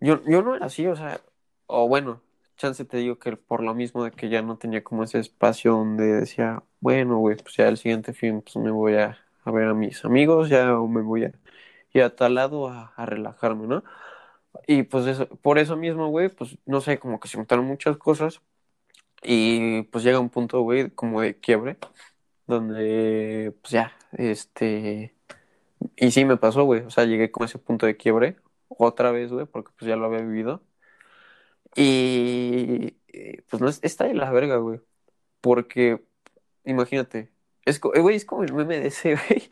Yo, 0.00 0.22
yo 0.26 0.42
no 0.42 0.54
era 0.54 0.66
así, 0.66 0.86
o 0.86 0.96
sea. 0.96 1.20
O 1.66 1.88
bueno, 1.88 2.22
chance 2.56 2.84
te 2.84 2.98
digo 2.98 3.18
que 3.18 3.36
por 3.36 3.62
lo 3.62 3.74
mismo 3.74 4.04
de 4.04 4.10
que 4.12 4.28
ya 4.28 4.42
no 4.42 4.56
tenía 4.58 4.82
como 4.84 5.02
ese 5.04 5.18
espacio 5.18 5.72
donde 5.72 6.04
decía, 6.06 6.62
bueno, 6.80 7.18
güey, 7.18 7.36
pues 7.36 7.56
ya 7.56 7.68
el 7.68 7.76
siguiente 7.78 8.12
fin, 8.14 8.40
pues 8.42 8.56
me 8.56 8.70
voy 8.70 8.94
a, 8.96 9.18
a 9.44 9.50
ver 9.50 9.68
a 9.68 9.74
mis 9.74 10.04
amigos, 10.04 10.48
ya, 10.48 10.78
o 10.78 10.88
me 10.88 11.02
voy 11.02 11.24
a 11.24 11.32
ir 11.92 12.02
a 12.02 12.16
tal 12.16 12.34
lado 12.36 12.68
a, 12.68 12.92
a 12.96 13.06
relajarme, 13.06 13.66
¿no? 13.66 13.84
Y 14.66 14.82
pues 14.84 15.06
eso, 15.06 15.28
por 15.28 15.58
eso 15.58 15.76
mismo, 15.76 16.08
güey, 16.08 16.28
pues 16.28 16.58
no 16.66 16.80
sé, 16.80 16.98
como 16.98 17.20
que 17.20 17.28
se 17.28 17.36
juntaron 17.38 17.64
muchas 17.66 17.96
cosas 17.96 18.40
y 19.22 19.82
pues 19.84 20.04
llega 20.04 20.20
un 20.20 20.30
punto, 20.30 20.62
güey, 20.62 20.90
como 20.90 21.20
de 21.22 21.38
quiebre, 21.40 21.78
donde 22.46 23.54
pues 23.62 23.72
ya, 23.72 23.96
este, 24.12 25.14
y 25.96 26.10
sí 26.12 26.24
me 26.24 26.36
pasó, 26.38 26.64
güey, 26.64 26.82
o 26.82 26.90
sea, 26.90 27.04
llegué 27.04 27.30
como 27.32 27.44
a 27.44 27.48
ese 27.48 27.58
punto 27.58 27.86
de 27.86 27.96
quiebre 27.96 28.38
otra 28.68 29.12
vez, 29.12 29.32
güey, 29.32 29.46
porque 29.46 29.72
pues 29.78 29.88
ya 29.88 29.96
lo 29.96 30.06
había 30.06 30.20
vivido 30.22 30.62
y 31.76 32.96
eh, 33.08 33.42
pues 33.48 33.62
no 33.62 33.68
es, 33.68 33.80
está 33.82 34.04
de 34.06 34.14
la 34.14 34.30
verga, 34.30 34.56
güey, 34.56 34.80
porque 35.40 36.04
imagínate, 36.64 37.32
es, 37.68 37.80
eh, 37.94 38.00
güey, 38.00 38.16
es 38.16 38.24
como 38.24 38.44
el 38.44 38.52
meme 38.52 38.80
de 38.80 38.88
ese, 38.88 39.14
güey, 39.28 39.50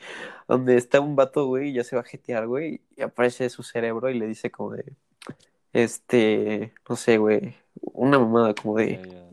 donde 0.49 0.77
está 0.77 1.01
un 1.01 1.17
vato, 1.17 1.47
güey, 1.47 1.71
y 1.71 1.73
ya 1.75 1.85
se 1.85 1.97
va 1.97 2.03
a 2.03 2.05
jetear, 2.05 2.47
güey, 2.47 2.81
y 2.97 3.03
aparece 3.03 3.49
su 3.51 3.63
cerebro 3.63 4.11
y 4.11 4.19
le 4.19 4.27
dice 4.27 4.51
como 4.51 4.73
de 4.73 4.85
este, 5.73 6.73
no 6.89 6.97
sé, 6.97 7.19
güey, 7.19 7.55
una 7.83 8.19
mamada 8.19 8.55
como 8.55 8.77
de, 8.79 9.29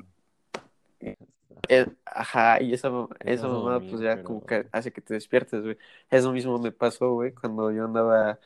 eh, 1.69 1.88
ajá, 2.05 2.61
y 2.61 2.73
esa, 2.73 2.89
mamada 2.89 3.79
pues 3.79 4.01
ya 4.01 4.15
pero 4.15 4.23
como 4.25 4.45
que 4.45 4.67
hace 4.71 4.91
que 4.91 5.01
te 5.01 5.13
despiertes, 5.13 5.61
güey. 5.63 5.77
Eso 6.09 6.34
mismo 6.34 6.59
me 6.59 6.73
pasó, 6.73 7.13
güey, 7.13 7.31
cuando 7.34 7.71
yo 7.71 7.86
andaba, 7.86 8.39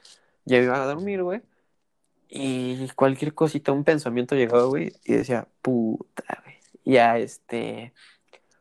ya 0.45 0.57
iba 0.59 0.81
a 0.81 0.85
dormir, 0.85 1.23
güey, 1.23 1.41
y 2.29 2.87
cualquier 2.89 3.33
cosita, 3.33 3.71
un 3.71 3.83
pensamiento 3.83 4.35
llegaba, 4.35 4.65
güey, 4.65 4.93
y 5.03 5.13
decía, 5.13 5.47
puta, 5.61 6.43
güey, 6.43 6.57
ya, 6.85 7.17
este, 7.17 7.93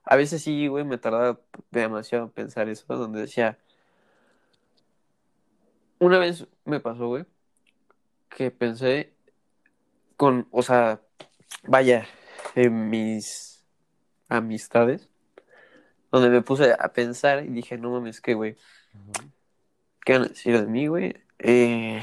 a 0.06 0.16
veces 0.16 0.42
sí, 0.42 0.68
güey, 0.68 0.84
me 0.84 0.98
tardaba 0.98 1.40
demasiado 1.70 2.24
en 2.24 2.30
pensar 2.30 2.68
eso, 2.68 2.84
donde 2.88 3.20
decía, 3.20 3.58
una 5.98 6.18
vez 6.18 6.46
me 6.64 6.80
pasó, 6.80 7.08
güey, 7.08 7.26
que 8.30 8.50
pensé 8.50 9.12
con, 10.16 10.48
o 10.52 10.62
sea, 10.62 11.00
vaya, 11.64 12.06
en 12.54 12.88
mis 12.88 13.64
amistades. 14.28 15.08
donde 16.12 16.30
me 16.30 16.42
puse 16.42 16.72
a 16.78 16.92
pensar 16.92 17.44
y 17.44 17.48
dije, 17.48 17.76
no 17.76 17.90
mames, 17.90 18.20
que, 18.20 18.34
güey. 18.34 18.56
¿qué 20.04 20.12
van 20.14 20.22
a 20.22 20.28
decir 20.28 20.58
de 20.58 20.66
mí, 20.66 20.86
güey? 20.86 21.16
Eh, 21.40 22.00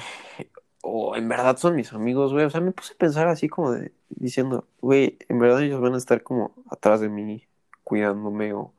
o 0.81 1.15
en 1.15 1.29
verdad 1.29 1.57
son 1.57 1.75
mis 1.75 1.93
amigos, 1.93 2.33
güey. 2.33 2.45
O 2.45 2.49
sea, 2.49 2.61
me 2.61 2.71
puse 2.73 2.93
a 2.93 2.97
pensar 2.97 3.27
así 3.29 3.47
como 3.49 3.71
de, 3.71 3.93
diciendo, 4.09 4.67
güey, 4.81 5.17
en 5.29 5.39
verdad 5.39 5.61
ellos 5.63 5.81
van 5.81 5.93
a 5.95 5.97
estar 5.97 6.21
como 6.21 6.53
atrás 6.69 6.99
de 6.99 7.09
mí, 7.09 7.47
cuidándome 7.83 8.53
o, 8.53 8.73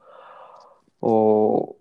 o 1.01 1.77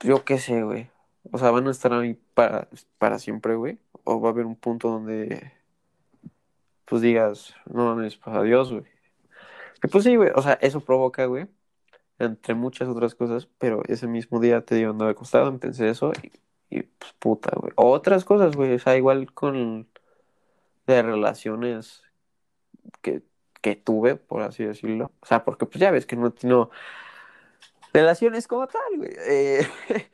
yo 0.00 0.24
qué 0.24 0.38
sé, 0.38 0.62
güey. 0.62 0.90
O 1.32 1.38
sea, 1.38 1.50
van 1.50 1.66
a 1.68 1.70
estar 1.70 1.92
ahí 1.92 2.18
para, 2.34 2.68
para 2.98 3.18
siempre, 3.18 3.56
güey. 3.56 3.78
O 4.04 4.20
va 4.20 4.28
a 4.28 4.32
haber 4.32 4.46
un 4.46 4.56
punto 4.56 4.88
donde, 4.90 5.52
pues 6.84 7.02
digas, 7.02 7.54
no 7.66 7.86
mames, 7.86 8.16
pues 8.16 8.36
adiós, 8.36 8.72
güey. 8.72 8.84
Que 9.80 9.88
pues 9.88 10.04
sí, 10.04 10.16
güey, 10.16 10.30
o 10.34 10.42
sea, 10.42 10.54
eso 10.54 10.80
provoca, 10.80 11.26
güey, 11.26 11.48
entre 12.18 12.54
muchas 12.54 12.88
otras 12.88 13.14
cosas, 13.14 13.48
pero 13.58 13.82
ese 13.88 14.06
mismo 14.06 14.40
día 14.40 14.64
te 14.64 14.74
digo, 14.76 14.90
andaba 14.90 15.10
acostado, 15.10 15.58
pensé 15.58 15.88
eso 15.90 16.12
y, 16.22 16.32
y, 16.78 16.82
pues 16.82 17.12
puta, 17.18 17.50
güey. 17.56 17.72
O 17.76 17.90
Otras 17.90 18.24
cosas, 18.24 18.56
güey, 18.56 18.74
o 18.74 18.78
sea, 18.78 18.96
igual 18.96 19.32
con 19.32 19.88
de 20.86 21.02
relaciones 21.02 22.02
que, 23.02 23.22
que 23.60 23.76
tuve, 23.76 24.16
por 24.16 24.42
así 24.42 24.64
decirlo. 24.64 25.12
O 25.20 25.26
sea, 25.26 25.44
porque 25.44 25.66
pues 25.66 25.80
ya 25.80 25.90
ves 25.90 26.06
que 26.06 26.16
no 26.16 26.34
no 26.42 26.70
relaciones 27.92 28.46
como 28.46 28.66
tal, 28.66 28.82
güey, 28.96 29.10
eh, 29.26 29.66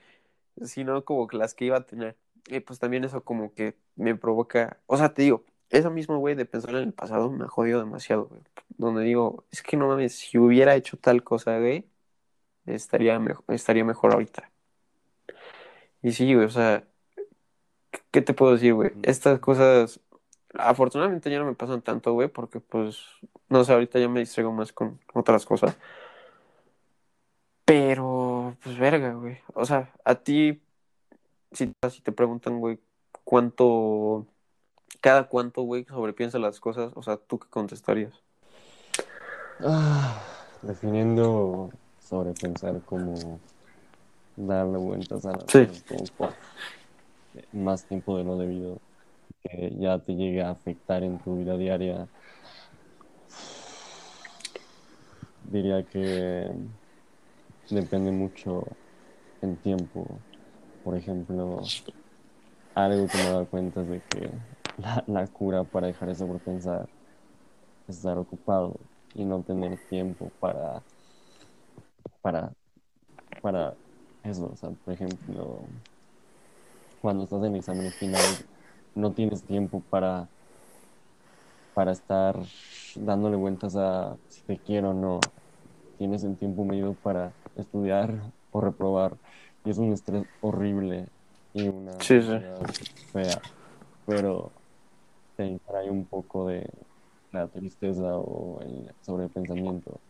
sino 0.62 1.05
como 1.05 1.26
que 1.26 1.36
las 1.36 1.55
que 1.55 1.66
iba 1.66 1.78
a 1.78 1.86
tener. 1.86 2.16
Y 2.47 2.61
pues 2.61 2.78
también 2.78 3.05
eso 3.05 3.22
como 3.24 3.55
que 3.55 3.76
me 3.97 4.14
provoca, 4.14 4.78
o 4.86 4.97
sea, 4.97 5.14
te 5.14 5.22
digo, 5.22 5.45
eso 5.70 5.90
mismo, 5.90 6.18
güey, 6.18 6.34
de 6.34 6.45
pensar 6.45 6.70
en 6.70 6.82
el 6.88 6.93
pasado 6.93 7.30
me 7.30 7.45
ha 7.45 7.49
jodido 7.49 7.80
demasiado, 7.80 8.26
güey. 8.26 8.43
Donde 8.70 9.03
digo, 9.05 9.45
es 9.51 9.62
que 9.62 9.76
no 9.76 9.88
mames, 9.88 10.14
si 10.16 10.38
hubiera 10.38 10.74
hecho 10.76 10.97
tal 10.99 11.24
cosa, 11.24 11.59
güey, 11.59 11.86
estaría 12.66 13.20
estaría 13.49 13.84
mejor 13.84 14.12
ahorita. 14.12 14.51
Y 16.03 16.12
sí, 16.12 16.34
güey, 16.34 16.47
o 16.47 16.51
sea, 16.51 16.84
¿qué 18.11 18.22
te 18.22 18.34
puedo 18.34 18.53
decir, 18.53 18.74
güey? 18.74 18.93
Estas 19.03 19.38
cosas, 19.40 20.01
afortunadamente 20.55 21.30
ya 21.30 21.38
no 21.38 21.46
me 21.46 21.55
pasan 21.55 21.82
tanto, 21.82 22.12
güey, 22.12 22.28
porque 22.28 22.61
pues, 22.61 22.98
no 23.48 23.64
sé, 23.64 23.72
ahorita 23.72 23.98
ya 23.98 24.09
me 24.09 24.20
distraigo 24.20 24.53
más 24.53 24.72
con 24.72 25.00
otras 25.14 25.46
cosas. 25.46 25.76
Pero, 27.64 28.57
pues, 28.62 28.78
verga, 28.78 29.14
güey. 29.14 29.38
O 29.55 29.64
sea, 29.64 29.92
a 30.05 30.16
ti, 30.16 30.61
si, 31.53 31.72
si 31.90 32.03
te 32.03 32.12
preguntan, 32.12 32.61
güey, 32.61 32.78
cuánto, 33.24 34.26
cada 35.00 35.28
cuánto, 35.28 35.62
güey, 35.62 35.84
sobrepiensa 35.84 36.38
las 36.38 36.61
cosas, 36.61 36.92
o 36.94 37.03
sea, 37.03 37.16
¿tú 37.16 37.38
qué 37.38 37.48
contestarías? 37.48 38.12
Ah, 39.61 40.20
definiendo 40.62 41.70
sobrepensar 42.00 42.80
como 42.82 43.38
darle 44.36 44.78
vueltas 44.78 45.24
a 45.24 45.32
las 45.32 45.44
Sí. 45.48 45.66
cosas 45.66 46.11
como 46.18 46.32
más 47.53 47.84
tiempo 47.86 48.18
de 48.18 48.24
lo 48.24 48.36
debido, 48.36 48.80
que 49.43 49.74
ya 49.78 49.99
te 49.99 50.14
llegue 50.14 50.43
a 50.43 50.51
afectar 50.51 51.03
en 51.03 51.18
tu 51.18 51.36
vida 51.36 51.57
diaria. 51.57 52.09
Diría 55.51 55.82
que 55.82 56.51
depende 57.70 58.11
mucho 58.11 58.66
en 59.43 59.57
tiempo. 59.57 60.07
Por 60.84 60.97
ejemplo, 60.97 61.62
algo 62.74 63.07
que 63.07 63.18
me 63.18 63.24
he 63.24 63.26
dado 63.26 63.47
cuenta 63.47 63.82
es 63.82 63.88
de 63.88 64.01
que 64.01 64.30
la, 64.78 65.05
la 65.07 65.26
cura 65.26 65.64
para 65.64 65.88
dejar 65.88 66.09
de 66.09 66.14
sobrepensar 66.14 66.88
es 67.88 67.97
estar 67.97 68.18
ocupado 68.18 68.76
y 69.14 69.24
no 69.24 69.43
tener 69.43 69.78
tiempo 69.88 70.30
para, 70.40 70.82
para, 72.22 72.53
para 73.40 73.74
eso. 74.24 74.51
O 74.53 74.57
sea, 74.57 74.70
por 74.70 74.95
ejemplo, 74.95 75.61
cuando 77.01 77.24
estás 77.24 77.45
en 77.45 77.57
exámenes 77.57 77.95
finales, 77.97 78.45
no 78.95 79.12
tienes 79.14 79.45
tiempo 79.45 79.82
para, 79.90 80.30
para 81.74 81.93
estar 81.93 82.36
dándole 82.97 83.36
vueltas 83.36 83.76
a 83.76 84.18
si 84.28 84.45
te 84.45 84.59
quiero 84.61 84.90
o 84.90 84.95
no. 84.95 85.20
Tienes 85.99 86.24
el 86.24 86.38
tiempo 86.38 86.64
medido 86.64 86.95
para 86.97 87.34
estudiar 87.55 88.32
o 88.51 88.61
reprobar. 88.61 89.18
Y 89.64 89.70
es 89.70 89.78
un 89.78 89.93
estrés 89.93 90.24
horrible 90.40 91.09
y 91.53 91.68
una 91.68 91.93
Sí, 92.01 92.20
sí. 92.22 92.36
fea. 93.12 93.43
Pero 94.07 94.53
te 95.36 95.59
trae 95.66 95.90
un 95.90 96.07
poco 96.09 96.49
de 96.49 96.68
la 97.32 97.49
tristeza 97.49 98.16
o 98.18 98.61
el 98.62 98.90
sobrepensamiento. 99.01 100.03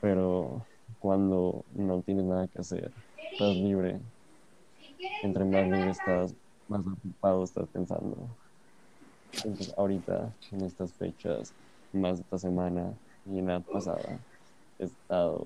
Pero 0.00 0.66
cuando 0.98 1.64
no 1.74 2.02
tienes 2.02 2.24
nada 2.26 2.48
que 2.48 2.60
hacer, 2.60 2.92
estás 3.32 3.56
libre. 3.56 4.00
Entre 5.22 5.44
más 5.44 5.66
libre 5.66 5.90
estás, 5.90 6.34
más 6.68 6.80
ocupado 6.86 7.44
estás 7.44 7.68
pensando. 7.68 8.16
Entonces, 9.32 9.74
ahorita, 9.76 10.32
en 10.52 10.60
estas 10.62 10.92
fechas, 10.92 11.52
más 11.92 12.20
esta 12.20 12.38
semana 12.38 12.92
y 13.26 13.38
en 13.38 13.46
la 13.46 13.60
pasada, 13.60 14.18
he 14.78 14.84
estado 14.84 15.44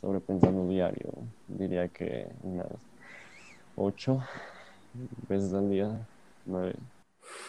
sobrepensando 0.00 0.68
diario. 0.68 1.10
Diría 1.48 1.88
que 1.88 2.28
unas 2.42 2.66
ocho 3.76 4.22
veces 5.28 5.52
al 5.54 5.70
día, 5.70 6.06
nueve. 6.44 6.74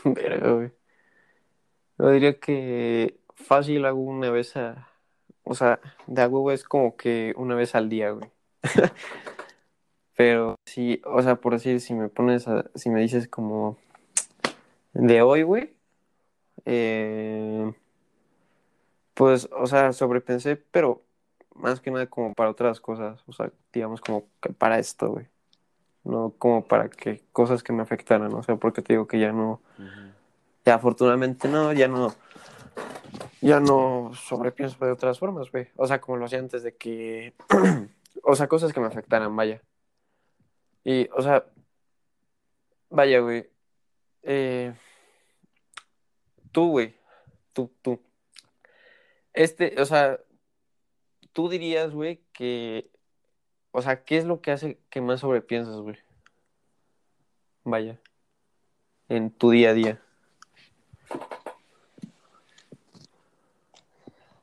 Verga, 0.04 0.52
güey. 0.52 0.72
Yo 1.98 2.10
diría 2.12 2.40
que 2.40 3.20
fácil 3.36 3.86
hago 3.86 4.02
una 4.02 4.30
vez 4.30 4.56
a... 4.58 4.90
O 5.44 5.54
sea, 5.54 5.80
de 6.08 6.22
a 6.22 6.28
huevo 6.28 6.52
es 6.52 6.64
como 6.64 6.98
que 6.98 7.34
una 7.38 7.56
vez 7.56 7.76
al 7.76 7.90
día, 7.90 8.12
güey. 8.12 8.30
Pero 10.16 10.56
sí, 10.66 11.02
o 11.06 11.22
sea, 11.22 11.36
por 11.36 11.54
decir, 11.54 11.82
si 11.82 11.94
me 11.94 12.10
pones, 12.10 12.48
a, 12.48 12.66
si 12.76 12.90
me 12.90 13.02
dices 13.02 13.28
como 13.28 13.78
de 14.94 15.22
hoy, 15.22 15.44
güey, 15.44 15.76
eh, 16.66 17.74
pues, 19.14 19.50
o 19.52 19.68
sea, 19.68 19.94
sobrepensé, 19.94 20.56
pero 20.56 21.04
más 21.56 21.80
que 21.82 21.92
nada 21.92 22.08
como 22.08 22.34
para 22.34 22.50
otras 22.50 22.80
cosas, 22.80 23.22
o 23.28 23.34
sea, 23.34 23.52
digamos 23.74 24.02
como 24.02 24.26
que 24.42 24.54
para 24.54 24.80
esto, 24.80 25.10
güey. 25.12 25.28
No 26.04 26.34
como 26.38 26.66
para 26.66 26.90
que 26.90 27.24
cosas 27.32 27.64
que 27.64 27.74
me 27.74 27.82
afectaran, 27.82 28.34
o 28.34 28.44
sea, 28.44 28.58
porque 28.58 28.82
te 28.84 28.94
digo 28.94 29.08
que 29.08 29.20
ya 29.20 29.32
no, 29.32 29.62
ya 30.64 30.76
afortunadamente 30.76 31.48
no, 31.48 31.74
ya 31.74 31.88
no, 31.88 32.14
ya 33.42 33.60
no 33.60 34.12
sobrepienso 34.14 34.86
de 34.86 34.92
otras 34.92 35.18
formas, 35.18 35.52
güey. 35.52 35.68
O 35.78 35.88
sea, 35.88 36.00
como 36.00 36.18
lo 36.18 36.26
hacía 36.26 36.40
antes 36.40 36.62
de 36.64 36.76
que, 36.76 37.34
o 38.24 38.36
sea, 38.36 38.48
cosas 38.48 38.72
que 38.72 38.80
me 38.80 38.88
afectaran, 38.88 39.36
vaya. 39.36 39.62
Y, 40.86 41.10
o 41.18 41.22
sea, 41.24 41.44
vaya, 42.90 43.20
güey. 43.20 43.50
Eh, 44.22 44.74
tú, 46.52 46.70
güey, 46.70 46.96
tú, 47.54 47.72
tú. 47.82 48.00
Este, 49.34 49.82
o 49.82 49.86
sea, 49.86 50.20
tú 51.34 51.50
dirías, 51.50 51.92
güey, 51.92 52.22
que, 52.34 52.90
o 53.72 53.82
sea, 53.82 54.06
¿qué 54.06 54.18
es 54.18 54.26
lo 54.26 54.42
que 54.42 54.52
hace 54.52 54.80
que 54.92 55.02
más 55.02 55.22
sobrepiensas, 55.22 55.78
güey? 55.78 55.98
Vaya, 57.64 58.00
en 59.10 59.32
tu 59.32 59.50
día 59.50 59.72
a 59.72 59.74
día. 59.74 60.02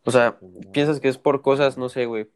O 0.04 0.10
sea, 0.10 0.40
piensas 0.72 0.98
que 0.98 1.08
es 1.08 1.18
por 1.18 1.40
cosas, 1.40 1.78
no 1.78 1.88
sé, 1.88 2.06
güey, 2.06 2.28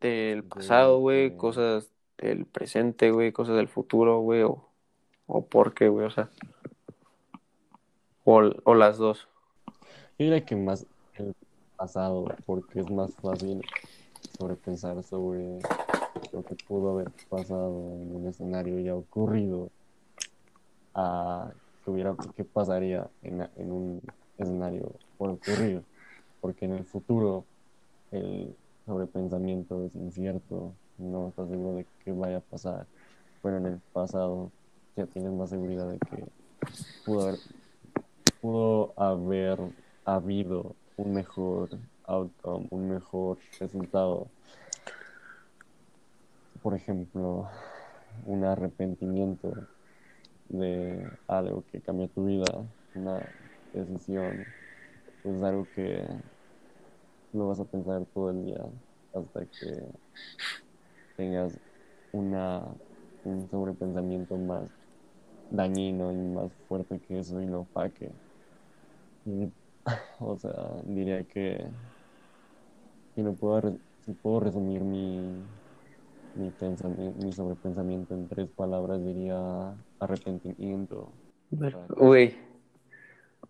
del 0.00 0.44
pasado, 0.44 1.00
güey, 1.00 1.36
cosas 1.36 1.90
del 2.20 2.46
presente, 2.46 3.10
güey, 3.10 3.32
cosas 3.32 3.56
del 3.56 3.68
futuro, 3.68 4.20
güey, 4.20 4.42
o, 4.42 4.64
o 5.26 5.46
por 5.46 5.74
qué, 5.74 5.88
güey, 5.88 6.06
o 6.06 6.10
sea, 6.10 6.28
o, 8.24 8.50
o 8.64 8.74
las 8.74 8.98
dos. 8.98 9.28
Yo 10.18 10.26
diría 10.26 10.44
que 10.44 10.56
más 10.56 10.86
el 11.14 11.34
pasado, 11.76 12.24
porque 12.46 12.80
es 12.80 12.90
más 12.90 13.14
fácil 13.16 13.62
sobrepensar 14.38 15.02
sobre 15.02 15.58
lo 16.32 16.42
que 16.42 16.54
pudo 16.66 16.92
haber 16.92 17.10
pasado 17.28 17.94
en 17.94 18.16
un 18.16 18.26
escenario 18.26 18.78
ya 18.80 18.94
ocurrido 18.94 19.70
a 20.94 21.52
que 21.84 21.90
hubiera 21.90 22.14
qué 22.36 22.44
pasaría 22.44 23.08
en, 23.22 23.48
en 23.56 23.72
un 23.72 24.02
escenario 24.36 24.92
por 25.16 25.30
ocurrir 25.30 25.82
porque 26.40 26.64
en 26.64 26.72
el 26.72 26.84
futuro 26.84 27.44
el 28.10 28.54
sobrepensamiento 28.86 29.84
es 29.84 29.94
incierto, 29.94 30.72
no 31.00 31.28
estás 31.28 31.48
seguro 31.48 31.76
de 31.76 31.86
qué 32.04 32.12
vaya 32.12 32.38
a 32.38 32.40
pasar, 32.40 32.86
pero 33.42 33.56
en 33.56 33.66
el 33.66 33.78
pasado 33.92 34.50
ya 34.96 35.06
tienes 35.06 35.32
más 35.32 35.50
seguridad 35.50 35.88
de 35.88 35.98
que 35.98 36.24
pudo 37.04 37.22
haber, 37.22 37.38
pudo 38.40 38.92
haber 38.96 39.58
habido 40.04 40.74
un 40.96 41.14
mejor 41.14 41.70
outcome, 42.04 42.66
un 42.70 42.90
mejor 42.90 43.38
resultado. 43.58 44.28
Por 46.62 46.74
ejemplo, 46.74 47.48
un 48.26 48.44
arrepentimiento 48.44 49.54
de 50.48 51.08
algo 51.28 51.64
que 51.70 51.80
cambió 51.80 52.08
tu 52.08 52.26
vida, 52.26 52.52
una 52.94 53.26
decisión 53.72 54.44
es 55.24 55.42
algo 55.42 55.66
que 55.74 56.02
no 57.32 57.48
vas 57.48 57.60
a 57.60 57.64
pensar 57.64 58.04
todo 58.12 58.30
el 58.30 58.44
día 58.44 58.64
hasta 59.14 59.44
que 59.46 59.84
tengas 61.20 61.52
una, 62.12 62.64
un 63.24 63.46
sobrepensamiento 63.50 64.38
más 64.38 64.70
dañino 65.50 66.10
y 66.12 66.16
más 66.16 66.50
fuerte 66.66 66.98
que 66.98 67.18
eso 67.18 67.42
y 67.42 67.46
lo 67.46 67.60
opaque. 67.60 68.10
o 70.20 70.38
sea, 70.38 70.54
diría 70.86 71.22
que 71.24 71.62
si 73.14 73.22
no 73.22 73.34
puedo, 73.34 73.76
si 74.06 74.12
puedo 74.12 74.40
resumir 74.40 74.80
mi, 74.80 75.20
mi, 76.36 76.50
mi 77.22 77.32
sobrepensamiento 77.32 78.14
en 78.14 78.26
tres 78.26 78.48
palabras, 78.56 79.04
diría 79.04 79.74
arrepentimiento. 79.98 81.12
Uy, 81.98 82.34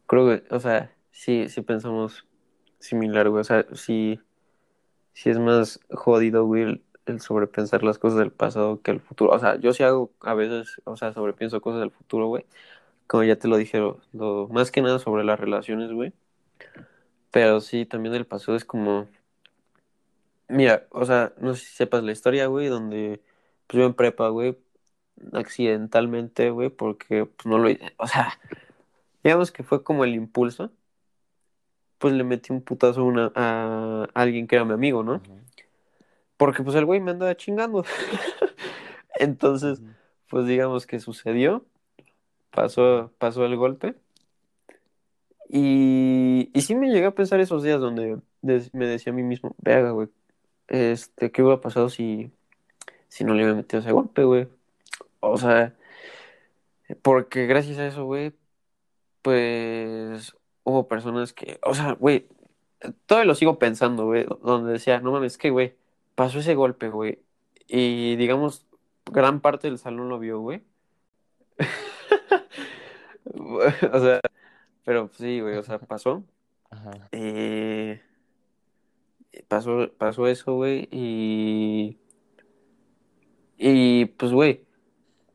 creo 0.08 0.26
que, 0.26 0.42
o 0.52 0.58
sea, 0.58 0.90
sí, 1.12 1.48
sí 1.48 1.60
pensamos 1.62 2.26
similar, 2.80 3.28
güey. 3.28 3.42
O 3.42 3.44
sea, 3.44 3.64
sí, 3.74 4.18
sí 5.12 5.30
es 5.30 5.38
más 5.38 5.78
jodido, 5.90 6.46
güey, 6.46 6.82
el, 7.06 7.20
sobrepensar 7.20 7.82
las 7.82 7.98
cosas 7.98 8.18
del 8.18 8.32
pasado 8.32 8.82
que 8.82 8.90
el 8.92 9.00
futuro. 9.00 9.32
O 9.32 9.38
sea, 9.38 9.56
yo 9.56 9.72
sí 9.72 9.82
hago 9.82 10.12
a 10.20 10.34
veces, 10.34 10.80
o 10.84 10.96
sea, 10.96 11.12
sobrepienso 11.12 11.60
cosas 11.60 11.80
del 11.80 11.90
futuro, 11.90 12.26
güey. 12.28 12.46
Como 13.06 13.24
ya 13.24 13.36
te 13.36 13.48
lo 13.48 13.56
dije, 13.56 13.78
lo, 14.12 14.48
más 14.50 14.70
que 14.70 14.82
nada 14.82 14.98
sobre 14.98 15.24
las 15.24 15.40
relaciones, 15.40 15.92
güey. 15.92 16.12
Pero 17.30 17.60
sí, 17.60 17.86
también 17.86 18.14
el 18.14 18.26
pasado 18.26 18.56
es 18.56 18.64
como... 18.64 19.08
Mira, 20.48 20.86
o 20.90 21.04
sea, 21.04 21.32
no 21.38 21.54
sé 21.54 21.64
si 21.64 21.74
sepas 21.76 22.02
la 22.02 22.12
historia, 22.12 22.46
güey, 22.46 22.66
donde 22.68 23.22
pues 23.66 23.80
yo 23.80 23.86
en 23.86 23.94
prepa, 23.94 24.28
güey, 24.28 24.58
accidentalmente, 25.32 26.50
güey, 26.50 26.70
porque 26.70 27.26
pues 27.26 27.46
no 27.46 27.58
lo. 27.58 27.70
O 27.98 28.06
sea, 28.08 28.40
digamos 29.22 29.52
que 29.52 29.62
fue 29.62 29.84
como 29.84 30.04
el 30.04 30.14
impulso 30.14 30.72
pues 32.00 32.14
le 32.14 32.24
metí 32.24 32.50
un 32.50 32.62
putazo 32.62 33.04
una, 33.04 33.30
a 33.34 34.08
alguien 34.14 34.46
que 34.46 34.56
era 34.56 34.64
mi 34.64 34.72
amigo, 34.72 35.02
¿no? 35.04 35.20
Porque 36.40 36.62
pues 36.62 36.74
el 36.74 36.86
güey 36.86 37.00
me 37.00 37.10
andaba 37.10 37.36
chingando. 37.36 37.84
Entonces, 39.14 39.82
pues 40.30 40.46
digamos 40.46 40.86
que 40.86 40.98
sucedió, 40.98 41.66
pasó, 42.50 43.12
pasó 43.18 43.44
el 43.44 43.56
golpe. 43.56 43.94
Y, 45.50 46.50
y 46.54 46.62
sí 46.62 46.74
me 46.74 46.88
llegué 46.88 47.04
a 47.04 47.14
pensar 47.14 47.40
esos 47.40 47.62
días 47.62 47.78
donde 47.78 48.20
me 48.40 48.86
decía 48.86 49.12
a 49.12 49.16
mí 49.16 49.22
mismo, 49.22 49.54
vea, 49.58 49.90
güey, 49.90 50.08
este, 50.68 51.30
¿qué 51.30 51.42
hubiera 51.42 51.60
pasado 51.60 51.90
si, 51.90 52.32
si 53.08 53.22
no 53.24 53.34
le 53.34 53.42
hubiera 53.42 53.56
metido 53.56 53.80
ese 53.82 53.92
golpe, 53.92 54.24
güey? 54.24 54.48
O 55.20 55.36
sea, 55.36 55.74
porque 57.02 57.46
gracias 57.46 57.76
a 57.76 57.86
eso, 57.86 58.06
güey, 58.06 58.32
pues 59.20 60.34
hubo 60.64 60.88
personas 60.88 61.34
que, 61.34 61.60
o 61.62 61.74
sea, 61.74 61.92
güey, 61.92 62.28
todavía 63.04 63.26
lo 63.26 63.34
sigo 63.34 63.58
pensando, 63.58 64.06
güey, 64.06 64.26
donde 64.42 64.72
decía, 64.72 65.00
no 65.00 65.12
mames, 65.12 65.36
que, 65.36 65.50
güey, 65.50 65.74
pasó 66.14 66.38
ese 66.40 66.54
golpe, 66.54 66.88
güey, 66.90 67.22
y 67.66 68.16
digamos, 68.16 68.66
gran 69.06 69.40
parte 69.40 69.68
del 69.68 69.78
salón 69.78 70.08
lo 70.08 70.18
vio, 70.18 70.40
güey. 70.40 70.62
o 73.24 74.00
sea, 74.00 74.20
pero 74.84 75.10
sí, 75.16 75.40
güey, 75.40 75.56
o 75.56 75.62
sea, 75.62 75.78
pasó. 75.78 76.24
Eh, 77.12 78.00
pasó, 79.48 79.90
pasó 79.98 80.26
eso, 80.26 80.54
güey, 80.54 80.88
y... 80.90 81.98
Y 83.62 84.06
pues, 84.06 84.32
güey, 84.32 84.64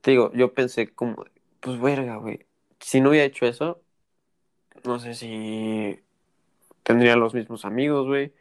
te 0.01 0.11
digo, 0.11 0.31
yo 0.33 0.53
pensé 0.53 0.93
como, 0.93 1.25
pues, 1.59 1.79
verga, 1.79 2.17
güey, 2.17 2.47
si 2.79 3.01
no 3.01 3.09
hubiera 3.09 3.25
hecho 3.25 3.45
eso, 3.45 3.81
no 4.83 4.99
sé 4.99 5.13
si 5.15 5.99
tendría 6.83 7.15
los 7.15 7.33
mismos 7.33 7.65
amigos, 7.65 8.07
güey. 8.07 8.33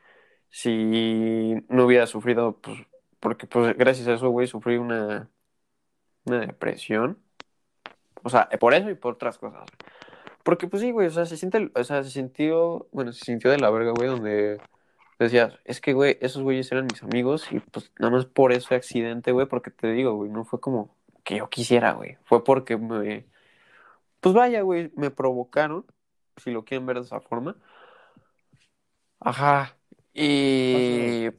Si 0.56 1.56
no 1.68 1.84
hubiera 1.84 2.06
sufrido, 2.06 2.60
pues, 2.60 2.78
porque 3.18 3.46
pues 3.48 3.76
gracias 3.76 4.06
a 4.06 4.14
eso, 4.14 4.28
güey, 4.30 4.46
sufrí 4.46 4.76
una, 4.76 5.28
una 6.26 6.40
depresión. 6.40 7.18
O 8.22 8.30
sea, 8.30 8.48
por 8.60 8.72
eso 8.74 8.88
y 8.88 8.94
por 8.94 9.14
otras 9.14 9.36
cosas. 9.38 9.64
Porque 10.44 10.68
pues 10.68 10.82
sí, 10.82 10.92
güey, 10.92 11.08
o 11.08 11.10
sea, 11.10 11.26
se 11.26 11.36
siente, 11.36 11.72
o 11.74 11.84
sea, 11.84 12.04
se 12.04 12.10
sintió, 12.10 12.88
bueno, 12.92 13.12
se 13.12 13.24
sintió 13.24 13.50
de 13.50 13.58
la 13.58 13.70
verga, 13.70 13.92
güey, 13.96 14.08
donde 14.08 14.60
decías, 15.18 15.58
es 15.64 15.80
que, 15.80 15.92
güey, 15.92 16.18
esos 16.20 16.42
güeyes 16.42 16.70
eran 16.72 16.86
mis 16.86 17.02
amigos 17.02 17.50
y 17.52 17.58
pues 17.60 17.92
nada 17.98 18.12
más 18.12 18.26
por 18.26 18.52
ese 18.52 18.76
accidente, 18.76 19.32
güey, 19.32 19.46
porque 19.46 19.72
te 19.72 19.88
digo, 19.92 20.14
güey, 20.14 20.30
no 20.30 20.44
fue 20.44 20.60
como 20.60 20.94
que 21.24 21.38
yo 21.38 21.50
quisiera, 21.50 21.94
güey. 21.94 22.16
Fue 22.26 22.44
porque 22.44 22.76
me, 22.76 23.26
pues 24.20 24.34
vaya, 24.36 24.62
güey, 24.62 24.92
me 24.96 25.10
provocaron 25.10 25.84
si 26.36 26.52
lo 26.52 26.64
quieren 26.64 26.86
ver 26.86 26.98
de 26.98 27.02
esa 27.06 27.20
forma. 27.20 27.56
Ajá. 29.20 29.76
Y 30.14 31.30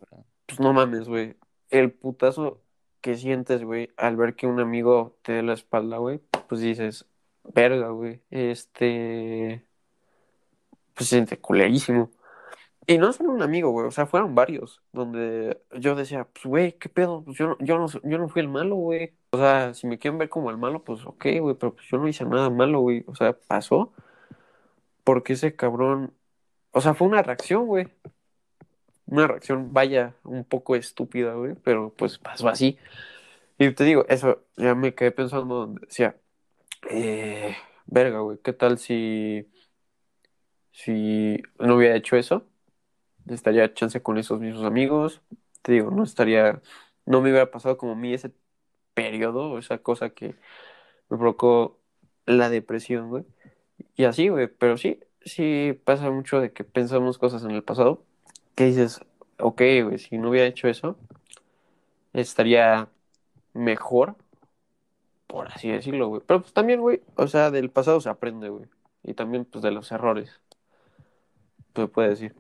pues 0.46 0.60
no 0.60 0.74
mames, 0.74 1.08
güey. 1.08 1.36
El 1.70 1.92
putazo 1.92 2.62
que 3.02 3.16
sientes, 3.16 3.64
güey, 3.64 3.90
al 3.98 4.18
ver 4.18 4.36
que 4.36 4.48
un 4.48 4.60
amigo 4.60 5.18
te 5.24 5.34
dé 5.34 5.44
la 5.44 5.54
espalda, 5.54 5.98
güey, 5.98 6.20
pues 6.50 6.62
dices, 6.62 7.08
verga, 7.44 7.90
güey. 7.90 8.22
Este. 8.30 9.66
Pues 10.94 11.10
se 11.10 11.16
siente 11.16 11.40
culerísimo. 11.40 12.12
Y 12.88 12.98
no 13.00 13.14
solo 13.14 13.32
un 13.32 13.42
amigo, 13.42 13.72
güey, 13.72 13.88
o 13.88 13.92
sea, 13.92 14.06
fueron 14.06 14.36
varios, 14.36 14.82
donde 14.94 15.60
yo 15.80 15.96
decía, 15.96 16.26
pues, 16.26 16.46
güey, 16.46 16.74
¿qué 16.78 16.90
pedo? 16.90 17.24
Pues 17.24 17.38
yo, 17.38 17.58
yo, 17.60 17.80
no, 17.80 17.88
yo 17.88 18.18
no 18.20 18.30
fui 18.30 18.42
el 18.42 18.48
malo, 18.48 18.76
güey. 18.76 19.16
O 19.32 19.38
sea, 19.38 19.74
si 19.74 19.88
me 19.88 19.98
quieren 19.98 20.20
ver 20.20 20.30
como 20.30 20.52
el 20.52 20.58
malo, 20.58 20.84
pues 20.84 21.04
ok, 21.06 21.26
güey, 21.42 21.56
pero 21.56 21.74
pues 21.76 21.88
yo 21.90 21.98
no 21.98 22.08
hice 22.08 22.26
nada 22.26 22.50
malo, 22.50 22.82
güey. 22.82 23.04
O 23.08 23.16
sea, 23.16 23.34
pasó 23.34 23.92
porque 25.04 25.34
ese 25.34 25.56
cabrón, 25.56 26.14
o 26.72 26.82
sea, 26.82 26.94
fue 26.96 27.08
una 27.08 27.24
reacción, 27.24 27.68
güey. 27.68 27.88
Una 29.08 29.28
reacción, 29.28 29.74
vaya, 29.74 30.16
un 30.24 30.44
poco 30.44 30.76
estúpida, 30.76 31.34
güey, 31.34 31.56
pero 31.64 31.94
pues 31.96 32.18
pasó 32.18 32.48
así. 32.50 32.78
Y 33.58 33.72
te 33.72 33.84
digo, 33.86 34.06
eso 34.10 34.46
ya 34.58 34.76
me 34.76 34.96
quedé 34.96 35.12
pensando 35.12 35.56
donde 35.56 35.82
decía, 35.88 36.18
eh, 36.90 37.56
verga, 37.88 38.20
güey, 38.20 38.40
¿qué 38.44 38.54
tal 38.54 38.78
si, 38.80 39.48
si 40.72 41.42
no 41.60 41.76
hubiera 41.76 41.96
hecho 41.96 42.18
eso? 42.18 42.46
Estaría 43.28 43.74
chance 43.74 44.02
con 44.02 44.18
esos 44.18 44.40
mismos 44.40 44.66
amigos, 44.66 45.22
te 45.62 45.74
digo, 45.74 45.92
no 45.92 46.04
estaría, 46.04 46.62
no 47.06 47.22
me 47.22 47.32
hubiera 47.32 47.52
pasado 47.52 47.78
como 47.78 47.94
a 47.94 47.96
mí 47.96 48.14
ese 48.14 48.32
periodo, 48.94 49.58
esa 49.60 49.80
cosa 49.80 50.12
que 50.12 50.36
me 51.10 51.18
provocó 51.18 51.80
la 52.26 52.50
depresión, 52.50 53.10
güey. 53.10 53.26
Y 53.96 54.06
así, 54.06 54.30
güey, 54.30 54.48
pero 54.48 54.78
sí, 54.78 55.00
sí 55.22 55.80
pasa 55.86 56.12
mucho 56.12 56.42
de 56.42 56.54
que 56.54 56.64
pensamos 56.64 57.18
cosas 57.18 57.44
en 57.44 57.52
el 57.52 57.64
pasado, 57.64 58.06
que 58.56 58.66
dices, 58.66 59.02
ok, 59.40 59.62
güey, 59.84 59.98
si 60.00 60.18
no 60.18 60.30
hubiera 60.30 60.48
hecho 60.48 60.68
eso, 60.68 60.98
estaría 62.14 62.88
mejor, 63.54 64.16
por 65.28 65.48
así 65.50 65.70
decirlo, 65.70 66.08
güey. 66.08 66.22
Pero 66.26 66.42
pues 66.42 66.54
también, 66.54 66.82
güey, 66.82 67.02
o 67.16 67.28
sea, 67.28 67.52
del 67.52 67.70
pasado 67.70 68.00
se 68.02 68.10
aprende, 68.10 68.50
güey. 68.50 68.66
Y 69.04 69.14
también, 69.14 69.46
pues, 69.46 69.62
de 69.62 69.72
los 69.72 69.92
errores. 69.92 70.40
Se 71.76 71.88
puede 71.88 72.10
decir. 72.10 72.34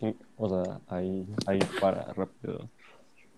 Sí, 0.00 0.16
o 0.36 0.48
sea, 0.48 0.80
ahí, 0.88 1.26
ahí 1.46 1.58
para 1.80 2.12
rápido. 2.14 2.68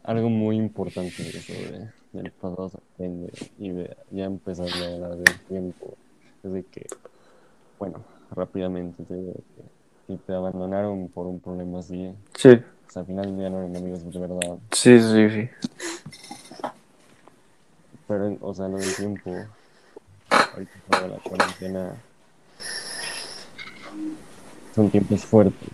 Algo 0.05 0.31
muy 0.31 0.57
importante 0.57 1.23
de 1.23 1.31
de, 1.33 1.91
del 2.13 2.31
pasado 2.33 2.69
se 2.71 2.79
aprende 2.79 3.33
y 3.59 3.71
de 3.71 3.97
ya 4.11 4.25
empezar 4.25 4.69
a 4.69 4.95
hablar 4.95 5.17
del 5.17 5.41
tiempo. 5.41 5.97
Es 6.43 6.53
de 6.53 6.65
que, 6.65 6.87
bueno, 7.79 8.03
rápidamente 8.31 9.05
te 9.05 9.15
digo 9.15 9.35
que 9.35 9.80
si 10.11 10.17
te 10.17 10.35
abandonaron 10.35 11.09
por 11.09 11.27
un 11.29 11.39
problema 11.39 11.79
así, 11.79 12.13
Sí, 12.37 12.57
pues 12.85 12.97
al 12.97 13.07
final 13.07 13.27
del 13.27 13.39
día 13.39 13.51
no 13.51 13.59
eran 13.59 13.77
amigos 13.77 14.13
de 14.13 14.19
verdad. 14.19 14.59
sí, 14.73 14.99
sí, 14.99 15.31
sí. 15.31 15.51
Pero, 18.09 18.37
o 18.41 18.53
sea, 18.53 18.67
lo 18.67 18.79
del 18.79 18.93
tiempo, 18.97 19.31
ahorita 20.29 20.73
con 20.89 21.11
la 21.11 21.17
cuarentena, 21.19 21.95
son 24.75 24.91
tiempos 24.91 25.25
fuertes. 25.25 25.69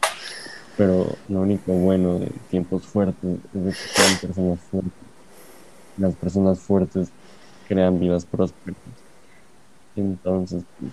Pero 0.77 1.07
lo 1.31 1.41
único 1.41 1.73
bueno 1.73 2.19
de 2.19 2.31
tiempos 2.51 2.87
fuertes 2.87 3.39
es 3.55 3.65
de 3.65 3.71
que 3.71 3.77
sean 3.77 4.19
personas 4.19 4.59
fuertes. 4.71 4.93
Las 5.97 6.15
personas 6.15 6.61
fuertes 6.61 7.09
crean 7.67 7.99
vidas 7.99 8.27
prósperas. 8.27 8.77
Entonces, 9.97 10.63
pues, 10.79 10.93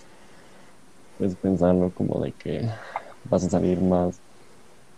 puedes 1.18 1.36
pensarlo 1.36 1.92
como 1.92 2.22
de 2.22 2.32
que 2.32 2.70
vas 3.30 3.44
a 3.46 3.50
salir 3.50 3.82
más 3.82 4.20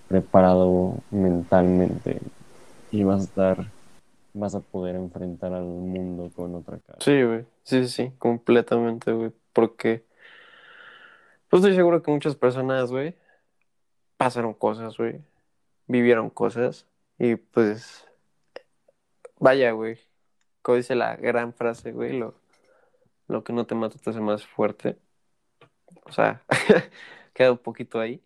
preparado 0.08 0.98
mentalmente 1.12 2.20
y 2.92 3.04
vas 3.04 3.22
a 3.22 3.24
estar, 3.26 3.72
vas 4.34 4.56
a 4.56 4.60
poder 4.60 4.96
enfrentar 4.96 5.54
al 5.54 5.64
mundo 5.64 6.32
con 6.36 6.56
otra 6.56 6.78
cara. 6.80 7.00
Sí, 7.02 7.24
güey. 7.24 7.46
Sí, 7.64 7.88
sí, 7.88 8.12
completamente, 8.18 9.12
güey. 9.12 9.32
Porque, 9.54 10.06
pues 11.50 11.64
estoy 11.64 11.76
seguro 11.76 12.02
que 12.02 12.12
muchas 12.12 12.36
personas, 12.36 12.92
güey, 12.92 13.16
pasaron 14.18 14.54
cosas, 14.54 14.98
güey. 14.98 15.22
Vivieron 15.88 16.30
cosas. 16.30 16.86
Y 17.18 17.36
pues, 17.36 18.08
vaya, 19.40 19.72
güey. 19.72 20.00
Como 20.62 20.78
dice 20.78 20.96
la 20.96 21.16
gran 21.16 21.54
frase, 21.54 21.92
güey, 21.92 22.18
lo, 22.18 22.36
lo 23.28 23.44
que 23.44 23.54
no 23.54 23.66
te 23.66 23.76
mata 23.76 23.98
te 23.98 24.10
hace 24.10 24.20
más 24.20 24.46
fuerte. 24.46 24.98
O 26.06 26.12
sea, 26.12 26.44
queda 27.36 27.52
un 27.52 27.60
poquito 27.60 28.00
ahí. 28.00 28.20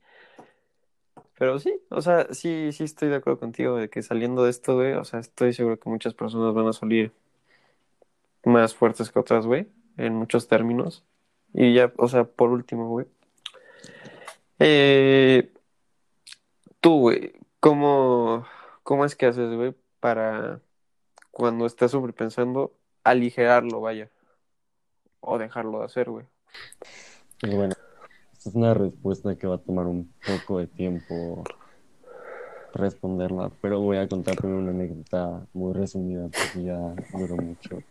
Pero 1.38 1.60
sí, 1.60 1.82
o 1.90 2.02
sea, 2.02 2.28
sí, 2.34 2.72
sí 2.72 2.84
estoy 2.86 3.10
de 3.10 3.16
acuerdo 3.16 3.40
contigo 3.40 3.76
de 3.76 3.90
que 3.90 4.02
saliendo 4.04 4.44
de 4.44 4.52
esto, 4.52 4.76
güey, 4.76 4.94
o 4.94 5.04
sea, 5.04 5.20
estoy 5.20 5.54
seguro 5.54 5.80
que 5.80 5.90
muchas 5.90 6.14
personas 6.14 6.54
van 6.54 6.68
a 6.68 6.74
salir 6.74 7.12
más 8.46 8.76
fuertes 8.76 9.12
que 9.12 9.20
otras, 9.20 9.46
güey, 9.46 9.68
en 9.98 10.16
muchos 10.16 10.48
términos. 10.48 11.04
Y 11.54 11.74
ya, 11.74 11.92
o 11.98 12.08
sea, 12.08 12.26
por 12.26 12.50
último, 12.50 12.90
güey. 12.90 13.08
Eh, 14.60 15.52
tú, 16.80 17.00
güey, 17.00 17.34
¿cómo, 17.60 18.46
cómo 18.84 19.06
es 19.06 19.16
que 19.16 19.26
haces, 19.26 19.54
güey, 19.56 19.74
para 20.00 20.62
cuando 21.32 21.66
estás 21.66 21.92
sobrepensando, 21.92 22.76
aligerarlo, 23.04 23.82
vaya, 23.82 24.10
o 25.22 25.38
dejarlo 25.38 25.80
de 25.80 25.86
hacer, 25.86 26.10
güey? 26.10 26.26
Bueno, 27.42 27.76
es 28.46 28.56
una 28.56 28.74
respuesta 28.74 29.36
que 29.36 29.48
va 29.48 29.56
a 29.56 29.58
tomar 29.60 29.86
un 29.88 30.14
poco 30.26 30.60
de 30.60 30.68
tiempo 30.68 31.44
responderla, 32.74 33.52
pero 33.62 33.82
voy 33.82 33.98
a 33.98 34.08
contar 34.08 34.36
primero 34.36 34.60
una 34.60 34.72
anécdota 34.72 35.46
muy 35.54 35.74
resumida 35.74 36.24
porque 36.24 36.64
ya 36.64 36.96
duró 37.14 37.36
mucho. 37.36 37.84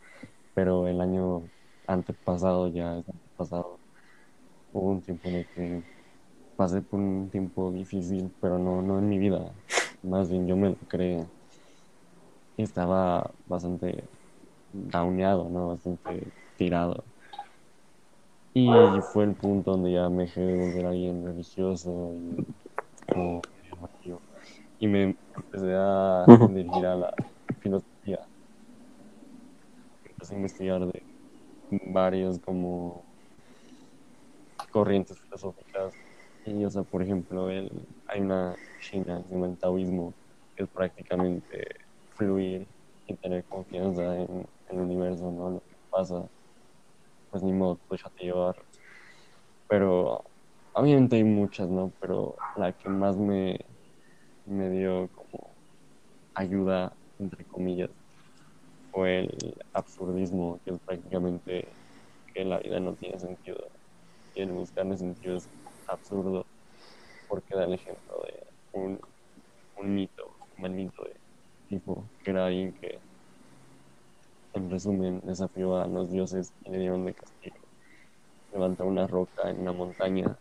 Pero 0.54 0.88
el 0.88 1.00
año 1.00 1.42
antepasado, 1.86 2.68
ya 2.68 2.98
es 2.98 3.08
antepasado, 3.08 3.78
hubo 4.72 4.90
un 4.90 5.02
tiempo 5.02 5.28
en 5.28 5.34
el 5.36 5.46
que 5.48 5.82
pasé 6.56 6.80
por 6.82 7.00
un 7.00 7.28
tiempo 7.30 7.70
difícil, 7.70 8.32
pero 8.40 8.58
no, 8.58 8.82
no 8.82 8.98
en 8.98 9.08
mi 9.08 9.18
vida, 9.18 9.52
más 10.02 10.30
bien 10.30 10.46
yo 10.46 10.56
me 10.56 10.70
lo 10.70 10.76
creé. 10.88 11.26
Estaba 12.56 13.30
bastante 13.46 14.02
dauneado, 14.72 15.48
¿no? 15.48 15.68
Bastante 15.68 16.26
tirado. 16.56 17.04
Y 18.60 19.00
fue 19.12 19.22
el 19.22 19.34
punto 19.34 19.70
donde 19.70 19.92
ya 19.92 20.08
me 20.08 20.24
dejé 20.24 20.40
de 20.40 20.56
volver 20.56 20.86
alguien 20.86 21.24
religioso 21.24 22.12
y 22.12 22.44
como 23.06 23.40
me 24.80 25.16
empecé 25.36 25.74
a 25.76 26.24
dirigir 26.48 26.86
a 26.86 26.96
la 26.96 27.12
filosofía. 27.60 28.18
Empecé 30.10 30.34
a 30.34 30.36
investigar 30.38 30.80
de 30.86 31.02
varios 31.92 32.40
como 32.40 33.04
corrientes 34.72 35.20
filosóficas. 35.20 35.94
Y, 36.44 36.64
o 36.64 36.70
sea, 36.70 36.82
por 36.82 37.00
ejemplo, 37.00 37.50
el, 37.50 37.70
hay 38.08 38.22
una 38.22 38.56
china 38.80 39.18
que 39.22 39.28
se 39.28 39.34
llama 39.34 39.46
el 39.46 39.58
taoísmo, 39.58 40.14
que 40.56 40.64
es 40.64 40.68
prácticamente 40.70 41.64
fluir 42.08 42.66
y 43.06 43.14
tener 43.18 43.44
confianza 43.44 44.16
en, 44.16 44.48
en 44.68 44.76
el 44.76 44.80
universo, 44.80 45.30
¿no? 45.30 45.50
Lo 45.50 45.60
que 45.60 45.76
pasa 45.90 46.28
pues 47.30 47.42
ni 47.42 47.52
modo, 47.52 47.80
pues 47.88 48.00
déjate 48.00 48.24
llevar. 48.24 48.56
Pero 49.68 50.24
obviamente 50.72 51.16
hay 51.16 51.24
muchas, 51.24 51.68
¿no? 51.68 51.92
Pero 52.00 52.36
la 52.56 52.72
que 52.72 52.88
más 52.88 53.16
me, 53.16 53.58
me 54.44 54.70
dio 54.70 55.10
como 55.12 55.56
ayuda, 56.34 56.96
entre 57.18 57.46
comillas, 57.46 57.90
fue 58.90 59.20
el 59.20 59.56
absurdismo, 59.72 60.60
que 60.64 60.72
es 60.72 60.80
prácticamente 60.84 61.76
que 62.34 62.44
la 62.44 62.58
vida 62.60 62.80
no 62.80 62.96
tiene 62.96 63.18
sentido. 63.18 63.58
Y 64.34 64.42
el 64.42 64.52
buscarle 64.52 64.96
sentido 64.96 65.36
es 65.36 65.50
absurdo, 65.88 66.46
porque 67.28 67.56
da 67.56 67.64
el 67.64 67.74
ejemplo 67.74 68.22
de 68.26 68.46
un, 68.72 69.00
un 69.76 69.94
mito, 69.94 70.24
un 70.56 70.62
mal 70.62 70.72
mito 70.72 71.04
de 71.04 71.20
tipo, 71.68 72.10
que 72.24 72.30
era 72.32 72.46
alguien 72.46 72.74
que 72.74 73.00
en 74.58 74.70
resumen, 74.70 75.20
desafió 75.24 75.76
a 75.78 75.86
los 75.88 76.10
dioses 76.12 76.54
y 76.60 76.70
le 76.70 76.78
dieron 76.80 77.04
de 77.06 77.14
castigo. 77.14 77.58
Levanta 78.52 78.84
una 78.84 79.06
roca 79.06 79.50
en 79.50 79.60
una 79.60 79.72
montaña, 79.72 80.38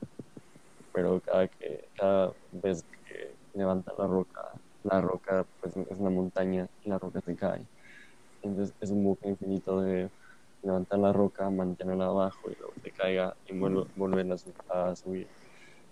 pero 0.93 1.22
cada, 1.22 1.47
que, 1.47 1.89
cada 1.95 2.34
vez 2.51 2.84
que 3.05 3.38
levanta 3.53 3.93
la 3.97 4.07
roca, 4.07 4.41
la 4.84 5.01
roca 5.01 5.47
pues, 5.61 5.76
es 5.78 5.99
una 5.99 6.09
montaña 6.09 6.68
y 6.82 6.89
la 6.89 6.99
roca 6.99 7.22
se 7.22 7.36
cae. 7.36 7.68
Entonces 8.41 8.76
es 8.80 8.91
un 8.91 9.03
bucle 9.03 9.32
infinito 9.32 9.82
de 9.82 10.11
levantar 10.61 10.99
la 10.99 11.13
roca, 11.13 11.49
mantenerla 11.49 12.07
abajo 12.07 12.51
y 12.51 12.55
luego 12.57 12.76
se 12.84 12.91
caiga 12.93 13.36
y 13.45 13.57
vuelve, 13.57 13.86
volver 13.95 14.32
a, 14.32 14.38
su- 14.38 14.53
a 14.70 14.95
subir. 14.95 15.32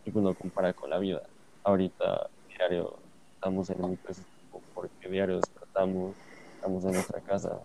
Y 0.04 0.12
pues 0.12 0.24
lo 0.26 0.36
compara 0.36 0.74
con 0.74 0.90
la 0.90 1.00
vida. 1.00 1.22
Ahorita 1.64 2.30
diario 2.48 3.04
estamos 3.36 3.70
en 3.72 3.84
un 3.84 3.98
tipo, 4.00 4.64
porque 4.74 5.10
diario 5.10 5.38
despertamos, 5.38 6.18
estamos 6.56 6.86
en 6.86 6.94
nuestra 6.96 7.22
casa, 7.22 7.62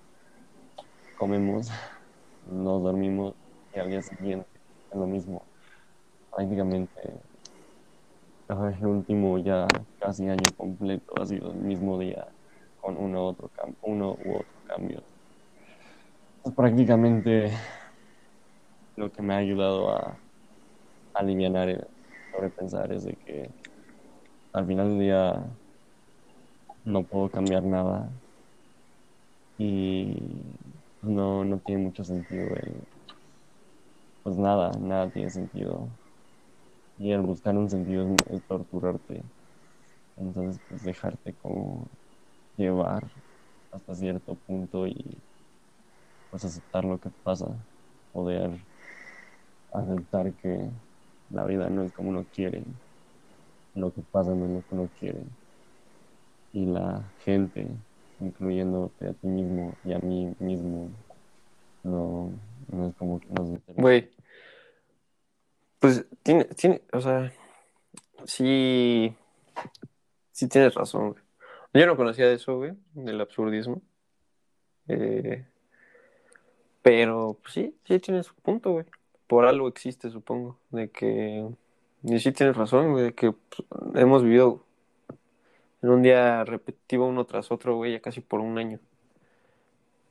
comemos, 1.21 1.69
nos 2.51 2.83
dormimos 2.83 3.35
y 3.75 3.79
al 3.79 3.91
día 3.91 4.01
siguiente 4.01 4.49
es 4.91 4.99
lo 4.99 5.07
mismo. 5.07 5.45
Prácticamente 6.35 6.91
el 8.49 8.87
último 8.87 9.39
ya 9.39 9.67
casi 10.01 10.27
año 10.27 10.43
completo 10.57 11.13
ha 11.21 11.27
sido 11.27 11.53
el 11.53 11.59
mismo 11.59 11.99
día 11.99 12.27
con 12.81 12.97
uno, 12.97 13.25
u 13.25 13.27
otro 13.27 13.51
cambio. 14.67 15.03
Es 16.43 16.53
prácticamente 16.55 17.53
lo 18.97 19.13
que 19.13 19.23
me 19.23 19.35
ha 19.35 19.37
ayudado 19.37 19.91
a 19.91 20.19
aliviar 21.13 21.69
el 21.69 21.87
sobrepensar 22.33 22.93
es 22.93 23.05
de 23.05 23.13
que 23.13 23.51
al 24.55 24.67
final 24.67 24.89
del 24.89 25.01
día 25.01 25.45
no 26.85 27.05
puedo 27.05 27.31
cambiar 27.31 27.63
nada 27.63 28.11
y 29.59 30.17
no, 31.03 31.45
no 31.45 31.61
tiene 31.61 31.83
mucho 31.85 32.05
sentido 32.05 32.55
el, 32.57 32.89
pues 34.23 34.37
nada, 34.37 34.71
nada 34.81 35.11
tiene 35.11 35.31
sentido. 35.31 35.99
Y 36.97 37.11
el 37.13 37.23
buscar 37.23 37.57
un 37.57 37.69
sentido 37.71 38.15
es, 38.15 38.27
es 38.29 38.47
torturarte. 38.47 39.25
Entonces, 40.17 40.63
pues 40.69 40.83
dejarte 40.85 41.37
como 41.37 41.91
llevar 42.57 43.13
hasta 43.73 43.95
cierto 43.95 44.37
punto 44.41 44.87
y 44.89 45.25
pues 46.29 46.45
aceptar 46.45 46.85
lo 46.85 46.99
que 47.01 47.11
pasa, 47.23 47.67
poder 48.13 48.67
aceptar 49.73 50.35
que 50.37 50.71
la 51.29 51.45
vida 51.45 51.69
no 51.71 51.83
es 51.85 51.93
como 51.93 52.11
uno 52.11 52.25
quiere, 52.31 52.65
lo 53.75 53.93
que 53.93 54.03
pasa 54.03 54.33
no 54.33 54.45
es 54.47 54.51
lo 54.53 54.63
que 54.63 54.75
uno 54.77 54.93
quiere 54.95 55.27
y 56.53 56.65
la 56.67 57.13
gente, 57.19 57.77
incluyéndote 58.21 59.09
a 59.09 59.13
ti 59.13 59.27
mismo 59.27 59.75
y 59.85 59.93
a 59.93 59.99
mí 59.99 60.35
mismo, 60.39 60.91
no, 61.83 62.31
no 62.71 62.89
es 62.89 62.95
como 62.97 63.21
que 63.21 63.27
nos 63.29 63.59
Güey, 63.77 64.11
pues 65.79 66.05
tiene, 66.23 66.45
tiene, 66.45 66.83
o 66.93 67.01
sea, 67.01 67.33
sí, 68.25 69.15
sí 70.33 70.49
tienes 70.49 70.75
razón, 70.75 71.11
güey. 71.13 71.23
Yo 71.73 71.87
no 71.87 71.97
conocía 71.97 72.27
de 72.27 72.35
eso, 72.35 72.57
güey, 72.57 72.73
del 72.95 73.21
absurdismo. 73.21 73.81
Eh, 74.89 75.47
pero 76.83 77.39
pues, 77.43 77.55
sí, 77.55 77.77
sí 77.85 77.99
tienes 78.01 78.29
un 78.31 78.37
punto, 78.43 78.73
güey. 78.73 78.87
Por 79.27 79.47
algo 79.47 79.69
existe, 79.69 80.11
supongo, 80.11 80.59
de 80.71 80.91
que... 80.91 81.49
Y 82.03 82.19
sí 82.19 82.33
tienes 82.33 82.57
razón, 82.57 82.93
güey, 82.93 83.05
de 83.05 83.15
que 83.15 83.33
pues, 83.33 83.63
hemos 83.95 84.25
vivido 84.25 84.65
en 85.83 85.91
un 85.91 86.03
día 86.03 86.45
repetitivo 86.45 87.07
uno 87.09 87.25
tras 87.27 87.51
otro, 87.51 87.77
güey, 87.77 87.93
ya 87.93 88.01
casi 88.01 88.21
por 88.21 88.41
un 88.41 88.59
año. 88.59 88.81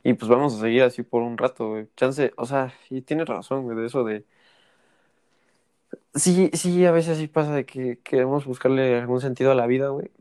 Y 0.03 0.13
pues 0.13 0.29
vamos 0.29 0.55
a 0.55 0.61
seguir 0.61 0.83
así 0.83 1.03
por 1.03 1.21
un 1.21 1.37
rato, 1.37 1.69
güey. 1.69 1.87
Chance, 1.95 2.33
o 2.37 2.45
sea, 2.45 2.73
y 2.89 3.01
tienes 3.01 3.27
razón, 3.27 3.63
güey, 3.63 3.77
de 3.77 3.85
eso 3.85 4.03
de... 4.03 4.25
Sí, 6.15 6.49
sí, 6.53 6.85
a 6.85 6.91
veces 6.91 7.17
sí 7.17 7.27
pasa 7.27 7.53
de 7.53 7.65
que 7.65 7.99
queremos 7.99 8.45
buscarle 8.45 8.97
algún 8.99 9.21
sentido 9.21 9.51
a 9.51 9.55
la 9.55 9.67
vida, 9.67 9.89
güey. 9.89 10.11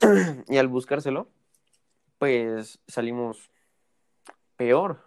y 0.48 0.56
al 0.58 0.68
buscárselo, 0.68 1.28
pues 2.18 2.80
salimos 2.88 3.50
peor. 4.56 5.02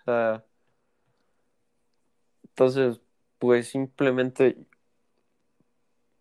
O 0.00 0.04
sea, 0.04 0.44
entonces, 2.44 3.00
pues 3.38 3.68
simplemente, 3.68 4.56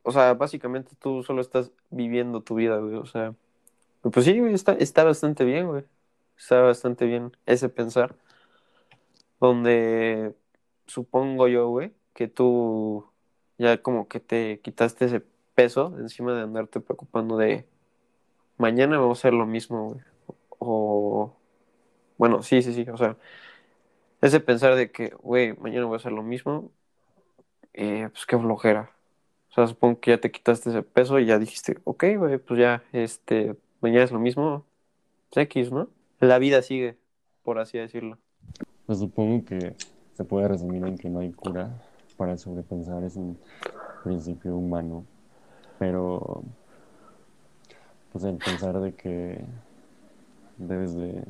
o 0.04 0.12
sea, 0.12 0.34
básicamente 0.36 0.92
tú 1.00 1.24
solo 1.24 1.42
estás 1.42 1.72
viviendo 1.90 2.42
tu 2.42 2.56
vida, 2.56 2.78
güey. 2.78 2.96
O 2.96 3.06
sea, 3.06 3.36
pues 4.02 4.26
sí, 4.26 4.40
güey, 4.40 4.54
está, 4.54 4.74
está 4.74 5.04
bastante 5.04 5.46
bien, 5.46 5.68
güey. 5.68 5.86
Está 6.38 6.62
bastante 6.62 7.06
bien 7.06 7.36
ese 7.46 7.70
pensar. 7.70 8.16
Donde 9.40 10.34
supongo 10.88 11.48
yo, 11.48 11.70
güey, 11.70 11.94
que 12.14 12.28
tú 12.28 13.06
ya 13.58 13.82
como 13.82 14.08
que 14.08 14.20
te 14.20 14.60
quitaste 14.62 15.06
ese 15.06 15.22
peso 15.56 15.96
encima 16.00 16.34
de 16.34 16.44
andarte 16.44 16.80
preocupando 16.82 17.38
de 17.38 17.68
mañana 18.58 19.00
vamos 19.00 19.20
a 19.20 19.22
hacer 19.22 19.34
lo 19.34 19.46
mismo, 19.46 19.90
güey. 19.90 20.02
O, 20.60 21.36
bueno, 22.18 22.44
sí, 22.44 22.62
sí, 22.62 22.74
sí, 22.74 22.86
o 22.90 22.98
sea, 22.98 23.18
ese 24.22 24.40
pensar 24.40 24.76
de 24.76 24.92
que, 24.92 25.10
güey, 25.22 25.54
mañana 25.58 25.86
voy 25.86 25.96
a 25.96 25.98
hacer 25.98 26.12
lo 26.14 26.24
mismo, 26.24 26.72
eh, 27.74 28.10
pues 28.12 28.26
qué 28.26 28.38
flojera. 28.38 28.93
O 29.54 29.56
sea, 29.56 29.68
supongo 29.68 30.00
que 30.00 30.12
ya 30.12 30.18
te 30.18 30.32
quitaste 30.32 30.72
ese 30.72 30.82
peso 30.82 31.20
y 31.20 31.28
ya 31.28 31.38
dijiste, 31.38 31.78
ok, 31.84 32.04
güey, 32.18 32.38
pues 32.40 32.60
ya, 32.60 32.84
este, 32.92 33.56
mañana 33.82 34.04
es 34.04 34.12
lo 34.12 34.20
mismo, 34.20 34.66
pues 35.32 35.46
X, 35.46 35.72
¿no? 35.72 35.90
La 36.20 36.40
vida 36.40 36.62
sigue, 36.62 36.98
por 37.44 37.60
así 37.60 37.78
decirlo. 37.78 38.18
Pues 38.88 39.00
supongo 39.00 39.46
que 39.46 39.76
se 40.16 40.24
puede 40.24 40.48
resumir 40.48 40.84
en 40.86 40.98
que 40.98 41.10
no 41.10 41.20
hay 41.20 41.32
cura 41.32 41.70
para 42.18 42.38
sobrepensar, 42.38 43.04
es 43.04 43.16
un 43.16 43.38
principio 44.04 44.56
humano 44.56 45.06
pero 45.84 46.44
pues 48.14 48.24
el 48.24 48.38
pensar 48.38 48.80
de 48.80 48.94
que 48.94 49.44
debes 50.58 50.96
de 50.96 51.26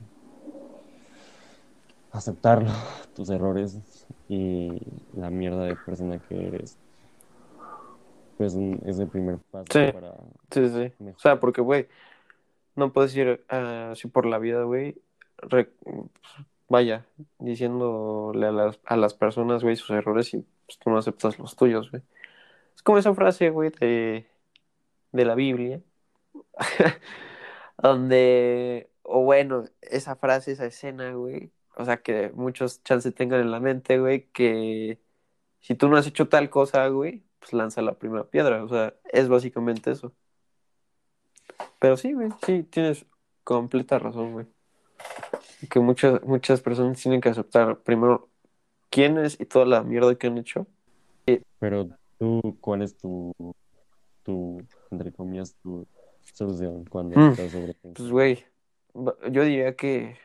aceptarlo, 2.11 2.69
tus 3.15 3.31
errores 3.31 3.79
y 4.29 4.79
la 5.15 5.31
mierda 5.31 5.63
de 5.63 5.75
persona 5.75 6.19
que 6.19 6.49
eres, 6.49 6.77
pues 8.37 8.55
es 8.85 8.99
el 8.99 9.07
primer 9.07 9.37
paso 9.51 9.65
para... 9.93 10.15
Sí, 10.51 10.69
sí. 10.69 11.05
O 11.15 11.19
sea, 11.19 11.39
porque, 11.39 11.61
güey, 11.61 11.87
no 12.75 12.91
puedes 12.93 13.15
ir 13.15 13.43
así 13.47 14.07
por 14.07 14.25
la 14.25 14.39
vida, 14.39 14.63
güey, 14.63 14.95
vaya, 16.69 17.05
diciéndole 17.39 18.47
a 18.47 18.51
las, 18.51 18.79
a 18.85 18.97
las 18.97 19.13
personas, 19.13 19.63
güey, 19.63 19.75
sus 19.75 19.91
errores 19.91 20.33
y 20.33 20.45
pues, 20.65 20.79
tú 20.79 20.89
no 20.89 20.97
aceptas 20.97 21.37
los 21.39 21.55
tuyos, 21.55 21.91
güey. 21.91 22.01
Es 22.75 22.81
como 22.81 22.97
esa 22.97 23.13
frase, 23.13 23.49
güey, 23.49 23.71
de 23.79 24.25
de 25.13 25.25
la 25.25 25.35
Biblia, 25.35 25.81
donde, 27.77 28.89
o 29.03 29.23
bueno, 29.23 29.65
esa 29.81 30.15
frase, 30.17 30.53
esa 30.53 30.65
escena, 30.65 31.13
güey, 31.13 31.51
o 31.77 31.85
sea, 31.85 32.01
que 32.01 32.31
muchos 32.35 32.83
chances 32.83 33.15
tengan 33.15 33.41
en 33.41 33.51
la 33.51 33.59
mente, 33.61 33.99
güey, 33.99 34.27
que 34.31 34.99
si 35.61 35.75
tú 35.75 35.89
no 35.89 35.97
has 35.97 36.07
hecho 36.07 36.29
tal 36.29 36.49
cosa, 36.49 36.87
güey, 36.89 37.23
pues 37.43 37.53
lanza 37.53 37.81
la 37.81 37.93
primera 37.93 38.23
piedra, 38.23 38.63
o 38.63 38.69
sea, 38.69 38.93
es 39.11 39.27
básicamente 39.27 39.91
eso. 39.91 40.13
Pero 41.79 41.97
sí, 41.97 42.13
güey, 42.13 42.29
sí, 42.45 42.63
tienes 42.63 43.05
completa 43.43 43.99
razón, 43.99 44.31
güey. 44.31 44.45
Que 45.69 45.81
muchas, 45.81 46.23
muchas 46.23 46.61
personas 46.61 47.01
tienen 47.01 47.19
que 47.19 47.29
aceptar 47.29 47.79
primero 47.79 48.29
quiénes 48.89 49.39
y 49.39 49.45
toda 49.45 49.65
la 49.65 49.83
mierda 49.83 50.15
que 50.15 50.27
han 50.27 50.37
hecho. 50.37 50.65
Pero 51.59 51.89
tú, 52.17 52.57
¿cuál 52.61 52.81
es 52.81 52.95
tu 52.97 53.33
tu, 54.23 54.65
entre 54.89 55.11
comillas, 55.11 55.55
tu 55.61 55.85
solución 56.33 56.85
cuando 56.85 57.19
mm. 57.19 57.31
estás 57.31 57.51
Pues, 57.93 58.09
güey, 58.09 58.45
yo 59.29 59.43
diría 59.43 59.75
que, 59.75 60.17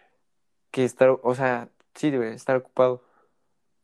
que 0.70 0.84
estar, 0.84 1.18
o 1.22 1.34
sea, 1.34 1.68
sí, 1.94 2.10
debe 2.10 2.32
estar 2.32 2.56
ocupado. 2.56 3.02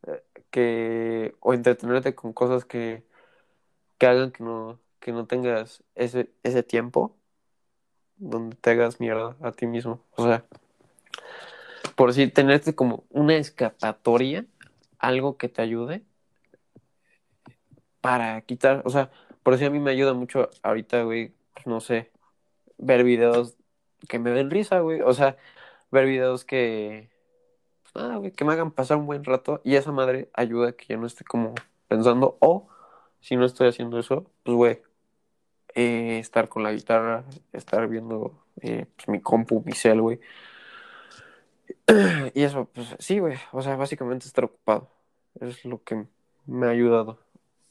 Eh, 0.07 0.23
que, 0.49 1.35
o 1.41 1.53
entretenerte 1.53 2.15
con 2.15 2.33
cosas 2.33 2.65
que, 2.65 3.03
que 3.97 4.07
hagan 4.07 4.31
que 4.31 4.43
no, 4.43 4.79
que 4.99 5.11
no 5.11 5.25
tengas 5.25 5.83
ese, 5.95 6.29
ese 6.43 6.63
tiempo 6.63 7.15
donde 8.17 8.55
te 8.55 8.71
hagas 8.71 8.99
mierda 8.99 9.35
a 9.41 9.51
ti 9.51 9.67
mismo. 9.67 10.01
O 10.15 10.25
sea, 10.25 10.45
por 11.95 12.13
si 12.13 12.27
tenerte 12.27 12.75
como 12.75 13.03
una 13.09 13.35
escapatoria, 13.35 14.45
algo 14.99 15.37
que 15.37 15.49
te 15.49 15.61
ayude 15.61 16.03
para 18.01 18.41
quitar, 18.41 18.81
o 18.85 18.89
sea, 18.89 19.11
por 19.43 19.53
eso 19.53 19.65
a 19.65 19.69
mí 19.69 19.79
me 19.79 19.91
ayuda 19.91 20.13
mucho 20.13 20.49
ahorita, 20.63 21.03
güey, 21.03 21.33
pues, 21.53 21.67
no 21.67 21.79
sé, 21.79 22.11
ver 22.77 23.03
videos 23.03 23.55
que 24.09 24.19
me 24.19 24.31
den 24.31 24.51
risa, 24.51 24.79
güey. 24.79 25.01
O 25.01 25.13
sea, 25.13 25.37
ver 25.91 26.05
videos 26.05 26.45
que, 26.45 27.09
pues, 27.83 27.95
nada, 27.95 28.17
güey, 28.17 28.31
que 28.31 28.45
me 28.45 28.53
hagan 28.53 28.71
pasar 28.71 28.97
un 28.97 29.05
buen 29.05 29.23
rato. 29.23 29.61
Y 29.63 29.75
esa 29.75 29.91
madre 29.91 30.29
ayuda 30.33 30.69
a 30.69 30.71
que 30.73 30.85
ya 30.87 30.97
no 30.97 31.07
esté 31.07 31.23
como 31.23 31.53
pensando, 31.87 32.37
o 32.41 32.67
si 33.25 33.35
no 33.35 33.45
estoy 33.45 33.67
haciendo 33.67 33.97
eso, 33.97 34.29
pues, 34.43 34.55
güey, 34.55 34.81
eh, 35.73 36.19
estar 36.19 36.47
con 36.47 36.61
la 36.61 36.71
guitarra, 36.71 37.25
estar 37.53 37.87
viendo 37.87 38.39
eh, 38.61 38.85
pues, 38.95 39.07
mi 39.07 39.19
compu, 39.19 39.63
mi 39.65 39.71
cel, 39.71 39.99
güey. 39.99 40.19
Y 42.35 42.43
eso, 42.43 42.65
pues 42.71 42.95
sí, 42.99 43.17
güey. 43.17 43.35
O 43.51 43.63
sea, 43.63 43.77
básicamente 43.77 44.27
estar 44.27 44.45
ocupado. 44.45 44.91
Es 45.39 45.65
lo 45.65 45.83
que 45.83 46.05
me 46.45 46.67
ha 46.67 46.69
ayudado. 46.69 47.17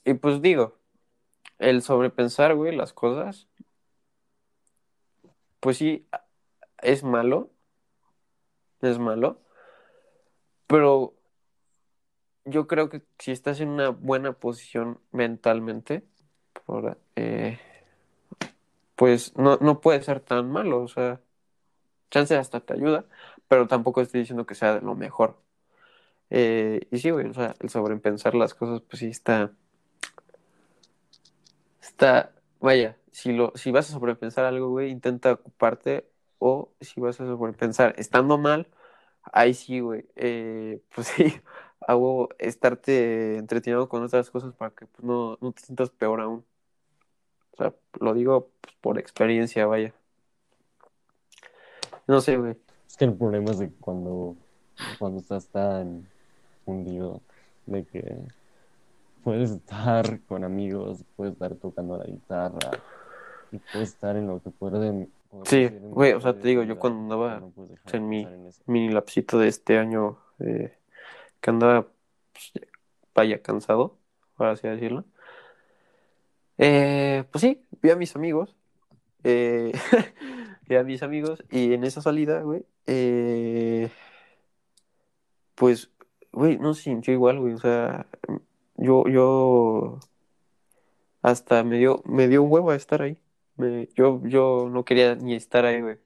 Y 0.05 0.15
pues 0.15 0.43
digo, 0.43 0.77
el 1.61 1.83
sobrepensar, 1.83 2.57
güey, 2.57 2.75
las 2.75 2.93
cosas, 2.93 3.47
pues 5.61 5.77
sí, 5.77 6.09
es 6.83 7.05
malo, 7.05 7.51
es 8.83 8.99
malo, 8.99 9.41
pero 10.67 11.15
yo 12.45 12.67
creo 12.67 12.89
que 12.89 13.03
si 13.19 13.33
estás 13.33 13.61
en 13.61 13.69
una 13.71 13.91
buena 13.91 14.33
posición 14.33 15.01
mentalmente, 15.13 16.05
eh, 17.17 17.59
pues 18.97 19.37
no, 19.37 19.57
no 19.61 19.81
puede 19.81 20.03
ser 20.03 20.21
tan 20.21 20.51
malo, 20.51 20.83
o 20.83 20.89
sea, 20.89 21.21
chance 22.11 22.37
hasta 22.37 22.61
te 22.61 22.75
ayuda, 22.75 23.07
pero 23.49 23.67
tampoco 23.69 24.01
estoy 24.01 24.21
diciendo 24.21 24.47
que 24.47 24.55
sea 24.55 24.75
de 24.77 24.83
lo 24.83 24.95
mejor. 24.95 25.39
Eh, 26.31 26.89
y 26.91 26.99
sí, 26.99 27.11
güey, 27.11 27.29
o 27.29 27.35
sea, 27.35 27.55
el 27.61 27.71
sobrepensar 27.71 28.35
las 28.35 28.55
cosas, 28.55 28.83
pues 28.83 29.01
sí 29.01 29.09
está 29.09 29.53
está, 31.95 32.35
vaya, 32.61 32.97
si, 33.13 33.33
lo, 33.33 33.53
si 33.55 33.71
vas 33.71 33.89
a 33.91 33.93
sobrepensar 33.95 34.45
algo, 34.45 34.71
güey, 34.71 34.91
intenta 34.91 35.33
ocuparte 35.33 36.09
o 36.39 36.73
si 36.81 37.01
vas 37.01 37.21
a 37.21 37.27
sobrepensar 37.27 37.95
estando 37.99 38.39
mal, 38.39 38.69
ahí 39.33 39.55
sí, 39.55 39.81
güey, 39.81 40.07
eh, 40.17 40.83
pues 40.95 41.09
sí, 41.09 41.41
hago 41.87 42.29
estarte 42.39 43.37
entretenido 43.37 43.89
con 43.89 44.03
otras 44.03 44.31
cosas 44.31 44.55
para 44.55 44.71
que 44.71 44.87
pues, 44.87 45.05
no, 45.05 45.39
no 45.41 45.53
te 45.53 45.63
sientas 45.63 45.91
peor 45.91 46.21
aún. 46.21 46.45
O 47.53 47.57
sea, 47.57 47.75
lo 48.01 48.15
digo 48.15 48.49
pues, 48.61 48.75
por 48.81 48.99
experiencia, 48.99 49.67
vaya. 49.67 49.93
No 52.07 52.21
sé, 52.21 52.37
güey. 52.37 52.57
Es 52.89 52.97
que 52.97 53.05
el 53.07 53.15
problema 53.15 53.51
es 53.51 53.59
de 53.59 53.71
cuando, 53.81 54.37
cuando 54.99 55.21
estás 55.21 55.49
tan 55.49 56.07
hundido, 56.67 57.21
de 57.67 57.85
que 57.85 58.17
puedes 59.23 59.51
estar 59.51 60.21
con 60.29 60.45
amigos, 60.45 61.05
puedes 61.17 61.33
estar 61.33 61.55
tocando 61.55 61.97
la 61.97 62.05
guitarra 62.05 62.71
y 63.51 63.59
puedes 63.59 63.91
estar 63.91 64.17
en 64.17 64.27
lo 64.27 64.43
que 64.43 64.51
puede, 64.51 65.09
Sí, 65.45 65.69
güey, 65.69 66.13
o 66.13 66.21
sea, 66.21 66.39
te 66.39 66.47
digo, 66.47 66.63
yo 66.63 66.79
cuando 66.79 67.01
andaba 67.01 67.43
en 67.93 68.09
mi 68.09 68.27
mini 68.67 68.91
lapsito 68.91 69.39
de 69.39 69.49
este 69.49 69.79
año, 69.79 70.19
eh, 70.39 70.79
que 71.45 71.51
andaba, 71.51 71.89
pues, 72.33 72.53
vaya, 73.15 73.43
cansado, 73.43 73.99
por 74.35 74.47
así 74.47 74.67
decirlo, 74.67 75.05
eh, 76.57 77.25
pues 77.31 77.43
sí, 77.43 77.61
vi 77.83 77.91
a 77.91 77.97
mis 77.97 78.17
amigos, 78.17 78.57
eh, 79.25 79.73
vi 80.67 80.77
a 80.77 80.83
mis 80.85 81.03
amigos, 81.03 81.45
y 81.51 81.75
en 81.75 81.85
esa 81.85 82.01
salida, 82.01 82.41
güey, 82.41 82.65
eh, 82.87 83.91
pues, 85.55 85.91
güey, 86.33 86.57
no 86.57 86.73
se 86.73 86.85
sintió 86.85 87.13
igual, 87.13 87.39
güey, 87.41 87.53
o 87.53 87.59
sea, 87.59 88.07
yo, 88.77 89.05
yo, 89.07 89.99
hasta 91.21 91.63
me 91.63 91.77
dio, 91.77 92.03
me 92.07 92.27
dio 92.27 92.73
estar 92.73 93.03
ahí. 93.03 93.19
Yo, 93.95 94.21
yo 94.25 94.69
no 94.73 94.85
quería 94.85 95.15
ni 95.15 95.35
estar 95.35 95.65
ahí, 95.65 95.81
güey. 95.81 95.99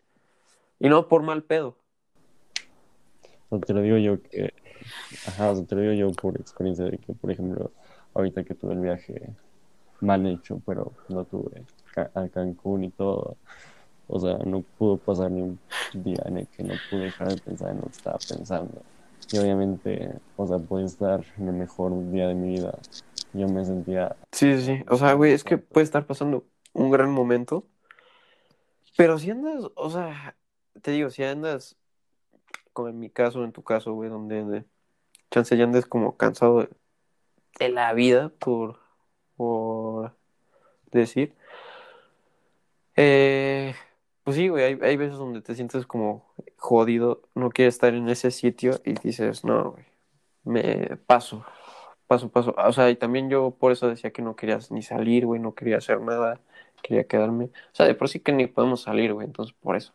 Y 0.81 0.89
no 0.89 1.09
por 1.09 1.23
mal 1.23 1.45
pedo. 1.45 1.79
O 3.49 3.59
te 3.59 3.73
lo 3.73 3.81
digo 3.81 3.97
yo 3.97 4.21
que, 4.21 4.53
ajá, 5.27 5.53
o 5.53 5.65
te 5.65 5.75
lo 5.75 5.81
digo 5.83 5.93
yo 5.95 6.13
por 6.13 6.37
experiencia 6.37 6.85
de 6.85 6.99
que, 6.99 7.13
por 7.13 7.31
ejemplo, 7.31 7.71
ahorita 8.15 8.45
que 8.45 8.55
tuve 8.55 8.75
el 8.75 8.81
viaje 8.81 9.31
mal 10.01 10.27
hecho, 10.27 10.61
pero 10.67 10.93
no 11.09 11.25
tuve 11.25 11.65
a 11.97 12.29
Cancún 12.29 12.85
y 12.85 12.91
todo, 12.91 13.37
o 14.07 14.21
sea, 14.21 14.39
no 14.39 14.63
pudo 14.79 14.97
pasar 14.97 15.31
ni 15.31 15.43
un 15.43 15.59
día 15.93 16.23
en 16.25 16.39
el 16.39 16.47
que 16.49 16.63
no 16.63 16.75
pude 16.91 17.05
dejar 17.05 17.29
de 17.29 17.41
pensar 17.41 17.71
en 17.71 17.77
lo 17.77 17.83
que 17.85 17.91
estaba 17.91 18.19
pensando. 18.29 18.83
Y 19.31 19.39
obviamente, 19.39 20.15
o 20.37 20.47
sea, 20.47 20.59
puede 20.59 20.87
estar 20.87 21.23
en 21.37 21.49
el 21.49 21.55
mejor 21.55 22.11
día 22.11 22.29
de 22.29 22.35
mi 22.35 22.55
vida. 22.55 22.79
Yo 23.35 23.47
me 23.49 23.65
sentía... 23.65 24.17
Sí, 24.33 24.57
sí, 24.57 24.65
sí. 24.65 24.85
O 24.89 24.97
sea, 24.97 25.13
güey, 25.13 25.33
es 25.33 25.45
que 25.45 25.59
puede 25.59 25.85
estar 25.85 26.07
pasando 26.07 26.47
un 26.73 26.91
gran 26.91 27.11
momento. 27.11 27.67
Pero 28.97 29.19
si 29.19 29.31
andas, 29.31 29.65
o 29.75 29.91
sea, 29.91 30.37
te 30.81 30.93
digo, 30.93 31.11
si 31.11 31.25
andas, 31.25 31.77
como 32.73 32.89
en 32.89 32.99
mi 32.99 33.11
caso, 33.11 33.45
en 33.45 33.53
tu 33.53 33.63
caso, 33.63 33.93
güey, 33.93 34.09
donde 34.09 34.65
chance 35.31 35.57
ya 35.57 35.65
andes 35.65 35.87
como 35.87 36.17
cansado 36.17 36.69
de, 37.59 37.69
la 37.69 37.93
vida, 37.93 38.31
por, 38.39 38.81
por 39.37 40.15
decir. 40.93 41.35
Eh, 42.97 43.75
pues 44.25 44.37
sí, 44.37 44.49
güey, 44.49 44.65
hay, 44.65 44.79
hay, 44.83 44.97
veces 44.97 45.17
donde 45.19 45.41
te 45.41 45.55
sientes 45.55 45.87
como 45.87 46.27
jodido, 46.57 47.23
no 47.35 47.51
quieres 47.51 47.75
estar 47.75 47.95
en 47.95 48.09
ese 48.09 48.31
sitio 48.31 48.81
y 48.85 48.95
dices, 48.95 49.45
no, 49.45 49.73
güey, 49.73 49.85
me 50.45 50.97
paso, 51.07 51.45
paso, 52.07 52.31
paso. 52.31 52.55
O 52.57 52.73
sea, 52.73 52.91
y 52.91 52.97
también 52.97 53.31
yo 53.31 53.53
por 53.53 53.73
eso 53.73 53.89
decía 53.89 54.13
que 54.13 54.23
no 54.23 54.37
querías 54.37 54.71
ni 54.71 54.83
salir, 54.83 55.27
güey, 55.27 55.41
no 55.41 55.55
quería 55.55 55.79
hacer 55.79 56.01
nada 56.01 56.41
quería 56.83 57.07
quedarme. 57.07 57.47
O 57.47 57.51
sea, 57.73 57.87
de 57.87 57.95
por 57.95 58.09
sí 58.09 58.21
que 58.21 58.33
ni 58.33 58.47
podemos 58.47 58.83
salir, 58.83 59.13
güey, 59.13 59.27
entonces 59.27 59.55
por 59.61 59.77
eso. 59.77 59.93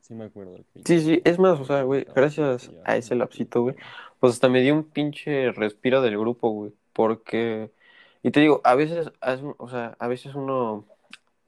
Sí, 0.00 0.14
me 0.14 0.24
acuerdo. 0.24 0.56
Sí, 0.84 1.00
sí, 1.00 1.20
es 1.24 1.38
más, 1.38 1.60
o 1.60 1.64
sea, 1.64 1.82
güey, 1.82 2.06
gracias 2.14 2.70
a 2.84 2.96
ese 2.96 3.14
lapsito, 3.14 3.62
güey, 3.62 3.76
pues 4.20 4.34
hasta 4.34 4.48
me 4.48 4.60
dio 4.60 4.74
un 4.74 4.84
pinche 4.84 5.52
respiro 5.52 6.02
del 6.02 6.18
grupo, 6.18 6.50
güey, 6.50 6.72
porque, 6.92 7.70
y 8.22 8.30
te 8.30 8.40
digo, 8.40 8.60
a 8.64 8.74
veces, 8.74 9.10
o 9.58 9.68
sea, 9.68 9.96
a 9.98 10.08
veces 10.08 10.34
uno 10.34 10.86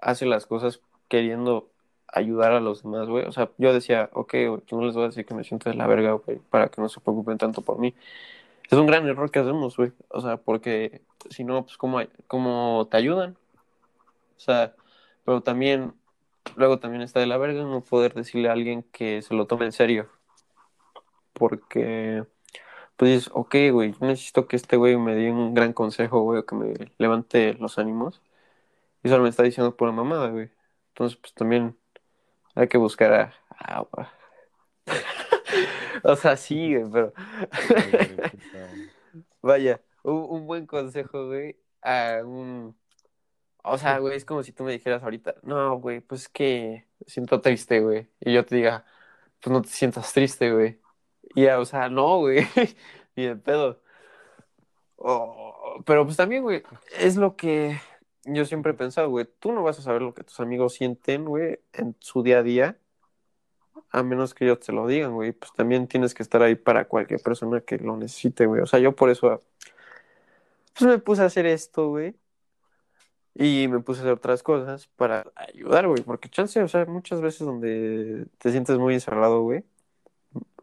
hace 0.01 0.27
las 0.27 0.47
cosas 0.47 0.81
queriendo 1.09 1.71
ayudar 2.07 2.53
a 2.53 2.61
los 2.61 2.83
demás, 2.83 3.09
güey, 3.09 3.25
o 3.25 3.33
sea, 3.33 3.51
yo 3.59 3.73
decía, 3.73 4.11
ok, 4.13 4.33
güey, 4.33 4.63
no 4.73 4.85
les 4.85 4.95
voy 4.95 5.05
a 5.05 5.07
decir 5.07 5.25
que 5.25 5.35
me 5.35 5.45
siento 5.45 5.71
de 5.71 5.77
la 5.77 5.87
verga, 5.87 6.13
güey, 6.13 6.39
para 6.51 6.69
que 6.69 6.81
no 6.81 6.89
se 6.89 7.01
preocupen 7.01 7.39
tanto 7.39 7.63
por 7.63 7.79
mí. 7.79 7.95
Es 8.71 8.79
un 8.79 8.87
gran 8.87 9.07
error 9.09 9.31
que 9.31 9.41
hacemos, 9.41 9.77
güey, 9.77 9.93
o 10.09 10.21
sea, 10.21 10.37
porque 10.37 11.03
si 11.29 11.45
no, 11.45 11.65
pues, 11.65 11.77
¿cómo, 11.77 12.01
cómo 12.29 12.87
te 12.91 12.97
ayudan? 12.97 13.37
O 14.37 14.41
sea, 14.41 14.75
pero 15.25 15.43
también, 15.43 15.93
luego 16.57 16.79
también 16.79 17.03
está 17.03 17.21
de 17.21 17.27
la 17.27 17.39
verga 17.39 17.63
no 17.63 17.83
poder 17.83 18.15
decirle 18.15 18.49
a 18.49 18.53
alguien 18.53 18.83
que 18.85 19.23
se 19.23 19.35
lo 19.35 19.47
tome 19.47 19.67
en 19.67 19.73
serio. 19.73 20.09
Porque, 21.33 22.25
pues 22.97 23.13
dices, 23.13 23.31
ok, 23.35 23.55
güey, 23.73 23.93
yo 23.93 24.07
necesito 24.07 24.47
que 24.49 24.57
este 24.57 24.77
güey 24.77 24.97
me 24.97 25.15
dé 25.15 25.31
un 25.31 25.55
gran 25.55 25.73
consejo, 25.73 26.23
güey, 26.23 26.45
que 26.45 26.55
me 26.55 26.75
levante 26.99 27.55
los 27.55 27.79
ánimos. 27.79 28.21
Y 29.03 29.09
solo 29.09 29.23
me 29.25 29.31
está 29.31 29.43
diciendo 29.43 29.77
por 29.77 29.89
la 29.89 29.95
mamada, 29.95 30.29
güey. 30.31 30.51
Entonces, 30.89 31.19
pues 31.19 31.35
también 31.35 31.77
hay 32.55 32.69
que 32.69 32.79
buscar 32.79 33.13
a... 33.15 33.35
agua. 33.59 34.13
o 36.05 36.17
sea, 36.17 36.37
sí, 36.37 36.75
güey, 36.77 36.91
pero... 36.93 37.13
Vaya, 39.43 39.81
un, 40.03 40.27
un 40.29 40.47
buen 40.47 40.67
consejo, 40.67 41.27
güey, 41.29 41.57
a 41.83 42.21
un 42.25 42.77
o 43.63 43.79
sea, 43.79 43.99
güey, 43.99 44.17
es 44.17 44.25
como 44.25 44.43
si 44.43 44.53
tú 44.53 44.65
me 44.65 44.73
dijeras 44.73 45.03
ahorita, 45.03 45.35
no, 45.43 45.77
güey, 45.79 46.01
pues 46.01 46.29
que 46.29 46.87
siento 47.07 47.41
triste, 47.41 47.81
güey. 47.81 48.09
Y 48.21 48.33
yo 48.33 48.45
te 48.45 48.57
diga, 48.57 48.85
pues 49.41 49.53
no 49.53 49.63
te 49.63 49.69
sientas 49.69 50.13
triste, 50.13 50.53
güey. 50.53 50.81
Y 51.35 51.45
ya, 51.45 51.59
o 51.61 51.65
sea, 51.65 51.89
no, 51.89 52.19
güey, 52.19 52.47
ni 53.17 53.27
de 53.27 53.37
pedo. 53.37 53.83
pero 55.87 56.05
pues 56.05 56.17
también, 56.17 56.43
güey, 56.43 56.63
es 56.99 57.17
lo 57.17 57.37
que 57.37 57.81
yo 58.25 58.45
siempre 58.45 58.73
he 58.73 58.75
pensado, 58.75 59.11
güey. 59.11 59.27
Tú 59.39 59.53
no 59.53 59.63
vas 59.63 59.79
a 59.79 59.83
saber 59.83 60.03
lo 60.03 60.15
que 60.15 60.25
tus 60.25 60.41
amigos 60.41 60.75
sienten, 60.75 61.25
güey, 61.25 61.61
en 61.73 61.97
su 62.01 62.23
día 62.23 62.39
a 62.39 62.43
día, 62.43 62.79
a 63.91 64.03
menos 64.03 64.35
que 64.35 64.45
ellos 64.45 64.61
te 64.61 64.73
lo 64.73 64.87
digan, 64.87 65.15
güey. 65.15 65.33
Pues 65.33 65.53
también 65.53 65.89
tienes 65.89 66.15
que 66.15 66.23
estar 66.23 66.43
ahí 66.43 66.55
para 66.57 66.87
cualquier 66.87 67.21
persona 67.21 67.61
que 67.61 67.79
lo 67.79 67.97
necesite, 67.97 68.47
güey. 68.47 68.63
O 68.63 68.67
sea, 68.67 68.81
yo 68.81 68.95
por 68.97 69.11
eso, 69.11 69.41
pues 70.75 70.91
me 70.91 70.99
puse 70.99 71.23
a 71.23 71.27
hacer 71.27 71.47
esto, 71.47 71.89
güey 71.89 72.15
y 73.41 73.69
me 73.69 73.81
puse 73.81 74.01
a 74.01 74.03
hacer 74.03 74.13
otras 74.13 74.43
cosas 74.43 74.87
para 74.97 75.33
ayudar, 75.35 75.89
güey. 75.89 76.03
Porque 76.03 76.29
chance, 76.29 76.63
o 76.63 76.69
sea, 76.69 76.85
muchas 76.85 77.23
veces 77.23 77.47
donde 77.47 78.27
te 78.39 78.51
sientes 78.53 78.79
muy 78.79 78.93
encerrado, 78.95 79.43
güey. 79.43 79.65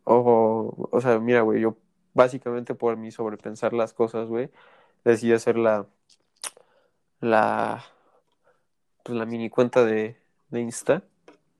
O, 0.04 0.90
o 0.92 1.02
sea, 1.02 1.20
mira, 1.20 1.42
güey, 1.42 1.62
yo 1.62 1.78
básicamente 2.14 2.76
por 2.76 2.96
mí 2.98 3.12
sobrepensar 3.12 3.74
las 3.74 3.94
cosas, 3.94 4.28
güey, 4.28 4.52
decidí 5.04 5.34
hacer 5.34 5.58
la, 5.58 5.88
la, 7.20 7.84
pues 9.04 9.18
la 9.18 9.26
mini 9.26 9.50
cuenta 9.50 9.84
de, 9.86 10.18
de 10.50 10.62
Insta 10.62 11.04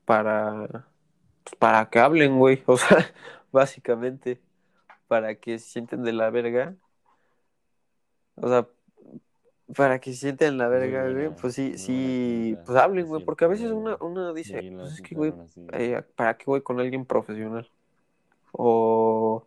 para, 0.04 0.86
pues, 1.44 1.56
para 1.58 1.90
que 1.90 1.98
hablen, 2.00 2.38
güey. 2.38 2.62
O 2.66 2.76
sea, 2.78 3.12
básicamente, 3.52 4.40
para 5.08 5.36
que 5.36 5.58
se 5.58 5.70
sienten 5.70 6.04
de 6.04 6.12
la 6.12 6.30
verga. 6.30 6.76
O 8.36 8.48
sea, 8.48 8.68
para 9.76 9.98
que 9.98 10.12
se 10.12 10.20
sienten 10.20 10.56
la 10.56 10.68
verga, 10.68 11.10
güey, 11.10 11.30
pues 11.30 11.54
sí, 11.54 11.76
sí, 11.76 12.56
pues 12.64 12.78
hablen, 12.78 13.06
güey, 13.06 13.24
porque 13.24 13.44
a 13.44 13.48
veces 13.48 13.70
una, 13.70 13.96
una 14.00 14.32
dice, 14.32 14.72
pues 14.74 14.92
es 14.94 15.02
que, 15.02 15.14
güey, 15.14 15.34
eh, 15.72 16.02
¿para 16.16 16.36
qué 16.36 16.44
voy 16.46 16.62
con 16.62 16.80
alguien 16.80 17.04
profesional? 17.04 17.68
O 18.52 19.44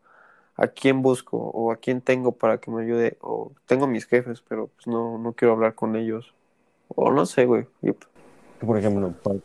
a 0.56 0.68
quién 0.68 1.02
busco, 1.02 1.38
o 1.38 1.72
a 1.72 1.78
quién 1.78 2.02
tengo 2.02 2.34
para 2.34 2.60
que 2.60 2.70
me 2.70 2.84
ayude, 2.84 3.18
o 3.22 3.52
tengo 3.66 3.88
mis 3.88 4.06
jefes, 4.06 4.44
pero 4.48 4.68
pues 4.68 4.86
no, 4.86 5.18
no 5.18 5.34
quiero 5.34 5.54
hablar 5.54 5.74
con 5.74 5.96
ellos, 5.96 6.34
o 6.90 7.12
no 7.12 7.26
sé, 7.26 7.46
güey. 7.46 7.66
Por 8.60 8.78
ejemplo, 8.78 9.12
para, 9.24 9.40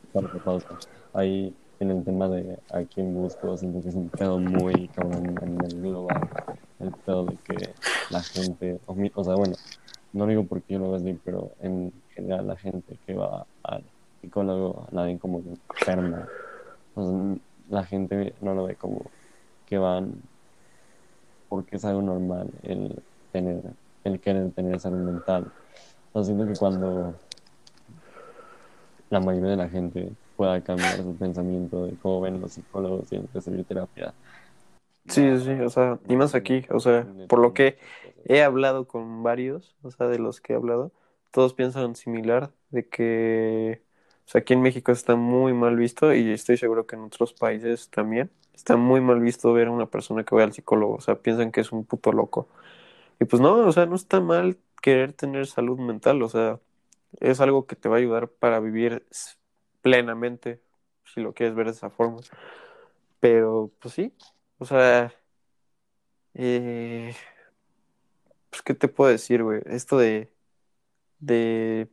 ahí 1.14 1.56
en 1.80 1.90
el 1.90 2.04
tema 2.04 2.28
de 2.28 2.58
a 2.70 2.82
quién 2.82 3.14
busco, 3.14 3.56
siento 3.56 3.82
que 3.82 3.88
es 3.88 3.94
un 3.94 4.10
pedo 4.10 4.38
muy 4.38 4.88
cabrón 4.88 5.38
en 5.40 5.64
el 5.64 5.80
global, 5.80 6.28
el 6.80 6.90
pedo 6.92 7.24
de 7.24 7.36
que 7.36 7.70
la 8.10 8.22
gente, 8.22 8.78
o 8.86 9.24
sea, 9.24 9.34
bueno, 9.34 9.54
no 10.16 10.26
digo 10.26 10.44
porque 10.44 10.74
yo 10.74 10.78
lo 10.78 10.90
veo 10.90 10.96
así, 10.96 11.18
pero 11.24 11.52
en 11.60 11.92
general 12.14 12.46
la 12.46 12.56
gente 12.56 12.96
que 13.06 13.14
va 13.14 13.46
al 13.62 13.84
psicólogo 14.20 14.88
la 14.90 15.02
ven 15.02 15.18
como 15.18 15.42
enferma. 15.70 16.26
la 17.68 17.84
gente 17.84 18.34
no 18.40 18.54
lo 18.54 18.64
ve 18.64 18.76
como 18.76 19.02
que 19.66 19.76
van 19.76 20.14
porque 21.48 21.76
es 21.76 21.84
algo 21.84 22.02
normal 22.02 22.48
el 22.62 23.02
tener, 23.30 23.62
el 24.04 24.18
querer 24.20 24.50
tener 24.52 24.80
salud 24.80 24.98
mental. 24.98 25.52
Entonces 26.06 26.34
siento 26.34 26.50
que 26.50 26.58
cuando 26.58 27.14
la 29.10 29.20
mayoría 29.20 29.50
de 29.50 29.56
la 29.56 29.68
gente 29.68 30.12
pueda 30.36 30.60
cambiar 30.62 30.96
su 30.96 31.14
pensamiento 31.14 31.84
de 31.84 31.94
cómo 31.96 32.22
ven 32.22 32.40
los 32.40 32.52
psicólogos 32.52 33.12
y 33.12 33.18
recibir 33.34 33.64
terapia. 33.64 34.14
Sí, 35.08 35.38
sí, 35.40 35.50
o 35.52 35.70
sea, 35.70 35.98
y 36.08 36.16
más 36.16 36.34
aquí, 36.34 36.64
o 36.70 36.80
sea, 36.80 37.06
por 37.28 37.38
lo 37.38 37.54
que 37.54 37.78
he 38.24 38.42
hablado 38.42 38.86
con 38.88 39.22
varios, 39.22 39.76
o 39.82 39.90
sea, 39.90 40.08
de 40.08 40.18
los 40.18 40.40
que 40.40 40.52
he 40.52 40.56
hablado, 40.56 40.92
todos 41.30 41.54
piensan 41.54 41.94
similar, 41.94 42.50
de 42.70 42.88
que, 42.88 43.82
o 44.26 44.28
sea, 44.28 44.40
aquí 44.40 44.54
en 44.54 44.62
México 44.62 44.90
está 44.92 45.14
muy 45.14 45.52
mal 45.54 45.76
visto 45.76 46.12
y 46.14 46.32
estoy 46.32 46.56
seguro 46.56 46.86
que 46.86 46.96
en 46.96 47.02
otros 47.02 47.32
países 47.34 47.88
también 47.90 48.30
está 48.54 48.76
muy 48.76 49.00
mal 49.00 49.20
visto 49.20 49.52
ver 49.52 49.68
a 49.68 49.70
una 49.70 49.86
persona 49.86 50.24
que 50.24 50.34
va 50.34 50.42
al 50.42 50.52
psicólogo, 50.52 50.94
o 50.96 51.00
sea, 51.00 51.16
piensan 51.16 51.52
que 51.52 51.60
es 51.60 51.72
un 51.72 51.84
puto 51.84 52.12
loco. 52.12 52.48
Y 53.20 53.26
pues 53.26 53.40
no, 53.42 53.54
o 53.66 53.72
sea, 53.72 53.86
no 53.86 53.96
está 53.96 54.20
mal 54.20 54.58
querer 54.82 55.12
tener 55.12 55.46
salud 55.46 55.78
mental, 55.78 56.22
o 56.22 56.28
sea, 56.28 56.60
es 57.20 57.40
algo 57.40 57.66
que 57.66 57.76
te 57.76 57.88
va 57.88 57.96
a 57.96 57.98
ayudar 57.98 58.28
para 58.28 58.60
vivir 58.60 59.06
plenamente, 59.82 60.60
si 61.04 61.20
lo 61.20 61.34
quieres 61.34 61.54
ver 61.54 61.66
de 61.66 61.72
esa 61.72 61.90
forma. 61.90 62.20
Pero, 63.20 63.70
pues 63.80 63.94
sí, 63.94 64.12
o 64.58 64.64
sea, 64.66 65.12
eh, 66.34 67.14
pues, 68.50 68.62
¿qué 68.62 68.74
te 68.74 68.88
puedo 68.88 69.10
decir, 69.10 69.42
güey? 69.42 69.62
Esto 69.66 69.98
de, 69.98 70.30
de, 71.20 71.88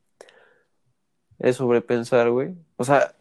de 1.40 1.54
sobrepensar, 1.54 2.30
güey. 2.32 2.56
O 2.78 2.84
sea, 2.84 3.16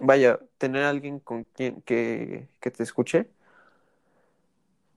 vaya, 0.00 0.40
tener 0.58 0.84
a 0.84 0.90
alguien 0.90 1.20
con 1.20 1.44
quien 1.44 1.82
que, 1.82 2.48
que 2.60 2.70
te 2.70 2.82
escuche. 2.82 3.30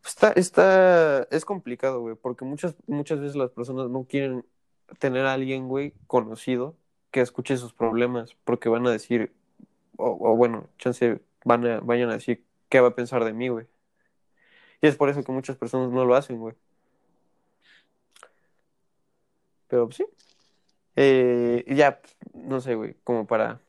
Está, 0.06 0.32
está, 0.32 1.24
es 1.32 1.45
complicado, 1.45 2.02
güey, 2.02 2.16
porque 2.16 2.45
muchas, 2.45 2.76
muchas 2.88 3.20
veces 3.20 3.36
las 3.36 3.52
personas 3.52 3.89
no 3.89 4.06
quieren 4.06 4.45
tener 5.00 5.26
a 5.26 5.34
alguien, 5.34 5.68
güey, 5.68 5.93
conocido 6.08 6.76
que 7.12 7.22
escuche 7.22 7.58
sus 7.58 7.74
problemas, 7.74 8.36
porque 8.43 8.70
van 8.70 8.88
a 8.88 8.91
decir, 8.91 9.34
o, 9.97 10.12
o 10.32 10.36
bueno, 10.36 10.70
chance, 10.78 11.22
van 11.45 11.66
a, 11.66 11.80
vayan 11.82 12.10
a 12.10 12.14
decir, 12.14 12.45
¿qué 12.70 12.80
va 12.82 12.89
a 12.89 12.95
pensar 12.95 13.24
de 13.26 13.34
mí, 13.34 13.50
güey? 13.50 13.68
Y 14.82 14.88
es 14.88 14.96
por 14.96 15.10
eso 15.10 15.24
que 15.24 15.32
muchas 15.32 15.58
personas 15.58 15.92
no 15.92 16.06
lo 16.06 16.16
hacen, 16.16 16.40
güey. 16.40 16.56
Pero 19.68 19.86
pues, 19.86 19.98
sí. 19.98 20.06
Eh, 20.96 21.64
ya, 21.68 22.02
no 22.34 22.60
sé, 22.62 22.76
güey, 22.76 22.96
como 23.04 23.26
para 23.28 23.62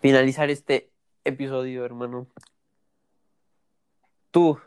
finalizar 0.00 0.50
este 0.50 0.90
episodio, 1.24 1.84
hermano. 1.84 2.26
Tú, 4.30 4.58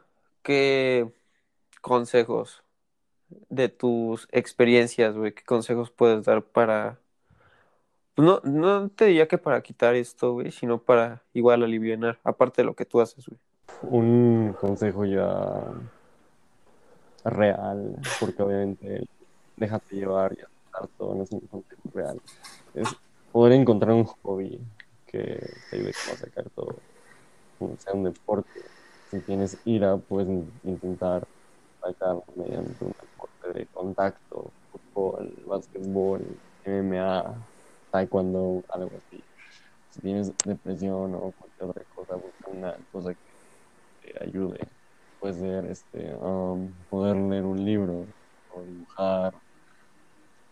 ¿qué 0.43 1.11
consejos 1.81 2.63
de 3.49 3.69
tus 3.69 4.27
experiencias, 4.31 5.15
güey, 5.15 5.33
qué 5.33 5.43
consejos 5.43 5.91
puedes 5.91 6.25
dar 6.25 6.43
para... 6.43 6.99
pues 8.15 8.25
No, 8.25 8.41
no 8.43 8.89
te 8.89 9.05
diría 9.05 9.27
que 9.27 9.37
para 9.37 9.61
quitar 9.61 9.95
esto, 9.95 10.33
güey, 10.33 10.51
sino 10.51 10.81
para 10.81 11.23
igual 11.33 11.63
aliviar, 11.63 12.19
aparte 12.23 12.61
de 12.61 12.65
lo 12.65 12.75
que 12.75 12.85
tú 12.85 13.01
haces, 13.01 13.27
güey. 13.27 13.39
Un 13.81 14.53
consejo 14.59 15.03
ya 15.05 15.27
real, 17.23 17.95
porque 18.19 18.41
obviamente 18.43 19.05
déjate 19.55 19.95
llevar 19.95 20.33
y 20.37 20.41
aceptar 20.41 20.89
todo, 20.97 21.15
no 21.15 21.23
es 21.23 21.31
un 21.31 21.41
consejo 21.47 21.81
real. 21.93 22.21
Es 22.73 22.89
poder 23.31 23.53
encontrar 23.53 23.93
un 23.93 24.05
hobby 24.05 24.61
que 25.05 25.39
te 25.69 25.77
ayude 25.77 25.91
a 26.13 26.17
sacar 26.17 26.49
todo, 26.51 26.83
sea 27.77 27.93
un 27.93 28.03
deporte. 28.03 28.61
Si 29.11 29.21
tienes 29.21 29.59
ira, 29.65 29.97
puedes 29.97 30.29
in- 30.29 30.59
intentar 30.63 31.27
sacarlo 31.81 32.23
mediante 32.35 32.83
un 32.85 32.93
deporte 33.01 33.53
de 33.59 33.67
contacto, 33.67 34.53
fútbol, 34.71 35.33
básquetbol, 35.47 36.41
MMA, 36.65 37.47
taekwondo, 37.91 38.63
algo 38.69 38.97
así. 38.97 39.25
Si 39.89 40.01
tienes 40.01 40.33
depresión 40.45 41.15
o 41.15 41.33
cualquier 41.33 41.69
otra 41.69 41.85
cosa, 41.89 42.15
busca 42.15 42.49
una 42.49 42.77
cosa 42.91 43.13
que 43.15 43.26
te 44.13 44.23
ayude. 44.23 44.59
Puede 45.19 45.33
ser 45.33 45.65
este, 45.65 46.13
um, 46.15 46.71
poder 46.89 47.15
leer 47.15 47.43
un 47.43 47.63
libro 47.65 48.05
o 48.49 48.61
dibujar, 48.63 49.33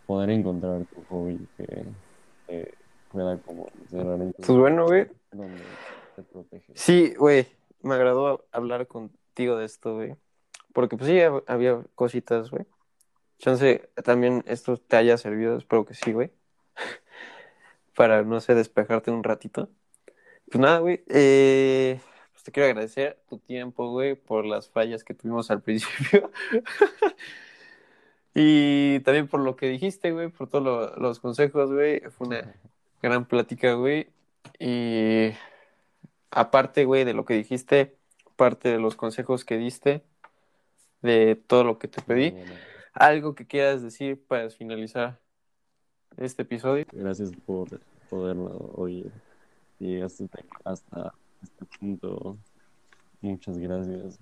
poder 0.05 0.29
encontrar 0.31 0.85
tu 0.85 1.03
hobby 1.05 1.47
que 1.57 1.85
te 2.47 2.73
pueda 3.09 3.37
como 3.39 3.69
cerrar 3.89 4.21
en 4.21 4.33
tu 4.33 4.41
Pues 4.43 4.57
bueno, 4.59 4.85
güey. 4.85 5.07
donde 5.31 5.63
te 6.15 6.23
protege. 6.23 6.71
Sí, 6.73 7.13
güey, 7.15 7.47
me 7.81 7.95
agradó 7.95 8.45
hablar 8.51 8.87
contigo 8.87 9.57
de 9.57 9.65
esto, 9.65 9.95
güey. 9.95 10.15
Porque 10.73 10.97
pues 10.97 11.09
sí, 11.09 11.17
hab- 11.17 11.43
había 11.47 11.81
cositas, 11.95 12.49
güey. 12.51 12.65
Chance, 13.37 13.89
también 14.03 14.43
esto 14.47 14.77
te 14.77 14.95
haya 14.97 15.17
servido, 15.17 15.57
espero 15.57 15.85
que 15.85 15.93
sí, 15.93 16.11
güey. 16.11 16.31
Para, 17.95 18.23
no 18.23 18.39
sé, 18.41 18.55
despejarte 18.55 19.11
un 19.11 19.23
ratito. 19.23 19.69
Pues 20.51 20.59
nada, 20.59 20.79
güey. 20.79 21.03
eh, 21.07 21.99
te 22.45 22.51
quiero 22.51 22.67
agradecer 22.69 23.17
tu 23.27 23.39
tiempo, 23.39 23.89
güey, 23.89 24.13
por 24.13 24.45
las 24.45 24.69
fallas 24.69 25.03
que 25.03 25.15
tuvimos 25.15 25.49
al 25.49 25.61
principio. 25.63 26.31
y 28.33 28.99
también 28.99 29.27
por 29.27 29.39
lo 29.39 29.55
que 29.55 29.67
dijiste, 29.69 30.11
güey, 30.11 30.27
por 30.29 30.47
todos 30.49 30.63
lo- 30.63 30.95
los 30.97 31.19
consejos, 31.19 31.71
güey. 31.71 32.01
Fue 32.11 32.27
una 32.27 32.53
gran 33.01 33.25
plática, 33.25 33.73
güey. 33.73 34.07
Y 34.59 35.31
aparte, 36.31 36.85
güey, 36.85 37.03
de 37.03 37.13
lo 37.13 37.25
que 37.25 37.33
dijiste, 37.33 37.95
aparte 38.27 38.69
de 38.69 38.77
los 38.79 38.95
consejos 38.95 39.45
que 39.45 39.57
diste, 39.57 40.03
de 41.01 41.35
todo 41.35 41.63
lo 41.63 41.79
que 41.79 41.87
te 41.87 42.01
pedí, 42.01 42.31
Bueno, 42.31 42.53
algo 42.93 43.35
que 43.35 43.47
quieras 43.47 43.81
decir 43.81 44.21
para 44.27 44.49
finalizar 44.49 45.17
este 46.17 46.43
episodio. 46.43 46.85
gracias 46.91 47.31
por 47.45 47.79
poderlo 48.09 48.71
oír. 48.75 49.11
Y 49.79 49.99
hasta, 50.01 50.23
hasta 50.63 51.13
este 51.45 51.65
punto, 51.79 52.37
muchas 53.21 53.57
gracias. 53.57 54.19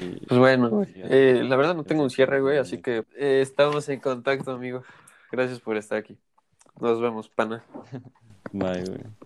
Y- 0.00 0.26
Pues 0.26 0.40
bueno, 0.40 0.70
güey, 0.70 0.88
eh, 0.96 1.42
la 1.44 1.56
verdad 1.56 1.74
no 1.74 1.84
tengo 1.84 2.02
un 2.02 2.10
cierre, 2.10 2.40
güey, 2.40 2.58
así 2.58 2.78
que 2.78 3.04
eh, 3.16 3.40
estamos 3.42 3.88
en 3.88 4.00
contacto, 4.00 4.50
amigo. 4.52 4.82
Gracias 5.30 5.60
por 5.60 5.76
estar 5.76 5.98
aquí. 5.98 6.16
Nos 6.80 7.00
vemos, 7.00 7.28
pana. 7.28 7.64
Bye, 8.52 8.84
güey. 8.84 9.24